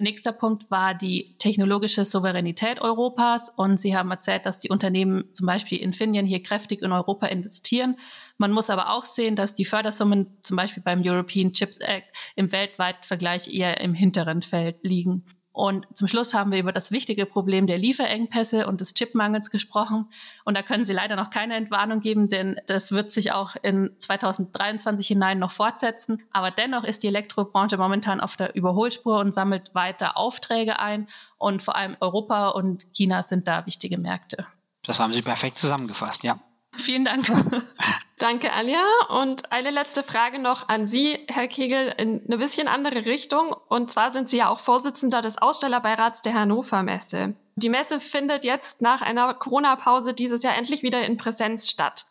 Nächster 0.00 0.32
Punkt 0.32 0.70
war 0.70 0.94
die 0.94 1.34
technologische 1.38 2.06
Souveränität 2.06 2.80
Europas. 2.80 3.50
Und 3.50 3.78
Sie 3.78 3.94
haben 3.94 4.10
erzählt, 4.10 4.46
dass 4.46 4.60
die 4.60 4.70
Unternehmen 4.70 5.24
zum 5.34 5.46
Beispiel 5.46 5.78
Infineon 5.78 6.24
hier 6.24 6.42
kräftig 6.42 6.80
in 6.80 6.92
Europa 6.92 7.26
investieren. 7.26 7.96
Man 8.38 8.52
muss 8.52 8.70
aber 8.70 8.94
auch 8.94 9.04
sehen, 9.04 9.36
dass 9.36 9.54
die 9.54 9.66
Fördersummen 9.66 10.38
zum 10.40 10.56
Beispiel 10.56 10.82
beim 10.82 11.02
European 11.04 11.52
Chips 11.52 11.76
Act 11.78 12.08
im 12.36 12.50
weltweiten 12.52 13.02
Vergleich 13.02 13.52
eher 13.52 13.82
im 13.82 13.92
hinteren 13.92 14.40
Feld 14.40 14.78
liegen. 14.82 15.26
Und 15.52 15.86
zum 15.94 16.06
Schluss 16.06 16.32
haben 16.32 16.52
wir 16.52 16.60
über 16.60 16.72
das 16.72 16.92
wichtige 16.92 17.26
Problem 17.26 17.66
der 17.66 17.76
Lieferengpässe 17.76 18.66
und 18.66 18.80
des 18.80 18.94
Chipmangels 18.94 19.50
gesprochen. 19.50 20.08
Und 20.44 20.56
da 20.56 20.62
können 20.62 20.84
Sie 20.84 20.92
leider 20.92 21.16
noch 21.16 21.30
keine 21.30 21.56
Entwarnung 21.56 22.00
geben, 22.00 22.28
denn 22.28 22.60
das 22.66 22.92
wird 22.92 23.10
sich 23.10 23.32
auch 23.32 23.56
in 23.62 23.90
2023 23.98 25.06
hinein 25.08 25.38
noch 25.40 25.50
fortsetzen. 25.50 26.22
Aber 26.32 26.50
dennoch 26.50 26.84
ist 26.84 27.02
die 27.02 27.08
Elektrobranche 27.08 27.76
momentan 27.76 28.20
auf 28.20 28.36
der 28.36 28.54
Überholspur 28.54 29.18
und 29.18 29.32
sammelt 29.32 29.74
weiter 29.74 30.16
Aufträge 30.16 30.78
ein. 30.78 31.08
Und 31.36 31.62
vor 31.62 31.74
allem 31.74 31.96
Europa 32.00 32.50
und 32.50 32.86
China 32.92 33.22
sind 33.22 33.48
da 33.48 33.66
wichtige 33.66 33.98
Märkte. 33.98 34.46
Das 34.82 35.00
haben 35.00 35.12
Sie 35.12 35.22
perfekt 35.22 35.58
zusammengefasst, 35.58 36.22
ja. 36.22 36.38
Vielen 36.76 37.04
Dank. 37.04 37.26
Danke, 38.20 38.52
Anja. 38.52 38.84
Und 39.08 39.50
eine 39.50 39.70
letzte 39.70 40.02
Frage 40.02 40.38
noch 40.38 40.68
an 40.68 40.84
Sie, 40.84 41.18
Herr 41.26 41.48
Kegel, 41.48 41.94
in 41.96 42.22
eine 42.26 42.36
bisschen 42.36 42.68
andere 42.68 43.06
Richtung. 43.06 43.56
Und 43.68 43.90
zwar 43.90 44.12
sind 44.12 44.28
Sie 44.28 44.36
ja 44.36 44.50
auch 44.50 44.58
Vorsitzender 44.58 45.22
des 45.22 45.38
Ausstellerbeirats 45.38 46.20
der 46.20 46.34
Hannover 46.34 46.82
Messe. 46.82 47.34
Die 47.56 47.70
Messe 47.70 47.98
findet 47.98 48.44
jetzt 48.44 48.82
nach 48.82 49.00
einer 49.00 49.32
Corona-Pause 49.32 50.12
dieses 50.12 50.42
Jahr 50.42 50.54
endlich 50.54 50.82
wieder 50.82 51.02
in 51.02 51.16
Präsenz 51.16 51.70
statt. 51.70 52.04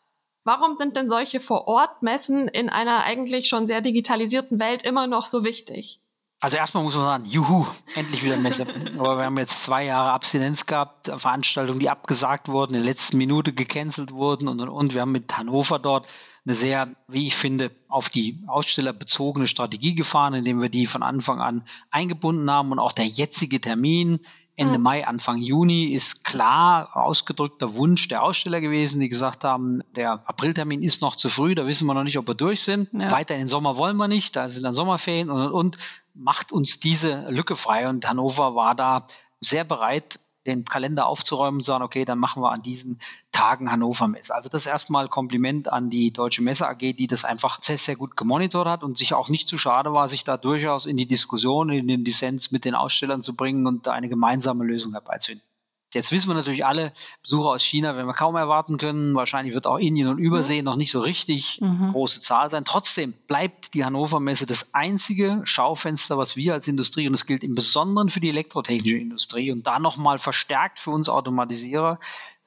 Warum 0.43 0.73
sind 0.73 0.97
denn 0.97 1.07
solche 1.07 1.39
Vor-Ort-Messen 1.39 2.47
in 2.47 2.69
einer 2.69 3.03
eigentlich 3.03 3.47
schon 3.47 3.67
sehr 3.67 3.81
digitalisierten 3.81 4.59
Welt 4.59 4.81
immer 4.81 5.05
noch 5.05 5.27
so 5.27 5.43
wichtig? 5.43 6.01
Also 6.41 6.55
erstmal 6.55 6.83
muss 6.83 6.95
man 6.95 7.03
sagen, 7.03 7.25
juhu, 7.25 7.65
endlich 7.95 8.23
wieder 8.23 8.37
Messe. 8.37 8.65
Aber 8.97 9.17
wir 9.17 9.25
haben 9.25 9.37
jetzt 9.37 9.63
zwei 9.63 9.83
Jahre 9.83 10.11
Abstinenz 10.11 10.65
gehabt, 10.65 11.07
Veranstaltungen, 11.07 11.79
die 11.79 11.89
abgesagt 11.89 12.47
wurden, 12.47 12.75
in 12.75 12.81
der 12.81 12.89
letzten 12.89 13.17
Minute 13.17 13.51
gecancelt 13.51 14.13
wurden 14.13 14.47
und, 14.47 14.61
und, 14.61 14.69
und. 14.69 14.93
Wir 14.93 15.01
haben 15.01 15.11
mit 15.11 15.37
Hannover 15.37 15.79
dort 15.79 16.07
eine 16.49 16.55
sehr, 16.55 16.89
wie 17.07 17.27
ich 17.27 17.35
finde, 17.35 17.69
auf 17.89 18.09
die 18.09 18.39
Aussteller 18.47 18.91
bezogene 18.91 19.45
Strategie 19.45 19.93
gefahren, 19.93 20.33
indem 20.33 20.61
wir 20.61 20.69
die 20.69 20.87
von 20.87 21.03
Anfang 21.03 21.39
an 21.41 21.63
eingebunden 21.91 22.49
haben 22.49 22.71
und 22.71 22.79
auch 22.79 22.91
der 22.91 23.05
jetzige 23.05 23.61
Termin 23.61 24.19
Ende 24.55 24.79
mhm. 24.79 24.83
Mai, 24.83 25.07
Anfang 25.07 25.37
Juni 25.37 25.85
ist 25.85 26.25
klar 26.25 26.97
ausgedrückter 26.97 27.75
Wunsch 27.75 28.07
der 28.07 28.23
Aussteller 28.23 28.59
gewesen, 28.61 28.99
die 28.99 29.07
gesagt 29.07 29.43
haben, 29.43 29.83
der 29.95 30.27
Apriltermin 30.27 30.81
ist 30.81 31.01
noch 31.01 31.15
zu 31.15 31.29
früh, 31.29 31.53
da 31.53 31.67
wissen 31.67 31.85
wir 31.85 31.93
noch 31.93 32.03
nicht, 32.03 32.17
ob 32.17 32.27
wir 32.27 32.35
durch 32.35 32.63
sind. 32.63 32.89
Ja. 32.91 33.11
Weiter 33.11 33.35
in 33.35 33.41
den 33.41 33.47
Sommer 33.47 33.77
wollen 33.77 33.95
wir 33.95 34.07
nicht, 34.07 34.35
da 34.35 34.49
sind 34.49 34.63
dann 34.63 34.73
Sommerferien 34.73 35.29
und, 35.29 35.41
und, 35.43 35.51
und 35.53 35.77
macht 36.15 36.51
uns 36.51 36.79
diese 36.79 37.29
Lücke 37.29 37.55
frei. 37.55 37.87
Und 37.87 38.09
Hannover 38.09 38.55
war 38.55 38.73
da 38.73 39.05
sehr 39.39 39.63
bereit, 39.63 40.19
den 40.49 40.65
Kalender 40.65 41.07
aufzuräumen 41.07 41.59
und 41.59 41.63
sagen, 41.63 41.83
okay, 41.83 42.05
dann 42.05 42.19
machen 42.19 42.43
wir 42.43 42.51
an 42.51 42.61
diesen 42.61 42.99
Tagen 43.31 43.71
Hannover 43.71 44.07
Messe. 44.07 44.35
Also 44.35 44.49
das 44.49 44.65
erstmal 44.65 45.07
Kompliment 45.07 45.71
an 45.71 45.89
die 45.89 46.11
Deutsche 46.11 46.41
Messe 46.41 46.67
AG, 46.67 46.79
die 46.79 47.07
das 47.07 47.25
einfach 47.25 47.61
sehr, 47.61 47.77
sehr 47.77 47.95
gut 47.95 48.17
gemonitort 48.17 48.67
hat 48.67 48.83
und 48.83 48.97
sich 48.97 49.13
auch 49.13 49.29
nicht 49.29 49.47
zu 49.47 49.57
schade 49.57 49.93
war, 49.93 50.07
sich 50.07 50.23
da 50.23 50.37
durchaus 50.37 50.85
in 50.85 50.97
die 50.97 51.07
Diskussion, 51.07 51.69
in 51.69 51.87
den 51.87 52.03
Dissens 52.03 52.51
mit 52.51 52.65
den 52.65 52.75
Ausstellern 52.75 53.21
zu 53.21 53.35
bringen 53.35 53.65
und 53.67 53.87
da 53.87 53.93
eine 53.93 54.09
gemeinsame 54.09 54.65
Lösung 54.65 54.93
herbeizufinden. 54.93 55.48
Jetzt 55.93 56.11
wissen 56.11 56.27
wir 56.27 56.35
natürlich 56.35 56.65
alle, 56.65 56.91
Besucher 57.23 57.49
aus 57.49 57.63
China 57.63 57.95
werden 57.95 58.05
wir 58.05 58.13
kaum 58.13 58.35
erwarten 58.35 58.77
können. 58.77 59.15
Wahrscheinlich 59.15 59.55
wird 59.55 59.65
auch 59.65 59.79
Indien 59.79 60.07
und 60.07 60.19
Übersee 60.19 60.59
mhm. 60.59 60.65
noch 60.65 60.75
nicht 60.75 60.91
so 60.91 60.99
richtig 60.99 61.59
mhm. 61.61 61.93
große 61.93 62.21
Zahl 62.21 62.49
sein. 62.51 62.63
Trotzdem 62.63 63.13
bleibt 63.27 63.73
die 63.73 63.83
Hannover 63.83 64.19
Messe 64.19 64.45
das 64.45 64.75
einzige 64.75 65.41
Schaufenster, 65.45 66.17
was 66.17 66.35
wir 66.35 66.53
als 66.53 66.67
Industrie, 66.67 67.07
und 67.07 67.13
das 67.13 67.25
gilt 67.25 67.43
im 67.43 67.55
Besonderen 67.55 68.09
für 68.09 68.19
die 68.19 68.29
elektrotechnische 68.29 68.97
Industrie 68.97 69.51
und 69.51 69.65
da 69.65 69.79
nochmal 69.79 70.19
verstärkt 70.19 70.77
für 70.77 70.91
uns 70.91 71.09
Automatisierer, 71.09 71.97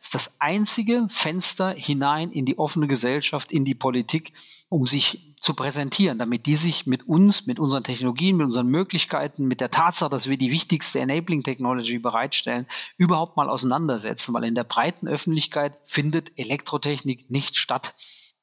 ist 0.02 0.16
das 0.16 0.40
einzige 0.40 1.06
Fenster 1.08 1.70
hinein 1.70 2.32
in 2.32 2.44
die 2.44 2.58
offene 2.58 2.88
Gesellschaft, 2.88 3.52
in 3.52 3.64
die 3.64 3.76
Politik, 3.76 4.32
um 4.68 4.84
sich 4.84 5.32
zu 5.36 5.54
präsentieren, 5.54 6.18
damit 6.18 6.46
die 6.46 6.56
sich 6.56 6.86
mit 6.86 7.08
uns, 7.08 7.46
mit 7.46 7.60
unseren 7.60 7.84
Technologien, 7.84 8.36
mit 8.36 8.46
unseren 8.46 8.66
Möglichkeiten, 8.66 9.46
mit 9.46 9.60
der 9.60 9.70
Tatsache, 9.70 10.10
dass 10.10 10.28
wir 10.28 10.36
die 10.36 10.50
wichtigste 10.50 10.98
Enabling 10.98 11.44
Technology 11.44 12.00
bereitstellen, 12.00 12.66
überhaupt 12.96 13.36
mal 13.36 13.48
auseinandersetzen, 13.48 14.34
weil 14.34 14.42
in 14.42 14.56
der 14.56 14.64
breiten 14.64 15.06
Öffentlichkeit 15.06 15.78
findet 15.84 16.36
Elektrotechnik 16.36 17.30
nicht 17.30 17.56
statt. 17.56 17.94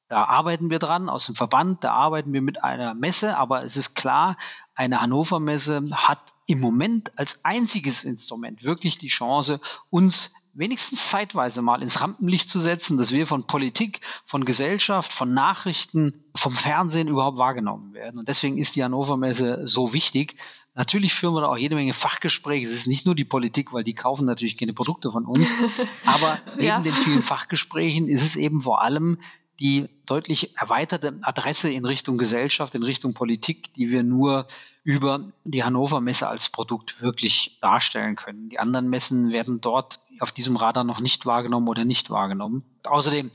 Da 0.08 0.24
arbeiten 0.24 0.70
wir 0.70 0.78
dran 0.78 1.10
aus 1.10 1.26
dem 1.26 1.34
Verband, 1.34 1.84
da 1.84 1.92
arbeiten 1.92 2.32
wir 2.32 2.42
mit 2.42 2.64
einer 2.64 2.94
Messe, 2.94 3.36
aber 3.36 3.62
es 3.64 3.76
ist 3.76 3.94
klar, 3.94 4.36
eine 4.74 5.02
Hannover 5.02 5.40
Messe 5.40 5.82
hat 5.92 6.20
im 6.46 6.58
Moment 6.58 7.18
als 7.18 7.44
einziges 7.44 8.02
Instrument 8.04 8.64
wirklich 8.64 8.96
die 8.98 9.08
Chance, 9.08 9.60
uns 9.90 10.32
wenigstens 10.52 11.08
zeitweise 11.08 11.62
mal 11.62 11.82
ins 11.82 12.00
Rampenlicht 12.00 12.48
zu 12.48 12.60
setzen, 12.60 12.98
dass 12.98 13.12
wir 13.12 13.26
von 13.26 13.46
Politik, 13.46 14.00
von 14.24 14.44
Gesellschaft, 14.44 15.12
von 15.12 15.32
Nachrichten, 15.32 16.24
vom 16.34 16.52
Fernsehen 16.52 17.08
überhaupt 17.08 17.38
wahrgenommen 17.38 17.94
werden. 17.94 18.18
Und 18.18 18.28
deswegen 18.28 18.58
ist 18.58 18.76
die 18.76 18.84
Hannover 18.84 19.16
Messe 19.16 19.66
so 19.66 19.92
wichtig. 19.92 20.36
Natürlich 20.74 21.14
führen 21.14 21.34
wir 21.34 21.42
da 21.42 21.48
auch 21.48 21.56
jede 21.56 21.74
Menge 21.74 21.92
Fachgespräche. 21.92 22.66
Es 22.66 22.72
ist 22.72 22.86
nicht 22.86 23.06
nur 23.06 23.14
die 23.14 23.24
Politik, 23.24 23.72
weil 23.72 23.84
die 23.84 23.94
kaufen 23.94 24.24
natürlich 24.24 24.56
keine 24.56 24.72
Produkte 24.72 25.10
von 25.10 25.26
uns. 25.26 25.52
Aber 26.04 26.38
neben 26.54 26.66
ja. 26.66 26.80
den 26.80 26.92
vielen 26.92 27.22
Fachgesprächen 27.22 28.08
ist 28.08 28.22
es 28.22 28.36
eben 28.36 28.60
vor 28.60 28.82
allem 28.82 29.18
die 29.60 29.88
deutlich 30.06 30.56
erweiterte 30.58 31.18
Adresse 31.22 31.70
in 31.70 31.84
Richtung 31.84 32.16
Gesellschaft, 32.16 32.74
in 32.74 32.82
Richtung 32.82 33.12
Politik, 33.12 33.72
die 33.74 33.90
wir 33.90 34.02
nur 34.02 34.46
über 34.82 35.20
die 35.44 35.62
Hannover 35.62 36.00
Messe 36.00 36.26
als 36.26 36.48
Produkt 36.48 37.02
wirklich 37.02 37.58
darstellen 37.60 38.16
können. 38.16 38.48
Die 38.48 38.58
anderen 38.58 38.88
Messen 38.88 39.32
werden 39.32 39.60
dort 39.60 40.00
auf 40.18 40.32
diesem 40.32 40.56
Radar 40.56 40.84
noch 40.84 41.00
nicht 41.00 41.26
wahrgenommen 41.26 41.68
oder 41.68 41.84
nicht 41.84 42.10
wahrgenommen. 42.10 42.64
Außerdem 42.84 43.30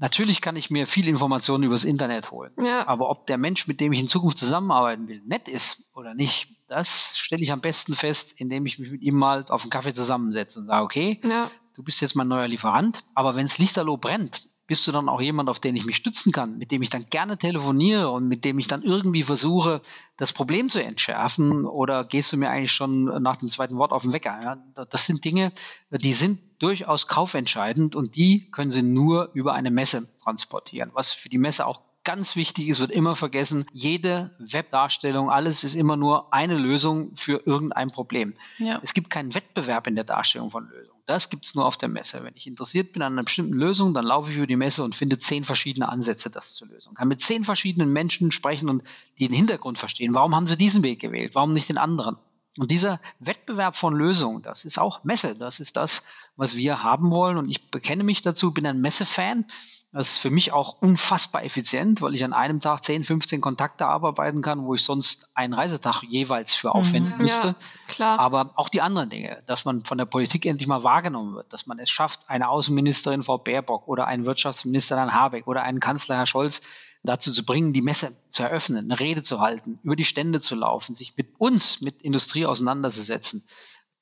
Natürlich 0.00 0.40
kann 0.40 0.56
ich 0.56 0.70
mir 0.70 0.86
viel 0.86 1.06
Informationen 1.08 1.62
übers 1.62 1.84
Internet 1.84 2.30
holen. 2.30 2.52
Ja. 2.58 2.88
Aber 2.88 3.10
ob 3.10 3.26
der 3.26 3.36
Mensch, 3.36 3.66
mit 3.68 3.80
dem 3.80 3.92
ich 3.92 4.00
in 4.00 4.06
Zukunft 4.06 4.38
zusammenarbeiten 4.38 5.08
will, 5.08 5.20
nett 5.26 5.46
ist 5.46 5.90
oder 5.94 6.14
nicht, 6.14 6.48
das 6.68 7.18
stelle 7.18 7.42
ich 7.42 7.52
am 7.52 7.60
besten 7.60 7.94
fest, 7.94 8.32
indem 8.40 8.64
ich 8.64 8.78
mich 8.78 8.90
mit 8.90 9.02
ihm 9.02 9.16
mal 9.16 9.44
auf 9.50 9.60
einen 9.60 9.70
Kaffee 9.70 9.92
zusammensetze 9.92 10.60
und 10.60 10.68
sage, 10.68 10.84
okay, 10.84 11.20
ja. 11.22 11.50
du 11.76 11.82
bist 11.82 12.00
jetzt 12.00 12.16
mein 12.16 12.28
neuer 12.28 12.48
Lieferant, 12.48 13.04
aber 13.14 13.36
wenn 13.36 13.44
es 13.44 13.58
Lichterloh 13.58 13.98
brennt, 13.98 14.48
bist 14.70 14.86
du 14.86 14.92
dann 14.92 15.08
auch 15.08 15.20
jemand, 15.20 15.48
auf 15.48 15.58
den 15.58 15.74
ich 15.74 15.84
mich 15.84 15.96
stützen 15.96 16.30
kann, 16.30 16.56
mit 16.56 16.70
dem 16.70 16.80
ich 16.80 16.90
dann 16.90 17.04
gerne 17.10 17.36
telefoniere 17.36 18.08
und 18.12 18.28
mit 18.28 18.44
dem 18.44 18.56
ich 18.60 18.68
dann 18.68 18.84
irgendwie 18.84 19.24
versuche, 19.24 19.80
das 20.16 20.32
Problem 20.32 20.68
zu 20.68 20.80
entschärfen? 20.80 21.66
Oder 21.66 22.04
gehst 22.04 22.32
du 22.32 22.36
mir 22.36 22.50
eigentlich 22.50 22.70
schon 22.70 23.06
nach 23.20 23.34
dem 23.34 23.48
zweiten 23.48 23.78
Wort 23.78 23.90
auf 23.90 24.02
den 24.02 24.12
Wecker? 24.12 24.40
Ja? 24.40 24.84
Das 24.84 25.06
sind 25.06 25.24
Dinge, 25.24 25.50
die 25.90 26.12
sind 26.12 26.38
durchaus 26.60 27.08
kaufentscheidend 27.08 27.96
und 27.96 28.14
die 28.14 28.48
können 28.52 28.70
sie 28.70 28.82
nur 28.82 29.30
über 29.34 29.54
eine 29.54 29.72
Messe 29.72 30.06
transportieren, 30.22 30.92
was 30.94 31.12
für 31.12 31.28
die 31.28 31.38
Messe 31.38 31.66
auch 31.66 31.80
ganz 32.04 32.36
wichtig 32.36 32.68
ist, 32.68 32.78
wird 32.78 32.92
immer 32.92 33.16
vergessen, 33.16 33.66
jede 33.72 34.30
Webdarstellung, 34.38 35.30
alles 35.30 35.64
ist 35.64 35.74
immer 35.74 35.96
nur 35.96 36.32
eine 36.32 36.56
Lösung 36.56 37.16
für 37.16 37.42
irgendein 37.44 37.88
Problem. 37.88 38.34
Ja. 38.58 38.78
Es 38.82 38.94
gibt 38.94 39.10
keinen 39.10 39.34
Wettbewerb 39.34 39.88
in 39.88 39.96
der 39.96 40.04
Darstellung 40.04 40.50
von 40.50 40.68
Lösungen. 40.68 40.99
Das 41.10 41.28
gibt 41.28 41.44
es 41.44 41.56
nur 41.56 41.64
auf 41.64 41.76
der 41.76 41.88
Messe. 41.88 42.22
Wenn 42.22 42.36
ich 42.36 42.46
interessiert 42.46 42.92
bin 42.92 43.02
an 43.02 43.14
einer 43.14 43.24
bestimmten 43.24 43.54
Lösung, 43.54 43.94
dann 43.94 44.04
laufe 44.04 44.30
ich 44.30 44.36
über 44.36 44.46
die 44.46 44.54
Messe 44.54 44.84
und 44.84 44.94
finde 44.94 45.18
zehn 45.18 45.42
verschiedene 45.42 45.88
Ansätze, 45.88 46.30
das 46.30 46.54
zu 46.54 46.66
lösen. 46.66 46.94
Kann 46.94 47.08
mit 47.08 47.20
zehn 47.20 47.42
verschiedenen 47.42 47.92
Menschen 47.92 48.30
sprechen 48.30 48.68
und 48.68 48.84
die 49.18 49.26
den 49.26 49.34
Hintergrund 49.34 49.76
verstehen. 49.76 50.14
Warum 50.14 50.36
haben 50.36 50.46
sie 50.46 50.56
diesen 50.56 50.84
Weg 50.84 51.00
gewählt? 51.00 51.34
Warum 51.34 51.52
nicht 51.52 51.68
den 51.68 51.78
anderen? 51.78 52.16
Und 52.58 52.70
dieser 52.70 53.00
Wettbewerb 53.18 53.74
von 53.74 53.92
Lösungen, 53.92 54.42
das 54.42 54.64
ist 54.64 54.78
auch 54.78 55.02
Messe. 55.02 55.34
Das 55.34 55.58
ist 55.58 55.76
das, 55.76 56.04
was 56.36 56.54
wir 56.54 56.84
haben 56.84 57.10
wollen. 57.10 57.38
Und 57.38 57.48
ich 57.48 57.72
bekenne 57.72 58.04
mich 58.04 58.22
dazu, 58.22 58.52
bin 58.52 58.64
ein 58.64 58.80
Messefan. 58.80 59.46
Das 59.92 60.10
ist 60.10 60.18
für 60.18 60.30
mich 60.30 60.52
auch 60.52 60.80
unfassbar 60.80 61.44
effizient, 61.44 62.00
weil 62.00 62.14
ich 62.14 62.22
an 62.22 62.32
einem 62.32 62.60
Tag 62.60 62.84
10, 62.84 63.02
15 63.02 63.40
Kontakte 63.40 63.86
abarbeiten 63.86 64.40
kann, 64.40 64.64
wo 64.64 64.74
ich 64.74 64.84
sonst 64.84 65.30
einen 65.34 65.52
Reisetag 65.52 66.04
jeweils 66.04 66.54
für 66.54 66.72
aufwenden 66.72 67.14
mhm, 67.14 67.22
müsste. 67.22 67.48
Ja, 67.48 67.56
klar. 67.88 68.18
Aber 68.20 68.52
auch 68.54 68.68
die 68.68 68.82
anderen 68.82 69.08
Dinge, 69.08 69.42
dass 69.46 69.64
man 69.64 69.84
von 69.84 69.98
der 69.98 70.04
Politik 70.04 70.46
endlich 70.46 70.68
mal 70.68 70.84
wahrgenommen 70.84 71.34
wird, 71.34 71.52
dass 71.52 71.66
man 71.66 71.80
es 71.80 71.90
schafft, 71.90 72.30
eine 72.30 72.48
Außenministerin 72.48 73.24
Frau 73.24 73.38
Baerbock 73.38 73.88
oder 73.88 74.06
einen 74.06 74.26
Wirtschaftsminister 74.26 74.96
Herrn 74.96 75.12
Habeck 75.12 75.48
oder 75.48 75.62
einen 75.64 75.80
Kanzler 75.80 76.18
Herr 76.18 76.26
Scholz 76.26 76.62
dazu 77.02 77.32
zu 77.32 77.44
bringen, 77.44 77.72
die 77.72 77.82
Messe 77.82 78.14
zu 78.28 78.44
eröffnen, 78.44 78.84
eine 78.84 79.00
Rede 79.00 79.22
zu 79.22 79.40
halten, 79.40 79.80
über 79.82 79.96
die 79.96 80.04
Stände 80.04 80.40
zu 80.40 80.54
laufen, 80.54 80.94
sich 80.94 81.16
mit 81.16 81.40
uns, 81.40 81.80
mit 81.80 82.02
Industrie 82.02 82.46
auseinanderzusetzen. 82.46 83.44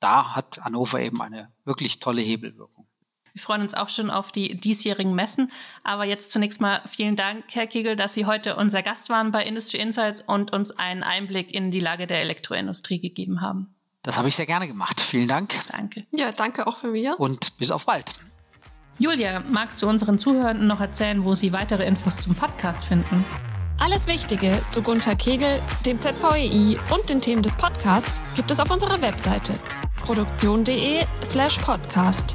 Da 0.01 0.34
hat 0.34 0.61
Hannover 0.62 1.01
eben 1.01 1.22
eine 1.22 1.51
wirklich 1.64 1.99
tolle 1.99 2.20
Hebelwirkung. 2.20 2.88
Wir 3.39 3.43
freuen 3.45 3.62
uns 3.62 3.72
auch 3.72 3.89
schon 3.89 4.11
auf 4.11 4.32
die 4.32 4.59
diesjährigen 4.59 5.14
Messen. 5.14 5.53
Aber 5.84 6.05
jetzt 6.05 6.32
zunächst 6.32 6.61
mal 6.61 6.82
vielen 6.86 7.14
Dank, 7.14 7.45
Herr 7.53 7.68
Kegel, 7.68 7.95
dass 7.95 8.12
Sie 8.12 8.26
heute 8.26 8.57
unser 8.57 8.82
Gast 8.82 9.11
waren 9.11 9.30
bei 9.30 9.45
Industry 9.45 9.78
Insights 9.78 10.20
und 10.20 10.53
uns 10.53 10.72
einen 10.72 11.05
Einblick 11.05 11.55
in 11.55 11.70
die 11.70 11.78
Lage 11.78 12.09
der 12.09 12.20
Elektroindustrie 12.20 12.99
gegeben 13.01 13.41
haben. 13.41 13.76
Das 14.03 14.18
habe 14.18 14.26
ich 14.26 14.34
sehr 14.34 14.47
gerne 14.47 14.66
gemacht. 14.66 15.01
Vielen 15.01 15.28
Dank. 15.28 15.55
Danke. 15.70 16.05
Ja, 16.11 16.32
danke 16.32 16.66
auch 16.66 16.78
von 16.78 16.91
mir. 16.91 17.14
Und 17.20 17.57
bis 17.59 17.70
auf 17.70 17.86
bald. 17.86 18.07
Julia, 18.99 19.45
magst 19.49 19.80
du 19.82 19.89
unseren 19.89 20.18
Zuhörenden 20.18 20.66
noch 20.66 20.80
erzählen, 20.80 21.22
wo 21.22 21.36
sie 21.36 21.53
weitere 21.53 21.86
Infos 21.86 22.16
zum 22.16 22.34
Podcast 22.34 22.86
finden? 22.86 23.24
Alles 23.78 24.09
Wichtige 24.09 24.61
zu 24.68 24.82
Gunther 24.82 25.14
Kegel, 25.14 25.62
dem 25.86 26.01
ZVEI 26.01 26.76
und 26.91 27.09
den 27.09 27.20
Themen 27.20 27.45
des 27.45 27.55
Podcasts 27.55 28.20
gibt 28.34 28.51
es 28.51 28.59
auf 28.59 28.68
unserer 28.68 29.01
Webseite 29.01 29.55
produktion.de/slash 29.99 31.59
podcast. 31.59 32.34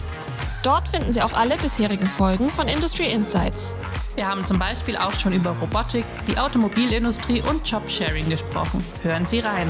Dort 0.63 0.87
finden 0.87 1.11
Sie 1.11 1.21
auch 1.21 1.33
alle 1.33 1.57
bisherigen 1.57 2.07
Folgen 2.07 2.49
von 2.49 2.69
Industry 2.69 3.11
Insights. 3.11 3.75
Wir 4.15 4.27
haben 4.27 4.45
zum 4.45 4.57
Beispiel 4.57 4.95
auch 4.95 5.11
schon 5.13 5.33
über 5.33 5.49
Robotik, 5.51 6.05
die 6.25 6.37
Automobilindustrie 6.37 7.41
und 7.41 7.69
Jobsharing 7.69 8.29
gesprochen. 8.29 8.81
Hören 9.01 9.25
Sie 9.25 9.39
rein. 9.39 9.67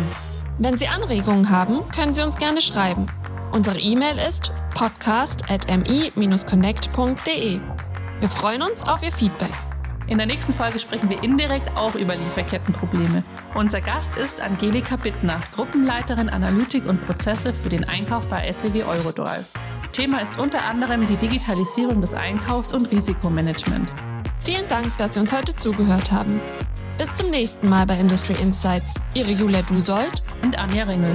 Wenn 0.60 0.78
Sie 0.78 0.88
Anregungen 0.88 1.50
haben, 1.50 1.80
können 1.90 2.14
Sie 2.14 2.22
uns 2.22 2.38
gerne 2.38 2.62
schreiben. 2.62 3.08
Unsere 3.52 3.80
E-Mail 3.80 4.20
ist 4.20 4.52
podcast.mi-connect.de. 4.76 7.60
Wir 8.20 8.30
freuen 8.30 8.62
uns 8.62 8.88
auf 8.88 9.02
Ihr 9.02 9.12
Feedback. 9.12 9.50
In 10.06 10.18
der 10.18 10.28
nächsten 10.28 10.54
Folge 10.54 10.78
sprechen 10.78 11.10
wir 11.10 11.24
indirekt 11.24 11.76
auch 11.76 11.96
über 11.96 12.16
Lieferkettenprobleme. 12.16 13.24
Unser 13.56 13.82
Gast 13.82 14.16
ist 14.18 14.42
Angelika 14.42 14.98
Bittner, 14.98 15.38
Gruppenleiterin 15.56 16.30
Analytik 16.30 16.86
und 16.86 17.04
Prozesse 17.06 17.52
für 17.52 17.70
den 17.70 17.86
Einkauf 17.86 18.28
bei 18.28 18.52
SEW 18.52 18.86
Eurodrive. 18.86 19.46
Thema 19.94 20.22
ist 20.24 20.40
unter 20.40 20.66
anderem 20.66 21.06
die 21.06 21.16
Digitalisierung 21.18 22.02
des 22.02 22.16
Einkaufs 22.16 22.74
und 22.74 22.88
Risikomanagement. 22.88 23.94
Vielen 24.40 24.68
Dank, 24.68 24.98
dass 24.98 25.14
Sie 25.14 25.20
uns 25.20 25.32
heute 25.32 25.56
zugehört 25.56 26.12
haben. 26.12 26.42
Bis 26.98 27.14
zum 27.14 27.30
nächsten 27.30 27.70
Mal 27.70 27.86
bei 27.86 27.98
Industry 28.00 28.34
Insights. 28.42 28.96
Ihre 29.14 29.30
Julia 29.30 29.62
Dusold 29.62 30.24
und 30.42 30.58
Anja 30.58 30.86
Ringel. 30.86 31.14